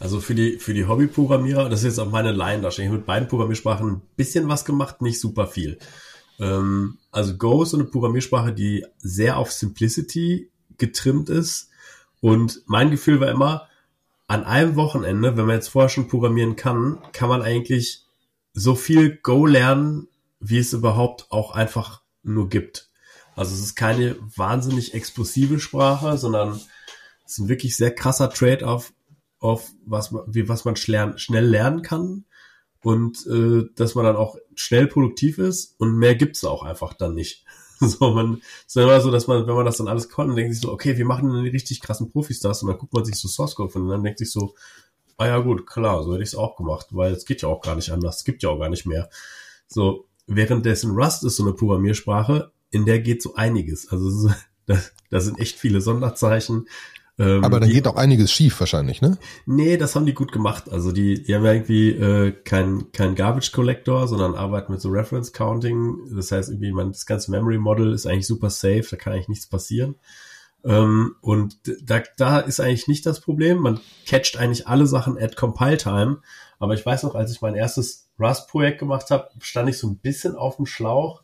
Also 0.00 0.20
für 0.20 0.34
die, 0.34 0.58
für 0.58 0.74
die 0.74 0.86
Hobbyprogrammierer, 0.86 1.68
das 1.68 1.80
ist 1.80 1.96
jetzt 1.96 2.00
auch 2.00 2.10
meine 2.10 2.32
Laiendarstellung. 2.32 2.92
Ich 2.92 2.98
mit 2.98 3.06
beiden 3.06 3.28
Programmiersprachen 3.28 3.88
ein 3.88 4.02
bisschen 4.16 4.48
was 4.48 4.64
gemacht, 4.64 5.00
nicht 5.00 5.20
super 5.20 5.46
viel. 5.46 5.78
Ähm, 6.40 6.98
also 7.12 7.36
Go 7.36 7.62
ist 7.62 7.70
so 7.70 7.76
eine 7.76 7.86
Programmiersprache, 7.86 8.52
die 8.52 8.84
sehr 8.98 9.38
auf 9.38 9.52
Simplicity 9.52 10.50
getrimmt 10.76 11.30
ist. 11.30 11.70
Und 12.20 12.62
mein 12.66 12.90
Gefühl 12.90 13.20
war 13.20 13.28
immer, 13.28 13.68
an 14.26 14.42
einem 14.42 14.74
Wochenende, 14.74 15.36
wenn 15.36 15.46
man 15.46 15.56
jetzt 15.56 15.68
vorher 15.68 15.88
schon 15.88 16.08
programmieren 16.08 16.56
kann, 16.56 16.98
kann 17.12 17.28
man 17.28 17.42
eigentlich 17.42 18.03
so 18.54 18.74
viel 18.74 19.16
Go 19.16 19.46
lernen, 19.46 20.08
wie 20.40 20.58
es 20.58 20.72
überhaupt 20.72 21.26
auch 21.30 21.50
einfach 21.50 22.02
nur 22.22 22.48
gibt. 22.48 22.90
Also 23.36 23.54
es 23.54 23.60
ist 23.60 23.74
keine 23.74 24.16
wahnsinnig 24.36 24.94
explosive 24.94 25.58
Sprache, 25.58 26.16
sondern 26.16 26.60
es 27.26 27.32
ist 27.32 27.38
ein 27.38 27.48
wirklich 27.48 27.76
sehr 27.76 27.94
krasser 27.94 28.30
Trade-off 28.30 28.92
auf 29.40 29.70
was 29.84 30.10
man, 30.10 30.22
wie, 30.28 30.48
was 30.48 30.64
man 30.64 30.76
schnell, 30.76 31.18
schnell 31.18 31.46
lernen 31.46 31.82
kann 31.82 32.24
und 32.80 33.26
äh, 33.26 33.64
dass 33.74 33.94
man 33.94 34.04
dann 34.04 34.16
auch 34.16 34.36
schnell 34.54 34.86
produktiv 34.86 35.38
ist 35.38 35.74
und 35.78 35.98
mehr 35.98 36.14
gibt's 36.14 36.44
auch 36.44 36.62
einfach 36.62 36.94
dann 36.94 37.14
nicht. 37.14 37.44
So, 37.80 38.12
man, 38.12 38.40
ist 38.66 38.76
immer 38.76 39.00
so, 39.00 39.10
dass 39.10 39.26
man, 39.26 39.48
wenn 39.48 39.56
man 39.56 39.66
das 39.66 39.78
dann 39.78 39.88
alles 39.88 40.08
konnte, 40.08 40.36
denkt 40.36 40.54
sich 40.54 40.62
so, 40.62 40.72
okay, 40.72 40.96
wir 40.96 41.04
machen 41.04 41.42
die 41.42 41.50
richtig 41.50 41.80
krassen 41.80 42.08
Profis 42.08 42.38
das 42.38 42.62
und 42.62 42.68
dann 42.68 42.78
guckt 42.78 42.94
man 42.94 43.04
sich 43.04 43.16
so 43.16 43.26
Source 43.26 43.56
Code 43.56 43.74
und 43.74 43.88
dann 43.88 44.04
denkt 44.04 44.20
sich 44.20 44.30
so, 44.30 44.54
ah 45.16 45.26
ja 45.26 45.38
gut, 45.38 45.66
klar, 45.66 46.02
so 46.02 46.12
hätte 46.12 46.22
ich 46.22 46.30
es 46.30 46.34
auch 46.34 46.56
gemacht, 46.56 46.88
weil 46.90 47.12
es 47.12 47.24
geht 47.24 47.42
ja 47.42 47.48
auch 47.48 47.60
gar 47.60 47.76
nicht 47.76 47.90
anders, 47.90 48.18
es 48.18 48.24
gibt 48.24 48.42
ja 48.42 48.50
auch 48.50 48.58
gar 48.58 48.70
nicht 48.70 48.86
mehr. 48.86 49.08
So, 49.66 50.06
währenddessen 50.26 50.92
Rust 50.92 51.24
ist 51.24 51.36
so 51.36 51.44
eine 51.44 51.52
Programmiersprache, 51.52 52.52
in 52.70 52.86
der 52.86 53.00
geht 53.00 53.22
so 53.22 53.34
einiges. 53.34 53.88
Also 53.90 54.30
da, 54.66 54.78
da 55.10 55.20
sind 55.20 55.38
echt 55.38 55.58
viele 55.58 55.80
Sonderzeichen, 55.80 56.66
ähm, 57.16 57.44
Aber 57.44 57.60
die, 57.60 57.72
geht 57.72 57.86
auch 57.86 57.94
einiges 57.96 58.32
schief 58.32 58.58
wahrscheinlich, 58.58 59.00
ne? 59.00 59.18
Nee, 59.46 59.76
das 59.76 59.94
haben 59.94 60.06
die 60.06 60.14
gut 60.14 60.32
gemacht. 60.32 60.68
Also 60.70 60.90
die, 60.90 61.22
die 61.22 61.34
haben 61.34 61.44
ja 61.44 61.52
irgendwie 61.52 61.90
äh, 61.90 62.32
kein, 62.32 62.90
kein 62.90 63.14
Garbage 63.14 63.52
Collector, 63.52 64.08
sondern 64.08 64.34
arbeiten 64.34 64.72
mit 64.72 64.80
so 64.80 64.88
Reference 64.88 65.32
Counting. 65.32 65.96
Das 66.12 66.32
heißt, 66.32 66.50
irgendwie 66.50 66.72
man, 66.72 66.90
das 66.90 67.06
ganze 67.06 67.30
Memory 67.30 67.58
Model 67.58 67.92
ist 67.92 68.06
eigentlich 68.06 68.26
super 68.26 68.50
safe, 68.50 68.84
da 68.90 68.96
kann 68.96 69.12
eigentlich 69.12 69.28
nichts 69.28 69.46
passieren. 69.46 69.94
Ähm, 70.64 71.16
und 71.20 71.58
da, 71.82 72.02
da 72.16 72.40
ist 72.40 72.60
eigentlich 72.60 72.88
nicht 72.88 73.06
das 73.06 73.20
Problem. 73.20 73.58
Man 73.58 73.80
catcht 74.06 74.38
eigentlich 74.38 74.66
alle 74.66 74.86
Sachen 74.86 75.18
at 75.18 75.36
Compile 75.36 75.76
Time. 75.76 76.18
Aber 76.58 76.74
ich 76.74 76.84
weiß 76.84 77.02
noch, 77.02 77.14
als 77.14 77.32
ich 77.32 77.42
mein 77.42 77.54
erstes 77.54 78.08
Rust-Projekt 78.18 78.78
gemacht 78.78 79.10
habe, 79.10 79.28
stand 79.40 79.68
ich 79.68 79.78
so 79.78 79.88
ein 79.88 79.98
bisschen 79.98 80.36
auf 80.36 80.56
dem 80.56 80.66
Schlauch, 80.66 81.22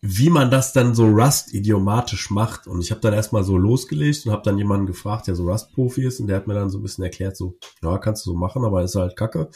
wie 0.00 0.30
man 0.30 0.50
das 0.50 0.72
dann 0.72 0.94
so 0.94 1.06
Rust-idiomatisch 1.06 2.30
macht. 2.30 2.66
Und 2.66 2.80
ich 2.80 2.90
habe 2.90 3.00
dann 3.00 3.12
erstmal 3.12 3.42
so 3.42 3.58
losgelegt 3.58 4.24
und 4.24 4.32
habe 4.32 4.42
dann 4.44 4.56
jemanden 4.56 4.86
gefragt, 4.86 5.26
der 5.26 5.34
so 5.34 5.44
Rust-Profi 5.50 6.06
ist, 6.06 6.20
und 6.20 6.28
der 6.28 6.36
hat 6.36 6.46
mir 6.46 6.54
dann 6.54 6.70
so 6.70 6.78
ein 6.78 6.82
bisschen 6.82 7.04
erklärt, 7.04 7.36
so, 7.36 7.58
ja, 7.82 7.98
kannst 7.98 8.24
du 8.24 8.30
so 8.30 8.36
machen, 8.36 8.64
aber 8.64 8.82
ist 8.82 8.94
halt 8.94 9.16
kacke. 9.16 9.50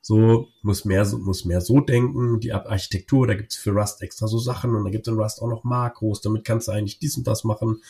So, 0.00 0.48
muss 0.62 0.84
mehr, 0.84 1.04
muss 1.18 1.44
mehr 1.44 1.60
so 1.60 1.80
denken, 1.80 2.40
die 2.40 2.52
Architektur, 2.52 3.26
da 3.26 3.34
gibt's 3.34 3.56
für 3.56 3.72
Rust 3.72 4.00
extra 4.02 4.26
so 4.26 4.38
Sachen 4.38 4.74
und 4.74 4.84
da 4.84 4.90
gibt's 4.90 5.08
in 5.08 5.18
Rust 5.18 5.42
auch 5.42 5.48
noch 5.48 5.64
Makros, 5.64 6.20
damit 6.20 6.44
kannst 6.44 6.68
du 6.68 6.72
eigentlich 6.72 6.98
dies 6.98 7.16
und 7.16 7.26
das 7.26 7.44
machen. 7.44 7.82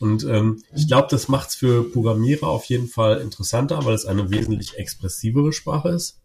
Und 0.00 0.24
ähm, 0.24 0.62
ich 0.74 0.88
glaube, 0.88 1.06
das 1.10 1.28
macht's 1.28 1.54
für 1.54 1.84
Programmierer 1.84 2.48
auf 2.48 2.64
jeden 2.64 2.88
Fall 2.88 3.20
interessanter, 3.20 3.84
weil 3.84 3.94
es 3.94 4.04
eine 4.04 4.30
wesentlich 4.30 4.76
expressivere 4.76 5.52
Sprache 5.52 5.90
ist. 5.90 6.21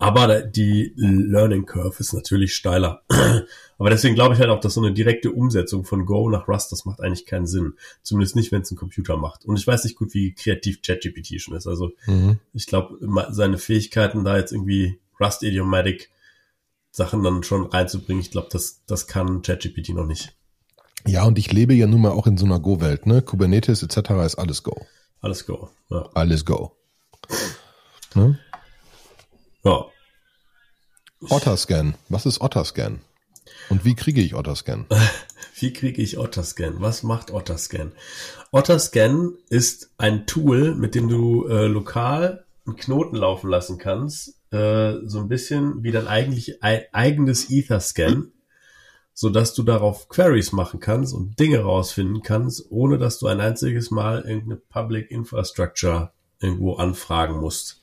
Aber 0.00 0.40
die 0.40 0.94
Learning 0.96 1.66
Curve 1.66 1.96
ist 1.98 2.14
natürlich 2.14 2.54
steiler. 2.54 3.02
Aber 3.78 3.90
deswegen 3.90 4.14
glaube 4.14 4.34
ich 4.34 4.40
halt 4.40 4.48
auch, 4.48 4.60
dass 4.60 4.74
so 4.74 4.80
eine 4.80 4.94
direkte 4.94 5.30
Umsetzung 5.30 5.84
von 5.84 6.06
Go 6.06 6.30
nach 6.30 6.48
Rust, 6.48 6.72
das 6.72 6.86
macht 6.86 7.02
eigentlich 7.02 7.26
keinen 7.26 7.46
Sinn. 7.46 7.74
Zumindest 8.02 8.34
nicht, 8.34 8.50
wenn 8.50 8.62
es 8.62 8.70
ein 8.70 8.78
Computer 8.78 9.18
macht. 9.18 9.44
Und 9.44 9.58
ich 9.58 9.66
weiß 9.66 9.84
nicht 9.84 9.96
gut, 9.96 10.14
wie 10.14 10.32
kreativ 10.32 10.80
ChatGPT 10.80 11.38
schon 11.40 11.54
ist. 11.54 11.66
Also 11.66 11.92
mhm. 12.06 12.38
ich 12.54 12.66
glaube, 12.66 12.98
seine 13.30 13.58
Fähigkeiten 13.58 14.24
da 14.24 14.38
jetzt 14.38 14.52
irgendwie 14.52 14.98
Rust-Idiomatic 15.20 16.10
Sachen 16.92 17.22
dann 17.22 17.42
schon 17.42 17.66
reinzubringen, 17.66 18.22
ich 18.22 18.30
glaube, 18.30 18.48
das, 18.50 18.82
das 18.86 19.06
kann 19.06 19.42
ChatGPT 19.42 19.90
noch 19.90 20.06
nicht. 20.06 20.34
Ja, 21.06 21.24
und 21.24 21.38
ich 21.38 21.52
lebe 21.52 21.74
ja 21.74 21.86
nun 21.86 22.00
mal 22.00 22.12
auch 22.12 22.26
in 22.26 22.38
so 22.38 22.46
einer 22.46 22.58
Go-Welt, 22.58 23.04
ne? 23.06 23.20
Kubernetes 23.20 23.82
etc. 23.82 24.10
ist 24.24 24.36
alles 24.36 24.62
Go. 24.62 24.86
Alles 25.20 25.46
Go, 25.46 25.68
ja. 25.90 26.08
Alles 26.14 26.44
Go. 26.44 26.72
Ne? 28.16 28.36
Ja. 29.64 29.86
Otterscan. 31.28 31.94
Was 32.08 32.26
ist 32.26 32.40
Otterscan? 32.40 33.00
Und 33.68 33.84
wie 33.84 33.94
kriege 33.94 34.20
ich 34.20 34.34
Otterscan? 34.34 34.86
wie 35.58 35.72
kriege 35.72 36.00
ich 36.00 36.18
Otterscan? 36.18 36.80
Was 36.80 37.02
macht 37.02 37.30
Otterscan? 37.30 37.92
Otterscan 38.52 39.36
ist 39.48 39.90
ein 39.98 40.26
Tool, 40.26 40.74
mit 40.74 40.94
dem 40.94 41.08
du 41.08 41.46
äh, 41.46 41.66
lokal 41.66 42.46
einen 42.66 42.76
Knoten 42.76 43.16
laufen 43.16 43.50
lassen 43.50 43.78
kannst. 43.78 44.34
Äh, 44.50 44.94
so 45.04 45.20
ein 45.20 45.28
bisschen 45.28 45.82
wie 45.82 45.92
dein 45.92 46.08
eigentlich 46.08 46.62
eigenes 46.62 47.50
Etherscan, 47.50 48.32
so 49.12 49.28
dass 49.28 49.54
du 49.54 49.62
darauf 49.62 50.08
Queries 50.08 50.52
machen 50.52 50.80
kannst 50.80 51.12
und 51.12 51.38
Dinge 51.38 51.60
rausfinden 51.60 52.22
kannst, 52.22 52.70
ohne 52.70 52.98
dass 52.98 53.18
du 53.18 53.26
ein 53.26 53.40
einziges 53.40 53.90
Mal 53.90 54.22
irgendeine 54.22 54.56
Public 54.56 55.10
Infrastructure 55.10 56.12
irgendwo 56.40 56.74
anfragen 56.74 57.38
musst. 57.38 57.79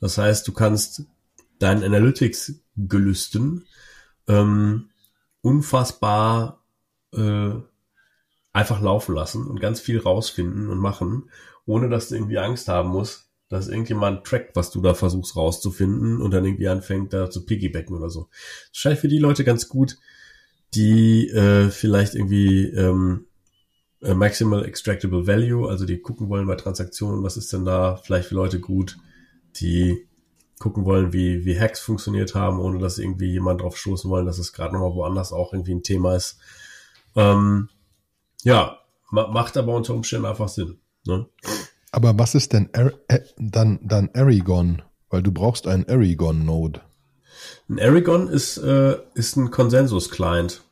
Das 0.00 0.18
heißt, 0.18 0.46
du 0.48 0.52
kannst 0.52 1.04
deinen 1.58 1.84
Analytics-Gelüsten 1.84 3.66
ähm, 4.28 4.88
unfassbar 5.42 6.64
äh, 7.12 7.52
einfach 8.52 8.80
laufen 8.80 9.14
lassen 9.14 9.46
und 9.46 9.60
ganz 9.60 9.80
viel 9.80 10.00
rausfinden 10.00 10.68
und 10.68 10.78
machen, 10.78 11.30
ohne 11.66 11.88
dass 11.88 12.08
du 12.08 12.16
irgendwie 12.16 12.38
Angst 12.38 12.68
haben 12.68 12.90
musst, 12.90 13.30
dass 13.48 13.68
irgendjemand 13.68 14.24
trackt, 14.24 14.56
was 14.56 14.70
du 14.70 14.80
da 14.80 14.94
versuchst 14.94 15.36
rauszufinden 15.36 16.20
und 16.20 16.30
dann 16.32 16.44
irgendwie 16.44 16.68
anfängt, 16.68 17.12
da 17.12 17.30
zu 17.30 17.44
piggybacken 17.44 17.96
oder 17.96 18.10
so. 18.10 18.28
Das 18.72 18.80
scheint 18.80 18.98
für 18.98 19.08
die 19.08 19.18
Leute 19.18 19.44
ganz 19.44 19.68
gut, 19.68 19.98
die 20.74 21.28
äh, 21.28 21.68
vielleicht 21.70 22.14
irgendwie 22.14 22.66
ähm, 22.66 23.26
äh, 24.02 24.14
Maximal 24.14 24.64
Extractable 24.64 25.26
Value, 25.26 25.68
also 25.68 25.84
die 25.84 25.98
gucken 25.98 26.28
wollen 26.28 26.46
bei 26.46 26.54
Transaktionen, 26.54 27.22
was 27.22 27.36
ist 27.36 27.52
denn 27.52 27.64
da 27.64 27.96
vielleicht 27.96 28.28
für 28.28 28.36
Leute 28.36 28.60
gut, 28.60 28.96
die 29.56 30.06
gucken 30.58 30.84
wollen, 30.84 31.12
wie, 31.12 31.44
wie 31.44 31.58
Hacks 31.58 31.80
funktioniert 31.80 32.34
haben, 32.34 32.60
ohne 32.60 32.78
dass 32.78 32.98
irgendwie 32.98 33.32
jemand 33.32 33.62
drauf 33.62 33.76
stoßen 33.76 34.10
wollen, 34.10 34.26
dass 34.26 34.38
es 34.38 34.52
gerade 34.52 34.74
nochmal 34.74 34.94
woanders 34.94 35.32
auch 35.32 35.52
irgendwie 35.52 35.74
ein 35.74 35.82
Thema 35.82 36.14
ist. 36.14 36.38
Ähm, 37.16 37.70
ja, 38.42 38.78
ma 39.10 39.28
macht 39.28 39.56
aber 39.56 39.74
unter 39.74 39.94
Umständen 39.94 40.26
einfach 40.26 40.48
Sinn. 40.48 40.78
Ne? 41.06 41.26
Aber 41.92 42.18
was 42.18 42.34
ist 42.34 42.52
denn 42.52 42.68
er 42.72 42.92
äh, 43.08 43.20
dann, 43.38 43.80
dann 43.82 44.10
Aragon? 44.14 44.82
Weil 45.08 45.22
du 45.22 45.32
brauchst 45.32 45.66
einen 45.66 45.88
Aragon-Node. 45.88 46.82
Ein 47.68 47.80
Aragon 47.80 48.28
ist, 48.28 48.58
äh, 48.58 48.98
ist 49.14 49.36
ein 49.36 49.50
Konsensus-Client. 49.50 50.62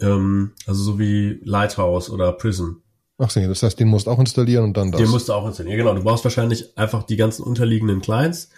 Ähm, 0.00 0.52
also 0.66 0.82
so 0.82 0.98
wie 0.98 1.40
Lighthouse 1.42 2.10
oder 2.10 2.32
Prism. 2.32 2.74
Ach 3.18 3.30
so, 3.30 3.40
das 3.40 3.62
heißt, 3.62 3.78
den 3.80 3.88
musst 3.88 4.06
du 4.06 4.12
auch 4.12 4.18
installieren 4.18 4.64
und 4.64 4.76
dann 4.76 4.92
das. 4.92 5.00
Den 5.00 5.10
musst 5.10 5.28
du 5.28 5.32
auch 5.32 5.46
installieren, 5.46 5.78
genau. 5.78 5.94
Du 5.94 6.02
brauchst 6.02 6.24
wahrscheinlich 6.24 6.76
einfach 6.78 7.02
die 7.02 7.16
ganzen 7.16 7.42
unterliegenden 7.42 8.00
Clients 8.00 8.48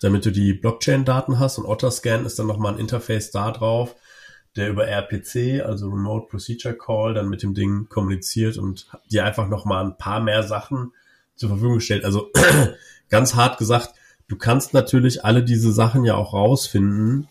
damit 0.00 0.24
du 0.24 0.30
die 0.30 0.52
Blockchain-Daten 0.52 1.38
hast 1.38 1.58
und 1.58 1.66
Otterscan 1.66 2.24
ist 2.24 2.38
dann 2.38 2.46
nochmal 2.46 2.74
ein 2.74 2.78
Interface 2.78 3.30
da 3.30 3.50
drauf, 3.50 3.96
der 4.56 4.70
über 4.70 4.86
RPC, 4.86 5.64
also 5.64 5.88
Remote 5.88 6.28
Procedure 6.28 6.76
Call, 6.76 7.14
dann 7.14 7.28
mit 7.28 7.42
dem 7.42 7.54
Ding 7.54 7.88
kommuniziert 7.88 8.58
und 8.58 8.86
dir 9.10 9.24
einfach 9.24 9.48
nochmal 9.48 9.84
ein 9.84 9.96
paar 9.96 10.20
mehr 10.20 10.42
Sachen 10.42 10.92
zur 11.36 11.50
Verfügung 11.50 11.80
stellt. 11.80 12.04
Also 12.04 12.30
ganz 13.08 13.34
hart 13.34 13.58
gesagt, 13.58 13.90
du 14.28 14.36
kannst 14.36 14.74
natürlich 14.74 15.24
alle 15.24 15.42
diese 15.42 15.72
Sachen 15.72 16.04
ja 16.04 16.14
auch 16.14 16.32
rausfinden 16.32 17.28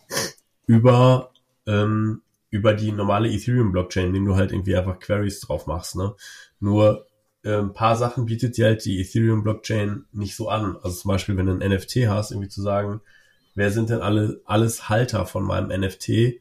über, 0.66 1.32
ähm, 1.66 2.22
über 2.50 2.74
die 2.74 2.92
normale 2.92 3.30
Ethereum-Blockchain, 3.30 4.08
indem 4.08 4.26
du 4.26 4.36
halt 4.36 4.52
irgendwie 4.52 4.76
einfach 4.76 5.00
Queries 5.00 5.40
drauf 5.42 5.68
machst. 5.68 5.96
Ne? 5.96 6.14
Nur 6.60 7.08
äh, 7.44 7.58
ein 7.58 7.74
paar 7.74 7.96
Sachen 7.96 8.26
bietet 8.26 8.58
dir 8.58 8.66
halt 8.66 8.86
die 8.86 9.00
Ethereum-Blockchain 9.02 10.06
nicht 10.12 10.36
so 10.36 10.50
an. 10.50 10.76
Also 10.82 10.98
zum 10.98 11.10
Beispiel, 11.10 11.38
wenn 11.38 11.46
du 11.46 11.54
ein 11.54 11.72
NFT 11.72 12.08
hast, 12.08 12.32
irgendwie 12.32 12.50
zu 12.50 12.62
sagen, 12.62 13.02
wer 13.56 13.72
sind 13.72 13.90
denn 13.90 14.02
alle, 14.02 14.42
alles 14.46 14.90
Halter 14.90 15.26
von 15.26 15.44
meinem 15.44 15.82
NFT, 15.82 16.40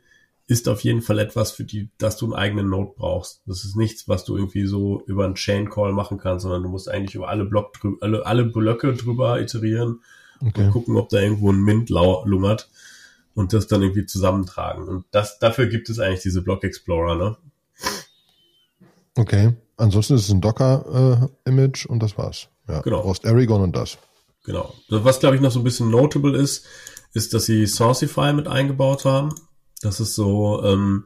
ist 0.49 0.69
auf 0.69 0.83
jeden 0.83 1.03
Fall 1.03 1.19
etwas, 1.19 1.51
für 1.51 1.65
die, 1.65 1.91
dass 1.99 2.17
du 2.17 2.27
einen 2.27 2.35
eigenen 2.35 2.71
Node 2.71 2.93
brauchst. 2.97 3.43
Das 3.47 3.65
ist 3.65 3.77
nichts, 3.77 4.09
was 4.09 4.25
du 4.25 4.37
irgendwie 4.37 4.67
so 4.67 5.03
über 5.07 5.25
einen 5.25 5.35
Chain 5.35 5.69
Call 5.69 5.93
machen 5.93 6.19
kannst, 6.19 6.45
sondern 6.45 6.63
du 6.63 6.69
musst 6.69 6.89
eigentlich 6.89 7.17
über 7.17 7.29
alle 7.29 7.45
Block 7.45 7.73
drüber, 7.73 7.97
alle, 8.01 8.25
alle 8.27 8.45
Blöcke 8.45 8.95
drüber 8.95 9.41
iterieren 9.41 10.03
okay. 10.41 10.67
und 10.67 10.71
gucken, 10.71 10.97
ob 10.97 11.09
da 11.09 11.21
irgendwo 11.21 11.51
ein 11.51 11.63
Mint 11.63 11.91
lungert 11.91 12.71
und 13.35 13.53
das 13.53 13.67
dann 13.67 13.83
irgendwie 13.83 14.07
zusammentragen. 14.07 14.87
Und 14.87 15.05
das, 15.11 15.41
dafür 15.41 15.67
gibt 15.67 15.91
es 15.91 15.99
eigentlich 15.99 16.23
diese 16.23 16.43
Block 16.43 16.63
Explorer, 16.63 17.17
ne? 17.17 17.37
Okay. 19.17 19.55
Ansonsten 19.79 20.15
ist 20.15 20.25
es 20.25 20.31
ein 20.31 20.41
Docker-Image 20.41 21.87
äh, 21.87 21.89
und 21.89 22.03
das 22.03 22.17
war's. 22.17 22.49
Ja, 22.69 22.81
genau. 22.81 22.99
Du 22.99 23.03
brauchst 23.05 23.27
Aragon 23.27 23.63
und 23.63 23.77
das. 23.77 23.99
Genau. 24.45 24.73
Was, 24.89 25.21
glaube 25.21 25.37
ich, 25.37 25.43
noch 25.43 25.51
so 25.51 25.61
ein 25.61 25.65
bisschen 25.65 25.91
notable 25.91 26.37
ist, 26.37 26.65
ist, 27.13 27.35
dass 27.35 27.47
sie 27.47 27.67
Sourcify 27.67 28.33
mit 28.33 28.49
eingebaut 28.49 29.05
haben. 29.05 29.35
Das 29.83 30.01
ist 30.01 30.15
so, 30.15 30.63
ähm, 30.65 31.05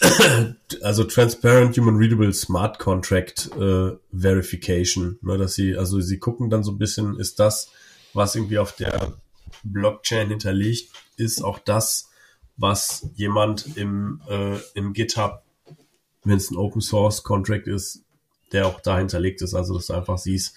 also 0.82 1.04
Transparent 1.04 1.76
Human 1.78 1.96
Readable 1.96 2.32
Smart 2.32 2.78
Contract 2.78 3.50
äh, 3.58 3.92
Verification. 4.12 5.18
Ne, 5.22 5.38
dass 5.38 5.54
sie, 5.54 5.76
also 5.76 6.00
sie 6.00 6.18
gucken 6.18 6.50
dann 6.50 6.64
so 6.64 6.72
ein 6.72 6.78
bisschen, 6.78 7.18
ist 7.18 7.38
das, 7.38 7.70
was 8.12 8.34
irgendwie 8.34 8.58
auf 8.58 8.72
der 8.72 9.14
Blockchain 9.62 10.28
hinterlegt, 10.28 10.92
ist 11.16 11.42
auch 11.42 11.58
das, 11.58 12.10
was 12.56 13.08
jemand 13.14 13.76
im, 13.76 14.20
äh, 14.28 14.56
im 14.74 14.92
GitHub 14.92 15.45
wenn 16.26 16.36
es 16.36 16.50
ein 16.50 16.56
Open 16.56 16.80
Source 16.80 17.22
Contract 17.22 17.66
ist, 17.66 18.04
der 18.52 18.66
auch 18.66 18.80
da 18.80 18.98
hinterlegt 18.98 19.42
ist, 19.42 19.54
also 19.54 19.74
dass 19.74 19.86
du 19.86 19.94
einfach 19.94 20.18
siehst, 20.18 20.54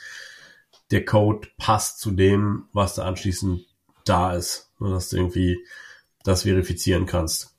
der 0.91 1.05
Code 1.05 1.47
passt 1.57 1.99
zu 1.99 2.11
dem, 2.11 2.65
was 2.73 2.95
da 2.95 3.05
anschließend 3.05 3.65
da 4.05 4.33
ist, 4.33 4.71
und 4.79 4.91
dass 4.91 5.09
du 5.09 5.17
irgendwie 5.17 5.59
das 6.23 6.43
verifizieren 6.43 7.05
kannst. 7.05 7.55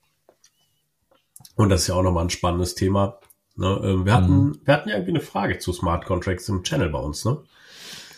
Und 1.55 1.69
das 1.69 1.83
ist 1.83 1.87
ja 1.89 1.95
auch 1.95 2.03
nochmal 2.03 2.25
ein 2.25 2.31
spannendes 2.31 2.75
Thema. 2.75 3.19
Ne? 3.57 3.81
Ähm, 3.85 4.07
wir, 4.07 4.15
hatten, 4.15 4.45
mhm. 4.45 4.61
wir 4.65 4.75
hatten 4.75 4.89
ja 4.89 4.97
irgendwie 4.97 5.13
eine 5.13 5.21
Frage 5.21 5.59
zu 5.59 5.73
Smart 5.73 6.07
Contracts 6.07 6.49
im 6.49 6.63
Channel 6.63 6.89
bei 6.89 6.99
uns, 6.99 7.25
ne? 7.25 7.39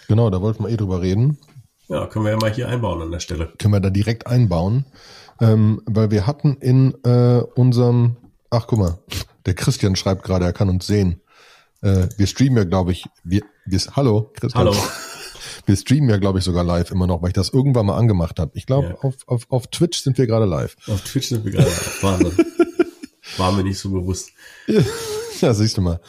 Genau, 0.08 0.30
da 0.30 0.40
wollten 0.40 0.64
wir 0.64 0.70
eh 0.70 0.76
drüber 0.76 1.00
reden. 1.00 1.38
Ja, 1.88 2.06
können 2.06 2.24
wir 2.24 2.32
ja 2.32 2.38
mal 2.38 2.52
hier 2.52 2.68
einbauen 2.68 3.02
an 3.02 3.10
der 3.10 3.20
Stelle. 3.20 3.52
Können 3.58 3.74
wir 3.74 3.80
da 3.80 3.90
direkt 3.90 4.26
einbauen, 4.26 4.86
ähm, 5.40 5.82
weil 5.86 6.10
wir 6.10 6.26
hatten 6.26 6.56
in 6.56 6.94
äh, 7.04 7.42
unserem, 7.54 8.16
ach 8.50 8.66
guck 8.66 8.78
mal, 8.78 8.98
der 9.46 9.54
Christian 9.54 9.96
schreibt 9.96 10.22
gerade, 10.22 10.44
er 10.44 10.52
kann 10.52 10.68
uns 10.68 10.86
sehen. 10.86 11.20
Äh, 11.82 12.08
wir 12.16 12.26
streamen 12.26 12.56
ja, 12.56 12.64
glaube 12.64 12.92
ich, 12.92 13.06
wir, 13.24 13.42
wir, 13.66 13.80
hallo, 13.96 14.30
Christian. 14.34 14.66
Hallo. 14.66 14.76
Wir 15.64 15.76
streamen 15.76 16.10
ja, 16.10 16.16
glaube 16.16 16.40
ich, 16.40 16.44
sogar 16.44 16.64
live 16.64 16.90
immer 16.90 17.06
noch, 17.06 17.22
weil 17.22 17.28
ich 17.28 17.34
das 17.34 17.50
irgendwann 17.50 17.86
mal 17.86 17.96
angemacht 17.96 18.40
habe. 18.40 18.50
Ich 18.54 18.66
glaube, 18.66 18.88
ja. 18.88 18.94
auf, 18.96 19.14
auf, 19.26 19.46
auf 19.48 19.66
Twitch 19.68 20.00
sind 20.00 20.18
wir 20.18 20.26
gerade 20.26 20.44
live. 20.44 20.76
Auf 20.88 21.02
Twitch 21.02 21.28
sind 21.28 21.44
wir 21.44 21.52
gerade 21.52 21.68
live. 21.68 22.02
Wahnsinn. 22.02 22.46
War 23.36 23.52
mir 23.52 23.62
nicht 23.62 23.78
so 23.78 23.90
bewusst. 23.90 24.30
Ja, 25.40 25.52
siehst 25.54 25.76
du 25.76 25.80
mal. 25.80 26.00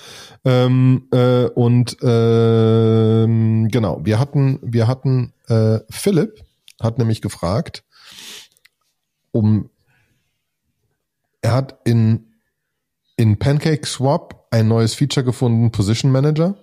Ähm, 0.46 1.08
äh, 1.12 1.46
und 1.46 1.98
ähm, 2.04 3.68
genau, 3.72 4.00
wir 4.04 4.20
hatten, 4.20 4.60
wir 4.62 4.86
hatten 4.86 5.34
äh, 5.48 5.80
Philipp 5.90 6.44
hat 6.80 7.00
nämlich 7.00 7.20
gefragt, 7.20 7.84
um 9.32 9.72
er 11.42 11.54
hat 11.54 11.80
in 11.86 12.33
in 13.16 13.38
Pancake 13.38 13.86
Swap 13.86 14.48
ein 14.52 14.68
neues 14.68 14.94
Feature 14.94 15.24
gefunden, 15.24 15.72
Position 15.72 16.12
Manager. 16.12 16.56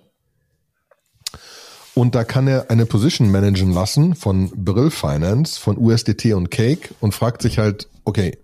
Und 1.93 2.15
da 2.15 2.23
kann 2.23 2.47
er 2.47 2.69
eine 2.69 2.85
Position 2.85 3.31
managen 3.31 3.73
lassen 3.73 4.15
von 4.15 4.49
Brill 4.55 4.91
Finance, 4.91 5.59
von 5.59 5.77
USDT 5.77 6.33
und 6.33 6.49
Cake 6.49 6.95
und 7.01 7.13
fragt 7.13 7.41
sich 7.41 7.57
halt, 7.57 7.89
okay, 8.05 8.37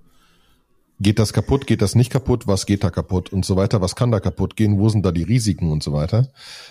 geht 1.00 1.20
das 1.20 1.32
kaputt, 1.32 1.68
geht 1.68 1.82
das 1.82 1.96
nicht 1.96 2.12
kaputt, 2.12 2.48
was 2.48 2.66
geht 2.66 2.84
da 2.84 2.90
kaputt 2.90 3.32
und 3.32 3.46
so 3.46 3.56
weiter, 3.56 3.82
was 3.82 3.96
kann 3.96 4.12
da 4.12 4.20
kaputt 4.20 4.56
gehen, 4.56 4.80
wo 4.80 4.90
sind 4.90 5.06
da 5.06 5.12
die 5.12 5.24
Risiken 5.24 5.72
und 5.72 5.82
so 5.82 5.94
weiter. 5.94 6.30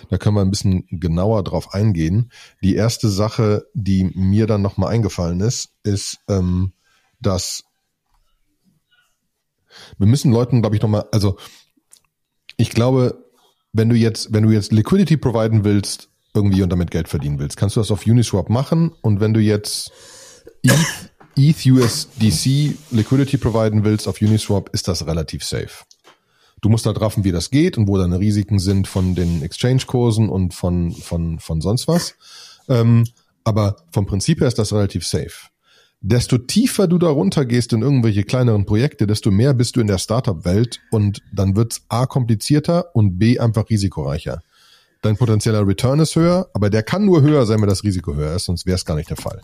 Da 0.09 0.17
können 0.17 0.35
wir 0.35 0.41
ein 0.41 0.51
bisschen 0.51 0.85
genauer 0.91 1.43
drauf 1.43 1.73
eingehen. 1.73 2.31
Die 2.61 2.75
erste 2.75 3.09
Sache, 3.09 3.65
die 3.73 4.11
mir 4.15 4.45
dann 4.45 4.61
nochmal 4.61 4.93
eingefallen 4.93 5.39
ist, 5.39 5.69
ist, 5.83 6.19
ähm, 6.27 6.73
dass 7.19 7.63
wir 9.97 10.07
müssen 10.07 10.31
Leuten, 10.31 10.61
glaube 10.61 10.75
ich, 10.75 10.81
nochmal, 10.81 11.05
also 11.11 11.37
ich 12.57 12.69
glaube, 12.69 13.23
wenn 13.73 13.89
du 13.89 13.95
jetzt, 13.95 14.33
wenn 14.33 14.43
du 14.43 14.49
jetzt 14.49 14.71
Liquidity 14.71 15.17
providen 15.17 15.63
willst, 15.63 16.09
irgendwie 16.33 16.61
und 16.61 16.69
damit 16.69 16.91
Geld 16.91 17.07
verdienen 17.07 17.39
willst, 17.39 17.57
kannst 17.57 17.75
du 17.75 17.79
das 17.79 17.91
auf 17.91 18.05
Uniswap 18.05 18.49
machen 18.49 18.91
und 19.01 19.19
wenn 19.19 19.33
du 19.33 19.39
jetzt 19.39 19.91
ETH 20.63 21.11
ETH 21.37 21.65
USDC 21.65 22.75
Liquidity 22.91 23.37
providen 23.37 23.83
willst 23.83 24.07
auf 24.07 24.21
Uniswap, 24.21 24.69
ist 24.73 24.87
das 24.87 25.05
relativ 25.05 25.43
safe. 25.43 25.85
Du 26.61 26.69
musst 26.69 26.87
halt 26.87 26.99
raffen, 26.99 27.23
wie 27.23 27.31
das 27.31 27.51
geht 27.51 27.77
und 27.77 27.87
wo 27.87 27.97
deine 27.97 28.19
Risiken 28.19 28.57
sind 28.57 28.87
von 28.87 29.13
den 29.13 29.43
Exchange-Kursen 29.43 30.29
und 30.29 30.55
von, 30.55 30.91
von, 30.91 31.39
von 31.39 31.61
sonst 31.61 31.87
was. 31.87 32.15
Ähm, 32.67 33.05
aber 33.43 33.77
vom 33.91 34.07
Prinzip 34.07 34.41
her 34.41 34.47
ist 34.47 34.57
das 34.57 34.73
relativ 34.73 35.05
safe. 35.05 35.49
Desto 35.99 36.37
tiefer 36.37 36.87
du 36.87 36.99
da 36.99 37.07
runtergehst 37.09 37.73
in 37.73 37.81
irgendwelche 37.81 38.23
kleineren 38.23 38.65
Projekte, 38.65 39.07
desto 39.07 39.31
mehr 39.31 39.53
bist 39.53 39.75
du 39.75 39.81
in 39.81 39.87
der 39.87 39.97
Startup-Welt 39.97 40.79
und 40.91 41.23
dann 41.33 41.55
wird's 41.55 41.81
A 41.89 42.05
komplizierter 42.05 42.95
und 42.95 43.17
B 43.17 43.39
einfach 43.39 43.69
risikoreicher. 43.69 44.41
Dein 45.01 45.17
potenzieller 45.17 45.67
Return 45.67 45.99
ist 45.99 46.15
höher, 46.15 46.49
aber 46.53 46.69
der 46.69 46.83
kann 46.83 47.05
nur 47.05 47.21
höher 47.21 47.45
sein, 47.45 47.61
wenn 47.61 47.69
das 47.69 47.83
Risiko 47.83 48.13
höher 48.13 48.35
ist, 48.35 48.45
sonst 48.45 48.65
wäre 48.65 48.75
es 48.75 48.85
gar 48.85 48.95
nicht 48.95 49.09
der 49.09 49.17
Fall. 49.17 49.41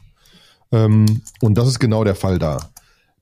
Ähm, 0.72 1.22
und 1.42 1.58
das 1.58 1.68
ist 1.68 1.80
genau 1.80 2.04
der 2.04 2.16
Fall 2.16 2.40
da. 2.40 2.72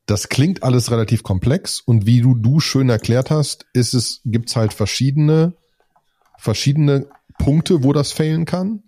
Das 0.06 0.30
klingt 0.30 0.64
alles 0.64 0.92
relativ 0.92 1.24
komplex 1.24 1.80
und 1.80 2.06
wie 2.06 2.22
du, 2.22 2.36
du 2.36 2.60
schön 2.60 2.90
erklärt 2.90 3.32
hast, 3.32 3.66
ist 3.74 3.94
es, 3.94 4.22
gibt's 4.26 4.56
halt 4.56 4.74
verschiedene, 4.74 5.54
verschiedene 6.38 7.08
Punkte, 7.38 7.84
wo 7.84 7.94
das 7.94 8.12
failen 8.12 8.46
kann. 8.46 8.84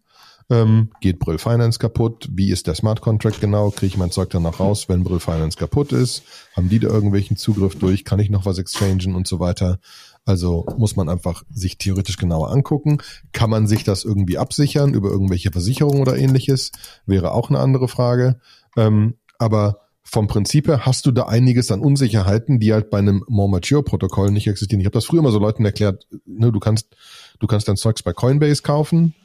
Ähm, 0.53 0.89
geht 1.01 1.17
Brill 1.17 1.39
Finance 1.39 1.79
kaputt? 1.79 2.29
Wie 2.31 2.51
ist 2.51 2.67
der 2.67 2.75
Smart 2.75 3.01
Contract 3.01 3.41
genau? 3.41 3.71
Kriege 3.71 3.87
ich 3.87 3.97
mein 3.97 4.11
Zeug 4.11 4.29
dann 4.29 4.43
noch 4.43 4.59
raus, 4.59 4.87
wenn 4.87 5.03
Brill 5.03 5.19
Finance 5.19 5.57
kaputt 5.57 5.91
ist? 5.91 6.21
Haben 6.55 6.69
die 6.69 6.77
da 6.77 6.89
irgendwelchen 6.89 7.37
Zugriff 7.37 7.75
durch? 7.79 8.05
Kann 8.05 8.19
ich 8.19 8.29
noch 8.29 8.45
was 8.45 8.59
exchangen 8.59 9.15
und 9.15 9.27
so 9.27 9.39
weiter? 9.39 9.79
Also 10.25 10.67
muss 10.77 10.95
man 10.95 11.09
einfach 11.09 11.43
sich 11.51 11.79
theoretisch 11.79 12.17
genauer 12.17 12.51
angucken. 12.51 12.99
Kann 13.31 13.49
man 13.49 13.65
sich 13.65 13.83
das 13.83 14.05
irgendwie 14.05 14.37
absichern 14.37 14.93
über 14.93 15.09
irgendwelche 15.09 15.51
Versicherungen 15.51 16.01
oder 16.01 16.17
ähnliches? 16.17 16.71
Wäre 17.07 17.31
auch 17.31 17.49
eine 17.49 17.59
andere 17.59 17.87
Frage. 17.87 18.39
Ähm, 18.77 19.15
aber 19.39 19.79
vom 20.03 20.27
Prinzip 20.27 20.67
her 20.67 20.85
hast 20.85 21.07
du 21.07 21.11
da 21.11 21.23
einiges 21.23 21.71
an 21.71 21.79
Unsicherheiten, 21.79 22.59
die 22.59 22.73
halt 22.73 22.91
bei 22.91 22.99
einem 22.99 23.23
More 23.27 23.49
Mature 23.49 23.81
Protokoll 23.81 24.29
nicht 24.29 24.45
existieren. 24.45 24.81
Ich 24.81 24.85
habe 24.85 24.93
das 24.93 25.05
früher 25.05 25.23
mal 25.23 25.31
so 25.31 25.39
Leuten 25.39 25.65
erklärt, 25.65 26.05
ne, 26.25 26.51
du 26.51 26.59
kannst, 26.59 26.95
du 27.39 27.47
kannst 27.47 27.67
dein 27.67 27.77
Zeugs 27.77 28.03
bei 28.03 28.13
Coinbase 28.13 28.61
kaufen, 28.61 29.15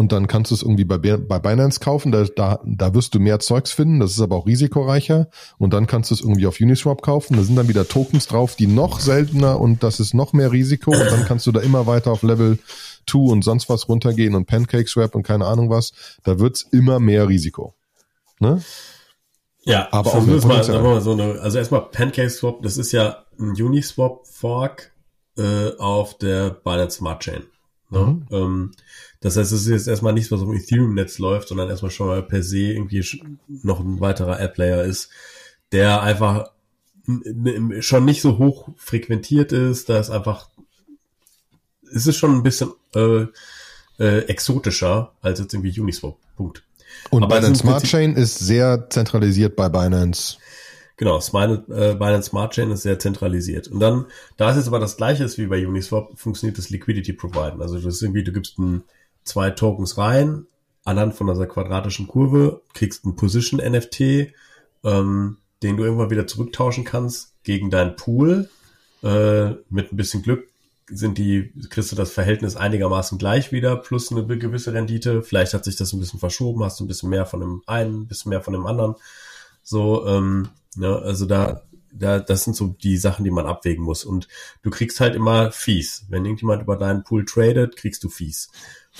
und 0.00 0.12
dann 0.12 0.26
kannst 0.28 0.50
du 0.50 0.54
es 0.54 0.62
irgendwie 0.62 0.86
bei, 0.86 0.96
bei 0.96 1.38
Binance 1.38 1.78
kaufen, 1.78 2.10
da, 2.10 2.24
da, 2.24 2.58
da 2.64 2.94
wirst 2.94 3.14
du 3.14 3.20
mehr 3.20 3.38
Zeugs 3.38 3.70
finden, 3.70 4.00
das 4.00 4.12
ist 4.12 4.20
aber 4.22 4.34
auch 4.34 4.46
risikoreicher. 4.46 5.28
Und 5.58 5.74
dann 5.74 5.86
kannst 5.86 6.10
du 6.10 6.14
es 6.14 6.22
irgendwie 6.22 6.46
auf 6.46 6.58
Uniswap 6.58 7.02
kaufen, 7.02 7.36
da 7.36 7.42
sind 7.42 7.54
dann 7.54 7.68
wieder 7.68 7.86
Tokens 7.86 8.26
drauf, 8.26 8.56
die 8.56 8.66
noch 8.66 8.98
seltener 8.98 9.60
und 9.60 9.82
das 9.82 10.00
ist 10.00 10.14
noch 10.14 10.32
mehr 10.32 10.52
Risiko. 10.52 10.92
Und 10.92 11.10
dann 11.10 11.26
kannst 11.26 11.46
du 11.46 11.52
da 11.52 11.60
immer 11.60 11.86
weiter 11.86 12.12
auf 12.12 12.22
Level 12.22 12.58
2 13.10 13.18
und 13.30 13.44
sonst 13.44 13.68
was 13.68 13.90
runtergehen 13.90 14.34
und 14.34 14.46
Pancake 14.46 14.88
Swap 14.88 15.14
und 15.14 15.22
keine 15.22 15.44
Ahnung 15.44 15.68
was, 15.68 15.92
da 16.24 16.38
wird's 16.38 16.62
immer 16.62 16.98
mehr 16.98 17.28
Risiko. 17.28 17.74
Ne? 18.38 18.62
Ja, 19.64 19.86
aber 19.90 20.14
auch 20.14 20.24
mal, 20.24 20.62
mal 20.82 21.00
so 21.02 21.12
eine, 21.12 21.40
also 21.40 21.58
erstmal 21.58 21.82
Pancake 21.90 22.30
Swap, 22.30 22.62
das 22.62 22.78
ist 22.78 22.92
ja 22.92 23.26
ein 23.38 23.50
Uniswap 23.50 24.26
Fork 24.26 24.94
äh, 25.36 25.76
auf 25.76 26.16
der 26.16 26.48
Binance 26.48 26.96
Smart 26.96 27.22
Chain. 27.22 27.42
Ne? 27.90 28.00
Mhm. 28.00 28.26
Ähm, 28.30 28.72
das 29.20 29.36
heißt, 29.36 29.52
es 29.52 29.62
ist 29.62 29.68
jetzt 29.68 29.88
erstmal 29.88 30.12
nichts, 30.12 30.30
was 30.30 30.40
auf 30.40 30.48
dem 30.48 30.56
Ethereum-Netz 30.56 31.18
läuft, 31.18 31.48
sondern 31.48 31.68
erstmal 31.68 31.90
schon 31.90 32.06
mal 32.06 32.22
per 32.22 32.42
se 32.42 32.72
irgendwie 32.72 33.04
noch 33.48 33.80
ein 33.80 34.00
weiterer 34.00 34.40
App-Layer 34.40 34.84
ist, 34.84 35.10
der 35.72 36.00
einfach 36.02 36.50
schon 37.80 38.04
nicht 38.04 38.22
so 38.22 38.38
hoch 38.38 38.68
frequentiert 38.76 39.52
ist. 39.52 39.88
Da 39.88 39.98
ist 39.98 40.10
einfach, 40.10 40.48
es 41.92 42.06
ist 42.06 42.16
schon 42.16 42.34
ein 42.34 42.42
bisschen 42.42 42.72
äh, 42.94 43.26
äh, 43.98 44.24
exotischer 44.26 45.12
als 45.20 45.40
jetzt 45.40 45.52
irgendwie 45.52 45.78
Uniswap. 45.78 46.16
Punkt. 46.36 46.62
Und 47.10 47.22
Aber 47.24 47.36
Binance 47.36 47.60
Smart 47.60 47.84
Chain 47.84 48.14
ist 48.14 48.38
sehr 48.38 48.88
zentralisiert 48.90 49.56
bei 49.56 49.68
Binance. 49.68 50.38
Genau, 51.00 51.18
Binance, 51.18 51.72
äh, 51.72 52.22
Smart 52.22 52.52
Chain 52.52 52.70
ist 52.72 52.82
sehr 52.82 52.98
zentralisiert. 52.98 53.68
Und 53.68 53.80
dann, 53.80 54.04
da 54.36 54.50
es 54.50 54.58
jetzt 54.58 54.66
aber 54.66 54.78
das 54.78 54.98
gleiche 54.98 55.24
ist 55.24 55.38
wie 55.38 55.46
bei 55.46 55.66
Uniswap, 55.66 56.10
funktioniert 56.14 56.58
das 56.58 56.68
Liquidity 56.68 57.14
Providen. 57.14 57.62
Also 57.62 57.76
das 57.76 57.94
ist 57.94 58.02
irgendwie, 58.02 58.22
du 58.22 58.32
gibst 58.32 58.58
ein, 58.58 58.82
zwei 59.24 59.48
Tokens 59.48 59.96
rein, 59.96 60.44
anhand 60.84 61.14
von 61.14 61.26
dieser 61.26 61.46
quadratischen 61.46 62.06
Kurve, 62.06 62.60
kriegst 62.74 63.06
ein 63.06 63.16
Position 63.16 63.62
NFT, 63.66 64.34
ähm, 64.84 65.38
den 65.62 65.78
du 65.78 65.84
irgendwann 65.84 66.10
wieder 66.10 66.26
zurücktauschen 66.26 66.84
kannst 66.84 67.32
gegen 67.44 67.70
deinen 67.70 67.96
Pool. 67.96 68.50
Äh, 69.02 69.52
mit 69.70 69.94
ein 69.94 69.96
bisschen 69.96 70.20
Glück 70.20 70.48
sind 70.86 71.16
die, 71.16 71.50
kriegst 71.70 71.92
du 71.92 71.96
das 71.96 72.10
Verhältnis 72.10 72.56
einigermaßen 72.56 73.16
gleich 73.16 73.52
wieder, 73.52 73.76
plus 73.76 74.12
eine 74.12 74.26
gewisse 74.26 74.74
Rendite. 74.74 75.22
Vielleicht 75.22 75.54
hat 75.54 75.64
sich 75.64 75.76
das 75.76 75.94
ein 75.94 76.00
bisschen 76.00 76.20
verschoben, 76.20 76.62
hast 76.62 76.78
du 76.78 76.84
ein 76.84 76.88
bisschen 76.88 77.08
mehr 77.08 77.24
von 77.24 77.40
dem 77.40 77.62
einen, 77.64 78.02
ein 78.02 78.06
bisschen 78.06 78.28
mehr 78.28 78.42
von 78.42 78.52
dem 78.52 78.66
anderen. 78.66 78.96
So, 79.70 80.04
ähm, 80.04 80.48
ja, 80.74 80.98
also 80.98 81.26
da, 81.26 81.62
da, 81.92 82.18
das 82.18 82.42
sind 82.42 82.56
so 82.56 82.74
die 82.82 82.96
Sachen, 82.96 83.24
die 83.24 83.30
man 83.30 83.46
abwägen 83.46 83.84
muss. 83.84 84.04
Und 84.04 84.26
du 84.62 84.70
kriegst 84.70 84.98
halt 84.98 85.14
immer 85.14 85.52
Fees. 85.52 86.06
Wenn 86.08 86.24
irgendjemand 86.24 86.62
über 86.62 86.74
deinen 86.74 87.04
Pool 87.04 87.24
tradet, 87.24 87.76
kriegst 87.76 88.02
du 88.02 88.08
Fees. 88.08 88.50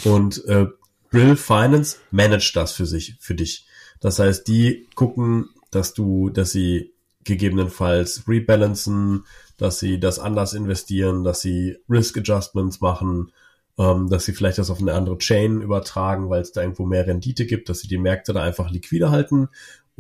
Und 0.05 0.45
äh, 0.45 0.67
Brill 1.11 1.35
Finance 1.35 1.97
managt 2.13 2.55
das 2.55 2.71
für 2.71 2.87
sich, 2.87 3.17
für 3.19 3.35
dich. 3.35 3.67
Das 3.99 4.21
heißt, 4.21 4.47
die 4.47 4.87
gucken, 4.95 5.49
dass 5.73 5.93
du, 5.93 6.31
dass 6.31 6.53
sie 6.53 6.93
gegebenenfalls 7.25 8.29
rebalancen, 8.29 9.25
dass 9.57 9.81
sie 9.81 9.99
das 9.99 10.21
anders 10.21 10.55
investieren, 10.55 11.25
dass 11.25 11.41
sie 11.41 11.79
Risk 11.89 12.17
Adjustments 12.19 12.81
machen, 12.81 13.33
ähm, 13.77 14.09
dass 14.09 14.25
sie 14.25 14.35
vielleicht 14.35 14.59
das 14.59 14.71
auf 14.71 14.81
eine 14.81 14.95
andere 14.95 15.19
Chain 15.19 15.63
übertragen, 15.63 16.31
weil 16.31 16.43
es 16.43 16.53
da 16.53 16.63
irgendwo 16.63 16.87
mehr 16.87 17.09
Rendite 17.09 17.45
gibt, 17.45 17.69
dass 17.69 17.81
sie 17.81 17.89
die 17.89 17.99
Märkte 17.99 18.33
da 18.33 18.43
einfach 18.43 18.71
liquide 18.71 19.11
halten 19.11 19.49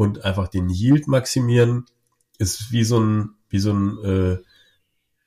und 0.01 0.25
einfach 0.25 0.49
den 0.49 0.71
Yield 0.71 1.07
maximieren, 1.09 1.85
ist 2.39 2.73
wie 2.73 2.85
so 2.85 2.99
ein, 2.99 3.35
wie 3.51 3.59
so 3.59 3.75
ein 3.75 3.99
äh, 4.03 4.39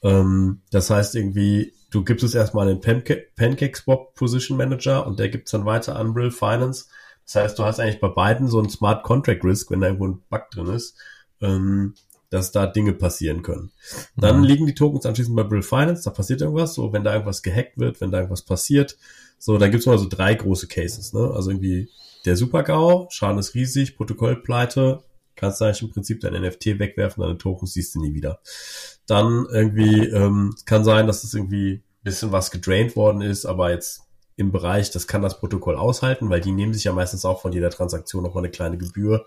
Ähm, 0.00 0.60
das 0.70 0.90
heißt 0.90 1.16
irgendwie, 1.16 1.72
du 1.90 2.04
gibst 2.04 2.24
es 2.24 2.36
erstmal 2.36 2.68
in 2.68 2.80
den 2.80 3.02
Pancake, 3.34 3.76
Swap 3.76 4.14
Position 4.14 4.56
Manager 4.56 5.04
und 5.04 5.18
der 5.18 5.28
gibt 5.30 5.48
es 5.48 5.50
dann 5.50 5.64
weiter 5.64 5.96
an 5.96 6.14
Brill 6.14 6.30
Finance. 6.30 6.84
Das 7.26 7.34
heißt, 7.34 7.58
du 7.58 7.64
hast 7.64 7.80
eigentlich 7.80 7.98
bei 7.98 8.06
beiden 8.06 8.46
so 8.46 8.60
ein 8.60 8.70
Smart 8.70 9.02
Contract 9.02 9.42
Risk, 9.42 9.72
wenn 9.72 9.80
da 9.80 9.88
irgendwo 9.88 10.06
ein 10.06 10.22
Bug 10.30 10.50
drin 10.52 10.68
ist, 10.68 10.96
ähm, 11.40 11.94
dass 12.30 12.52
da 12.52 12.68
Dinge 12.68 12.92
passieren 12.92 13.42
können. 13.42 13.72
Dann 14.16 14.38
mhm. 14.38 14.44
liegen 14.44 14.66
die 14.66 14.74
Tokens 14.76 15.04
anschließend 15.04 15.34
bei 15.34 15.42
Brill 15.42 15.62
Finance, 15.62 16.04
da 16.04 16.10
passiert 16.10 16.42
irgendwas, 16.42 16.74
so 16.74 16.92
wenn 16.92 17.02
da 17.02 17.12
irgendwas 17.12 17.42
gehackt 17.42 17.76
wird, 17.76 18.00
wenn 18.00 18.12
da 18.12 18.18
irgendwas 18.18 18.42
passiert. 18.42 18.96
So, 19.40 19.58
dann 19.58 19.72
gibt's 19.72 19.86
mal 19.86 19.98
so 19.98 20.06
drei 20.08 20.34
große 20.34 20.68
Cases, 20.68 21.12
ne? 21.12 21.32
Also 21.34 21.50
irgendwie 21.50 21.90
der 22.24 22.36
Super-GAU, 22.36 23.08
Schaden 23.10 23.40
ist 23.40 23.54
riesig, 23.54 23.96
Protokollpleite, 23.96 25.02
kannst 25.36 25.60
du 25.60 25.64
eigentlich 25.64 25.82
im 25.82 25.90
Prinzip 25.90 26.20
dein 26.20 26.40
NFT 26.40 26.78
wegwerfen, 26.78 27.22
deine 27.22 27.38
Tokens 27.38 27.72
siehst 27.72 27.94
du 27.94 28.00
nie 28.00 28.14
wieder. 28.14 28.40
Dann 29.06 29.46
irgendwie, 29.50 30.06
ähm, 30.06 30.54
kann 30.64 30.84
sein, 30.84 31.06
dass 31.06 31.22
das 31.22 31.34
irgendwie 31.34 31.82
bisschen 32.04 32.32
was 32.32 32.50
gedraint 32.50 32.96
worden 32.96 33.22
ist, 33.22 33.46
aber 33.46 33.70
jetzt 33.70 34.02
im 34.36 34.52
Bereich, 34.52 34.90
das 34.90 35.06
kann 35.06 35.22
das 35.22 35.38
Protokoll 35.38 35.76
aushalten, 35.76 36.28
weil 36.28 36.40
die 36.40 36.52
nehmen 36.52 36.74
sich 36.74 36.84
ja 36.84 36.92
meistens 36.92 37.24
auch 37.24 37.40
von 37.40 37.52
jeder 37.52 37.70
Transaktion 37.70 38.22
nochmal 38.22 38.44
eine 38.44 38.50
kleine 38.50 38.78
Gebühr. 38.78 39.26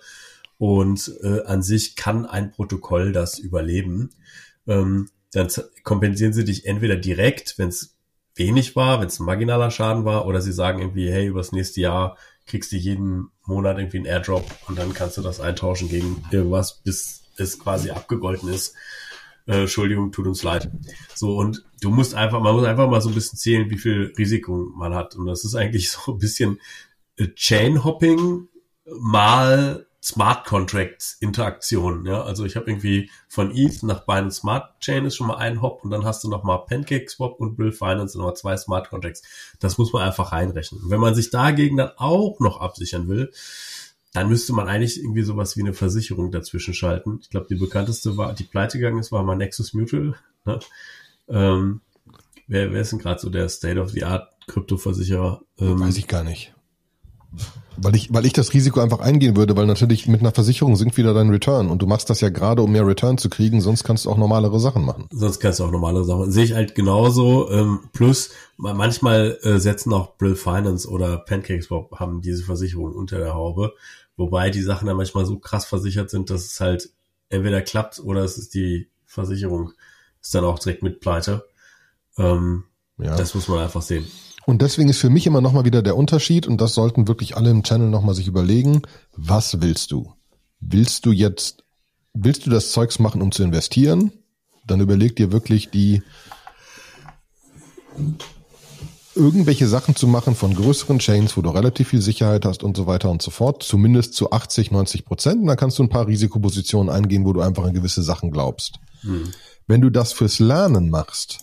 Und 0.57 1.13
äh, 1.21 1.43
an 1.43 1.61
sich 1.61 1.95
kann 1.95 2.25
ein 2.25 2.51
Protokoll 2.51 3.11
das 3.11 3.39
überleben. 3.39 4.11
Ähm, 4.67 5.09
dann 5.31 5.47
kompensieren 5.83 6.33
sie 6.33 6.45
dich 6.45 6.65
entweder 6.65 6.95
direkt, 6.95 7.57
wenn 7.57 7.69
es 7.69 7.95
wenig 8.35 8.75
war, 8.75 8.99
wenn 8.99 9.07
es 9.07 9.19
ein 9.19 9.25
marginaler 9.25 9.71
Schaden 9.71 10.05
war, 10.05 10.25
oder 10.25 10.41
sie 10.41 10.51
sagen 10.51 10.79
irgendwie, 10.79 11.09
hey, 11.09 11.27
übers 11.27 11.51
nächste 11.51 11.81
Jahr 11.81 12.17
kriegst 12.47 12.71
du 12.71 12.77
jeden 12.77 13.29
Monat 13.45 13.77
irgendwie 13.77 13.97
einen 13.97 14.05
Airdrop 14.05 14.45
und 14.67 14.77
dann 14.77 14.93
kannst 14.93 15.17
du 15.17 15.21
das 15.21 15.39
eintauschen 15.39 15.89
gegen 15.89 16.23
irgendwas, 16.31 16.81
bis 16.83 17.23
es 17.37 17.59
quasi 17.59 17.91
abgegolten 17.91 18.49
ist. 18.49 18.73
Äh, 19.45 19.61
Entschuldigung, 19.61 20.11
tut 20.11 20.27
uns 20.27 20.43
leid. 20.43 20.71
So, 21.13 21.37
und 21.37 21.63
du 21.81 21.89
musst 21.89 22.15
einfach, 22.15 22.41
man 22.41 22.55
muss 22.55 22.65
einfach 22.65 22.89
mal 22.89 23.01
so 23.01 23.09
ein 23.09 23.15
bisschen 23.15 23.37
zählen, 23.37 23.69
wie 23.69 23.77
viel 23.77 24.13
Risiko 24.17 24.71
man 24.75 24.93
hat. 24.93 25.15
Und 25.15 25.25
das 25.27 25.45
ist 25.45 25.55
eigentlich 25.55 25.89
so 25.91 26.13
ein 26.13 26.19
bisschen 26.19 26.59
äh, 27.17 27.27
Chain-Hopping 27.27 28.47
mal 28.99 29.86
Smart 30.07 30.45
Contracts 30.45 31.17
Interaktion. 31.19 32.05
Ja, 32.05 32.23
also 32.23 32.45
ich 32.45 32.55
habe 32.55 32.69
irgendwie 32.69 33.09
von 33.27 33.51
ETH 33.53 33.83
nach 33.83 34.05
Binance 34.05 34.39
Smart 34.39 34.79
Chain 34.79 35.05
ist 35.05 35.17
schon 35.17 35.27
mal 35.27 35.35
ein 35.35 35.61
Hop 35.61 35.83
und 35.83 35.91
dann 35.91 36.05
hast 36.05 36.23
du 36.23 36.29
noch 36.29 36.43
mal 36.43 36.59
Pancake 36.59 37.09
Swap 37.09 37.39
und 37.41 37.57
Bill 37.57 37.73
Finance 37.73 38.17
und 38.17 38.23
noch 38.23 38.33
zwei 38.33 38.55
Smart 38.55 38.89
Contracts. 38.89 39.23
Das 39.59 39.77
muss 39.77 39.91
man 39.91 40.03
einfach 40.03 40.31
reinrechnen. 40.31 40.81
Und 40.81 40.89
wenn 40.89 41.01
man 41.01 41.13
sich 41.13 41.29
dagegen 41.29 41.75
dann 41.75 41.91
auch 41.97 42.39
noch 42.39 42.61
absichern 42.61 43.09
will, 43.09 43.31
dann 44.13 44.29
müsste 44.29 44.53
man 44.53 44.69
eigentlich 44.69 44.97
irgendwie 44.97 45.23
sowas 45.23 45.57
wie 45.57 45.61
eine 45.61 45.73
Versicherung 45.73 46.31
dazwischen 46.31 46.73
schalten. 46.73 47.19
Ich 47.21 47.29
glaube, 47.29 47.47
die 47.49 47.55
bekannteste 47.55 48.15
war, 48.15 48.33
die 48.33 48.45
pleite 48.45 48.77
gegangen 48.77 48.99
ist, 48.99 49.11
war 49.11 49.23
mal 49.23 49.35
Nexus 49.35 49.73
Mutual. 49.73 50.15
Ne? 50.45 50.59
Ähm, 51.27 51.81
wer, 52.47 52.71
wer 52.71 52.81
ist 52.81 52.93
denn 52.93 52.99
gerade 52.99 53.19
so 53.19 53.29
der 53.29 53.49
State-of-the-Art-Kryptoversicherer? 53.49 55.41
Ähm, 55.59 55.81
Weiß 55.81 55.97
ich 55.97 56.07
gar 56.07 56.23
nicht. 56.23 56.53
Weil 57.79 57.95
ich, 57.95 58.11
weil 58.11 58.25
ich 58.25 58.33
das 58.33 58.53
Risiko 58.53 58.79
einfach 58.79 58.99
eingehen 58.99 59.35
würde, 59.35 59.55
weil 59.55 59.67
natürlich 59.67 60.07
mit 60.07 60.21
einer 60.21 60.31
Versicherung 60.31 60.75
sinkt 60.75 60.97
wieder 60.97 61.13
dein 61.13 61.29
Return 61.29 61.69
und 61.69 61.79
du 61.79 61.85
machst 61.85 62.09
das 62.09 62.21
ja 62.21 62.29
gerade, 62.29 62.63
um 62.63 62.71
mehr 62.71 62.87
Return 62.87 63.19
zu 63.19 63.29
kriegen, 63.29 63.61
sonst 63.61 63.83
kannst 63.83 64.05
du 64.05 64.09
auch 64.09 64.17
normalere 64.17 64.59
Sachen 64.59 64.83
machen. 64.83 65.07
Sonst 65.11 65.39
kannst 65.39 65.59
du 65.59 65.65
auch 65.65 65.71
normale 65.71 66.03
Sachen. 66.03 66.31
Sehe 66.31 66.45
ich 66.45 66.53
halt 66.53 66.73
genauso. 66.73 67.51
Ähm, 67.51 67.81
plus, 67.93 68.31
manchmal 68.57 69.37
äh, 69.43 69.59
setzen 69.59 69.93
auch 69.93 70.17
Brill 70.17 70.35
Finance 70.35 70.89
oder 70.89 71.19
Pancakeswap 71.19 71.99
haben 71.99 72.21
diese 72.21 72.43
Versicherung 72.43 72.95
unter 72.95 73.19
der 73.19 73.35
Haube. 73.35 73.73
Wobei 74.15 74.49
die 74.49 74.63
Sachen 74.63 74.87
dann 74.87 74.97
manchmal 74.97 75.27
so 75.27 75.37
krass 75.37 75.65
versichert 75.65 76.09
sind, 76.09 76.31
dass 76.31 76.45
es 76.45 76.59
halt 76.59 76.89
entweder 77.29 77.61
klappt 77.61 77.99
oder 77.99 78.23
es 78.23 78.39
ist 78.39 78.55
die 78.55 78.87
Versicherung 79.05 79.73
ist 80.21 80.33
dann 80.33 80.45
auch 80.45 80.59
direkt 80.59 80.81
mit 80.81 80.99
Pleite. 80.99 81.45
Ähm, 82.17 82.63
ja. 82.97 83.15
Das 83.15 83.35
muss 83.35 83.47
man 83.47 83.59
einfach 83.59 83.83
sehen. 83.83 84.07
Und 84.47 84.61
deswegen 84.61 84.87
ist 84.87 84.99
für 84.99 85.09
mich 85.09 85.27
immer 85.27 85.41
nochmal 85.41 85.65
wieder 85.65 85.81
der 85.81 85.97
Unterschied, 85.97 86.47
und 86.47 86.61
das 86.61 86.73
sollten 86.73 87.09
wirklich 87.09 87.35
alle 87.35 87.49
im 87.49 87.63
Channel 87.63 87.89
nochmal 87.89 88.15
sich 88.15 88.27
überlegen, 88.27 88.81
was 89.13 89.61
willst 89.61 89.91
du? 89.91 90.13
Willst 90.61 91.05
du 91.05 91.11
jetzt, 91.11 91.65
willst 92.13 92.45
du 92.45 92.49
das 92.49 92.71
Zeugs 92.71 92.97
machen, 92.97 93.21
um 93.21 93.33
zu 93.33 93.43
investieren? 93.43 94.13
Dann 94.65 94.79
überleg 94.79 95.17
dir 95.17 95.33
wirklich 95.33 95.69
die 95.69 96.01
irgendwelche 99.15 99.67
Sachen 99.67 99.97
zu 99.97 100.07
machen 100.07 100.33
von 100.33 100.55
größeren 100.55 100.99
Chains, 100.99 101.35
wo 101.35 101.41
du 101.41 101.49
relativ 101.49 101.89
viel 101.89 102.01
Sicherheit 102.01 102.45
hast 102.45 102.63
und 102.63 102.77
so 102.77 102.87
weiter 102.87 103.09
und 103.09 103.21
so 103.21 103.31
fort, 103.31 103.63
zumindest 103.63 104.13
zu 104.13 104.31
80, 104.31 104.71
90 104.71 105.03
Prozent. 105.03 105.41
Und 105.41 105.47
dann 105.47 105.57
kannst 105.57 105.77
du 105.77 105.83
ein 105.83 105.89
paar 105.89 106.07
Risikopositionen 106.07 106.89
eingehen, 106.89 107.25
wo 107.25 107.33
du 107.33 107.41
einfach 107.41 107.65
an 107.65 107.73
gewisse 107.73 108.01
Sachen 108.01 108.31
glaubst. 108.31 108.79
Hm. 109.01 109.29
Wenn 109.67 109.81
du 109.81 109.89
das 109.89 110.13
fürs 110.13 110.39
Lernen 110.39 110.89
machst, 110.89 111.39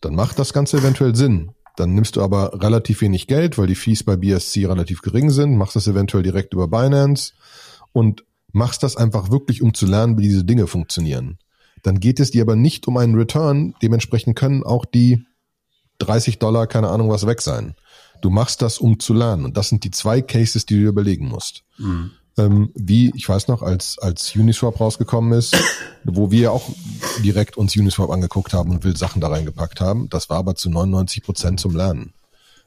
dann 0.00 0.14
macht 0.14 0.38
das 0.38 0.52
Ganze 0.52 0.78
eventuell 0.78 1.16
Sinn. 1.16 1.50
Dann 1.80 1.94
nimmst 1.94 2.16
du 2.16 2.22
aber 2.22 2.62
relativ 2.62 3.00
wenig 3.00 3.26
Geld, 3.26 3.56
weil 3.56 3.66
die 3.66 3.74
Fees 3.74 4.04
bei 4.04 4.14
BSC 4.14 4.66
relativ 4.66 5.00
gering 5.00 5.30
sind, 5.30 5.56
machst 5.56 5.76
das 5.76 5.86
eventuell 5.86 6.22
direkt 6.22 6.52
über 6.52 6.68
Binance 6.68 7.32
und 7.92 8.22
machst 8.52 8.82
das 8.82 8.98
einfach 8.98 9.30
wirklich, 9.30 9.62
um 9.62 9.72
zu 9.72 9.86
lernen, 9.86 10.18
wie 10.18 10.22
diese 10.22 10.44
Dinge 10.44 10.66
funktionieren. 10.66 11.38
Dann 11.82 11.98
geht 11.98 12.20
es 12.20 12.32
dir 12.32 12.42
aber 12.42 12.54
nicht 12.54 12.86
um 12.86 12.98
einen 12.98 13.14
Return. 13.14 13.74
Dementsprechend 13.80 14.36
können 14.36 14.62
auch 14.62 14.84
die 14.84 15.24
30 16.00 16.38
Dollar, 16.38 16.66
keine 16.66 16.88
Ahnung 16.88 17.08
was, 17.08 17.26
weg 17.26 17.40
sein. 17.40 17.74
Du 18.20 18.28
machst 18.28 18.60
das, 18.60 18.78
um 18.78 19.00
zu 19.00 19.14
lernen. 19.14 19.46
Und 19.46 19.56
das 19.56 19.70
sind 19.70 19.82
die 19.82 19.90
zwei 19.90 20.20
Cases, 20.20 20.66
die 20.66 20.74
du 20.74 20.86
überlegen 20.86 21.28
musst. 21.28 21.64
Mhm 21.78 22.10
ähm, 22.38 22.70
wie, 22.74 23.12
ich 23.14 23.28
weiß 23.28 23.48
noch, 23.48 23.62
als, 23.62 23.98
als 23.98 24.34
Uniswap 24.34 24.80
rausgekommen 24.80 25.32
ist, 25.32 25.56
wo 26.04 26.30
wir 26.30 26.52
auch 26.52 26.68
direkt 27.24 27.56
uns 27.56 27.76
Uniswap 27.76 28.10
angeguckt 28.10 28.52
haben 28.52 28.70
und 28.70 28.84
wild 28.84 28.98
Sachen 28.98 29.20
da 29.20 29.28
reingepackt 29.28 29.80
haben. 29.80 30.08
Das 30.08 30.30
war 30.30 30.38
aber 30.38 30.54
zu 30.54 30.70
99 30.70 31.22
Prozent 31.22 31.60
zum 31.60 31.74
Lernen. 31.74 32.12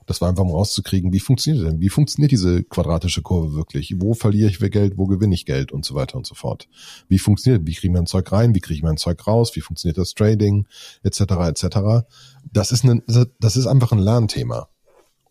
Das 0.05 0.21
war 0.21 0.29
einfach 0.29 0.43
um 0.43 0.51
rauszukriegen, 0.51 1.13
wie 1.13 1.19
funktioniert 1.19 1.65
denn? 1.65 1.79
Wie 1.79 1.89
funktioniert 1.89 2.31
diese 2.31 2.63
quadratische 2.63 3.21
Kurve 3.21 3.53
wirklich? 3.53 3.95
Wo 3.99 4.13
verliere 4.13 4.49
ich 4.49 4.59
Geld? 4.59 4.97
Wo 4.97 5.05
gewinne 5.05 5.33
ich 5.33 5.45
Geld? 5.45 5.71
Und 5.71 5.85
so 5.85 5.95
weiter 5.95 6.17
und 6.17 6.25
so 6.27 6.35
fort. 6.35 6.67
Wie 7.07 7.19
funktioniert? 7.19 7.65
Wie 7.65 7.73
kriege 7.73 7.87
ich 7.87 7.93
mein 7.93 8.05
Zeug 8.05 8.31
rein? 8.31 8.53
Wie 8.53 8.59
kriege 8.59 8.75
ich 8.75 8.83
mein 8.83 8.97
Zeug 8.97 9.25
raus? 9.25 9.55
Wie 9.55 9.61
funktioniert 9.61 9.97
das 9.97 10.13
Trading? 10.13 10.67
Etc. 11.03 11.21
etc. 11.21 12.05
Das 12.51 12.71
ist 12.71 12.83
ein, 12.83 13.01
das 13.39 13.55
ist 13.55 13.67
einfach 13.67 13.91
ein 13.91 13.99
Lernthema. 13.99 14.67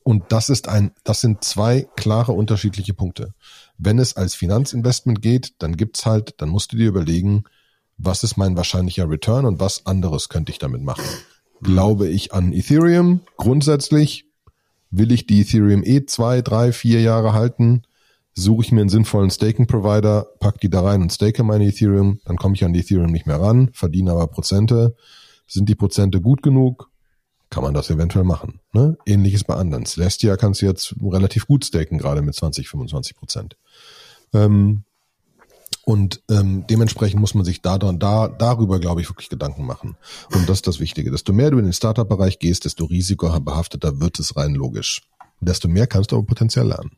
Und 0.05 0.33
das 0.33 0.49
ist 0.49 0.69
ein, 0.69 0.93
das 1.05 1.21
sind 1.21 1.45
zwei 1.45 1.87
klare 1.97 2.33
unterschiedliche 2.33 2.95
Punkte. 2.95 3.35
Wenn 3.79 3.99
es 3.99 4.17
als 4.17 4.35
Finanzinvestment 4.35 5.23
geht, 5.23 5.55
dann 5.59 5.77
gibt's 5.77 6.07
halt, 6.07 6.35
dann 6.39 6.49
musst 6.49 6.73
du 6.73 6.77
dir 6.77 6.89
überlegen, 6.89 7.45
was 7.99 8.23
ist 8.23 8.37
mein 8.37 8.57
wahrscheinlicher 8.57 9.09
Return 9.09 9.45
und 9.45 9.61
was 9.61 9.87
anderes 9.87 10.29
könnte 10.29 10.53
ich 10.53 10.59
damit 10.59 10.83
machen. 10.83 11.05
Glaube 11.63 12.09
ich 12.09 12.33
an 12.33 12.53
Ethereum? 12.53 13.21
Grundsätzlich 13.37 14.27
will 14.91 15.13
ich 15.13 15.27
die 15.27 15.41
Ethereum 15.41 15.83
eh 15.85 16.05
zwei, 16.07 16.43
drei, 16.43 16.73
vier 16.73 17.01
Jahre 17.01 17.33
halten. 17.33 17.83
Suche 18.35 18.63
ich 18.63 18.73
mir 18.73 18.81
einen 18.81 18.91
sinnvollen 18.91 19.31
Staking-Provider, 19.31 20.27
pack 20.41 20.61
die 20.61 20.71
da 20.71 20.83
rein 20.83 21.03
und 21.03 21.13
stake 21.13 21.43
meine 21.45 21.67
Ethereum, 21.67 22.21
dann 22.25 22.37
komme 22.37 22.55
ich 22.55 22.65
an 22.65 22.73
die 22.73 22.81
Ethereum 22.81 23.13
nicht 23.13 23.27
mehr 23.27 23.41
ran, 23.41 23.71
verdiene 23.73 24.13
aber 24.13 24.27
Prozente. 24.27 24.97
Sind 25.47 25.69
die 25.69 25.75
Prozente 25.75 26.21
gut 26.21 26.43
genug? 26.43 26.91
kann 27.53 27.63
man 27.63 27.75
das 27.75 27.91
eventuell 27.91 28.25
machen. 28.25 28.59
Ne? 28.73 28.97
Ähnliches 29.05 29.45
bei 29.45 29.55
anderen. 29.55 29.85
Celestia 29.85 30.37
kannst 30.37 30.63
du 30.63 30.67
jetzt 30.67 30.95
relativ 31.03 31.47
gut 31.47 31.65
staken, 31.65 31.99
gerade 31.99 32.23
mit 32.23 32.35
20, 32.35 32.69
25 32.69 33.17
Prozent. 33.17 33.57
Ähm, 34.33 34.85
und 35.85 36.23
ähm, 36.31 36.65
dementsprechend 36.69 37.21
muss 37.21 37.35
man 37.35 37.45
sich 37.45 37.61
da, 37.61 37.77
da 37.77 38.29
darüber, 38.29 38.79
glaube 38.79 39.01
ich, 39.01 39.11
wirklich 39.11 39.29
Gedanken 39.29 39.67
machen. 39.67 39.97
Und 40.33 40.49
das 40.49 40.59
ist 40.59 40.67
das 40.67 40.81
Wichtige. 40.81 41.11
Desto 41.11 41.33
mehr 41.33 41.51
du 41.51 41.59
in 41.59 41.65
den 41.65 41.73
Startup-Bereich 41.73 42.39
gehst, 42.39 42.65
desto 42.65 42.85
risikobehafteter 42.85 44.01
wird 44.01 44.19
es 44.19 44.37
rein 44.37 44.55
logisch. 44.55 45.03
Desto 45.41 45.69
mehr 45.69 45.89
kannst 45.89 46.13
du 46.13 46.17
aber 46.17 46.27
potenziell 46.27 46.69
lernen. 46.69 46.93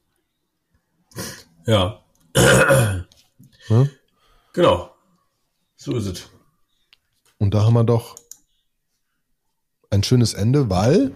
Ja. 1.66 2.01
ja? 2.35 3.87
Genau. 4.53 4.91
So 5.75 5.97
ist 5.97 6.07
es. 6.07 6.29
Und 7.39 7.55
da 7.55 7.64
haben 7.64 7.75
wir 7.75 7.83
doch 7.83 8.14
ein 9.91 10.05
schönes 10.05 10.33
Ende, 10.33 10.70
weil 10.70 11.12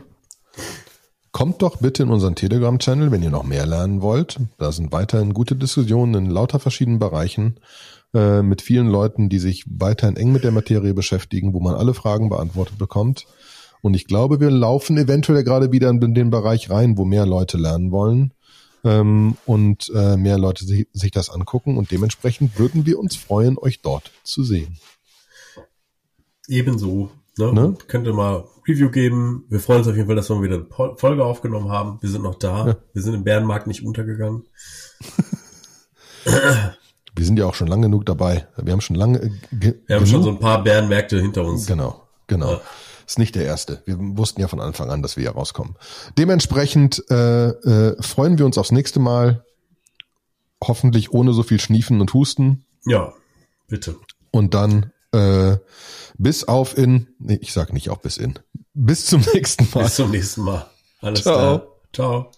kommt 1.39 1.62
doch 1.62 1.76
bitte 1.76 2.03
in 2.03 2.09
unseren 2.09 2.34
Telegram-Channel, 2.34 3.12
wenn 3.12 3.22
ihr 3.22 3.30
noch 3.30 3.45
mehr 3.45 3.64
lernen 3.64 4.03
wollt. 4.03 4.41
Da 4.59 4.72
sind 4.72 4.91
weiterhin 4.91 5.34
gute 5.34 5.55
Diskussionen 5.55 6.14
in 6.14 6.30
lauter 6.30 6.59
verschiedenen 6.59 6.99
Bereichen 6.99 7.61
äh, 8.12 8.43
mit 8.43 8.61
vielen 8.61 8.89
Leuten, 8.89 9.28
die 9.28 9.39
sich 9.39 9.64
weiterhin 9.70 10.16
eng 10.16 10.32
mit 10.32 10.43
der 10.43 10.51
Materie 10.51 10.95
beschäftigen, 10.95 11.55
wo 11.55 11.61
man 11.61 11.76
alle 11.76 11.95
Fragen 11.95 12.28
beantwortet 12.28 12.76
bekommt. 12.76 13.28
Und 13.82 13.95
ich 13.95 14.09
glaube, 14.09 14.41
wir 14.41 14.51
laufen 14.51 14.99
eventuell 14.99 15.45
gerade 15.45 15.70
wieder 15.70 15.91
in 15.91 16.12
den 16.12 16.30
Bereich 16.30 16.70
rein, 16.70 16.99
wo 16.99 17.05
mehr 17.05 17.24
Leute 17.24 17.57
lernen 17.57 17.93
wollen 17.93 18.34
ähm, 18.82 19.36
und 19.47 19.93
äh, 19.95 20.16
mehr 20.16 20.39
Leute 20.39 20.64
sich, 20.64 20.89
sich 20.93 21.12
das 21.12 21.30
angucken. 21.30 21.76
Und 21.76 21.93
dementsprechend 21.93 22.59
würden 22.59 22.84
wir 22.84 22.99
uns 22.99 23.14
freuen, 23.14 23.59
euch 23.59 23.80
dort 23.80 24.11
zu 24.24 24.43
sehen. 24.43 24.76
Ebenso. 26.49 27.12
Ne? 27.39 27.53
Ne? 27.53 27.76
Könnt 27.86 28.07
ihr 28.07 28.12
mal 28.12 28.45
Review 28.66 28.91
geben. 28.91 29.45
Wir 29.49 29.61
freuen 29.61 29.80
uns 29.80 29.89
auf 29.89 29.97
jeden 29.97 30.07
Fall, 30.07 30.16
dass 30.16 30.28
wir 30.28 30.43
wieder 30.43 30.57
eine 30.57 30.97
Folge 30.97 31.24
aufgenommen 31.24 31.70
haben. 31.70 31.99
Wir 32.01 32.11
sind 32.11 32.22
noch 32.22 32.34
da. 32.34 32.66
Ja. 32.66 32.76
Wir 32.93 33.03
sind 33.03 33.14
im 33.14 33.24
Bärenmarkt 33.24 33.66
nicht 33.66 33.84
untergegangen. 33.84 34.45
wir 36.24 37.24
sind 37.24 37.39
ja 37.39 37.47
auch 37.47 37.55
schon 37.55 37.68
lange 37.68 37.82
genug 37.86 38.07
dabei. 38.07 38.47
Wir 38.57 38.72
haben 38.72 38.80
schon 38.80 38.97
lange. 38.97 39.22
Äh, 39.22 39.30
wir 39.86 39.97
haben 39.97 40.07
schon 40.07 40.22
so 40.22 40.30
ein 40.30 40.39
paar 40.39 40.62
Bärenmärkte 40.62 41.20
hinter 41.20 41.45
uns. 41.45 41.66
Genau, 41.66 42.03
genau. 42.26 42.53
Ja. 42.53 42.61
Ist 43.07 43.18
nicht 43.18 43.34
der 43.36 43.45
erste. 43.45 43.82
Wir 43.86 43.97
wussten 43.99 44.43
ja 44.43 44.49
von 44.49 44.61
Anfang 44.61 44.91
an, 44.91 45.01
dass 45.01 45.16
wir 45.16 45.22
hier 45.22 45.32
rauskommen. 45.32 45.76
Dementsprechend 46.18 47.03
äh, 47.11 47.49
äh, 47.49 48.03
freuen 48.03 48.36
wir 48.36 48.45
uns 48.45 48.59
aufs 48.59 48.70
nächste 48.70 49.01
Mal. 49.01 49.47
Hoffentlich 50.62 51.12
ohne 51.12 51.32
so 51.32 51.43
viel 51.43 51.59
Schniefen 51.59 52.03
und 52.03 52.12
Husten. 52.12 52.66
Ja, 52.84 53.14
bitte. 53.66 53.97
Und 54.30 54.53
dann 54.53 54.93
äh, 55.12 55.57
bis 56.19 56.45
auf 56.45 56.77
in, 56.77 57.09
nee, 57.19 57.39
ich 57.41 57.53
sag 57.53 57.73
nicht 57.73 57.91
auch 57.91 57.99
bis 57.99 58.16
in. 58.19 58.39
Bis 58.75 59.07
zum 59.07 59.23
nächsten 59.35 59.66
Mal. 59.73 59.85
Bis 59.85 59.97
zum 59.97 60.11
nächsten 60.11 60.43
Mal. 60.43 60.66
Alles 61.01 61.23
Ciao. 61.23 61.35
klar. 61.35 61.66
Ciao. 61.93 62.31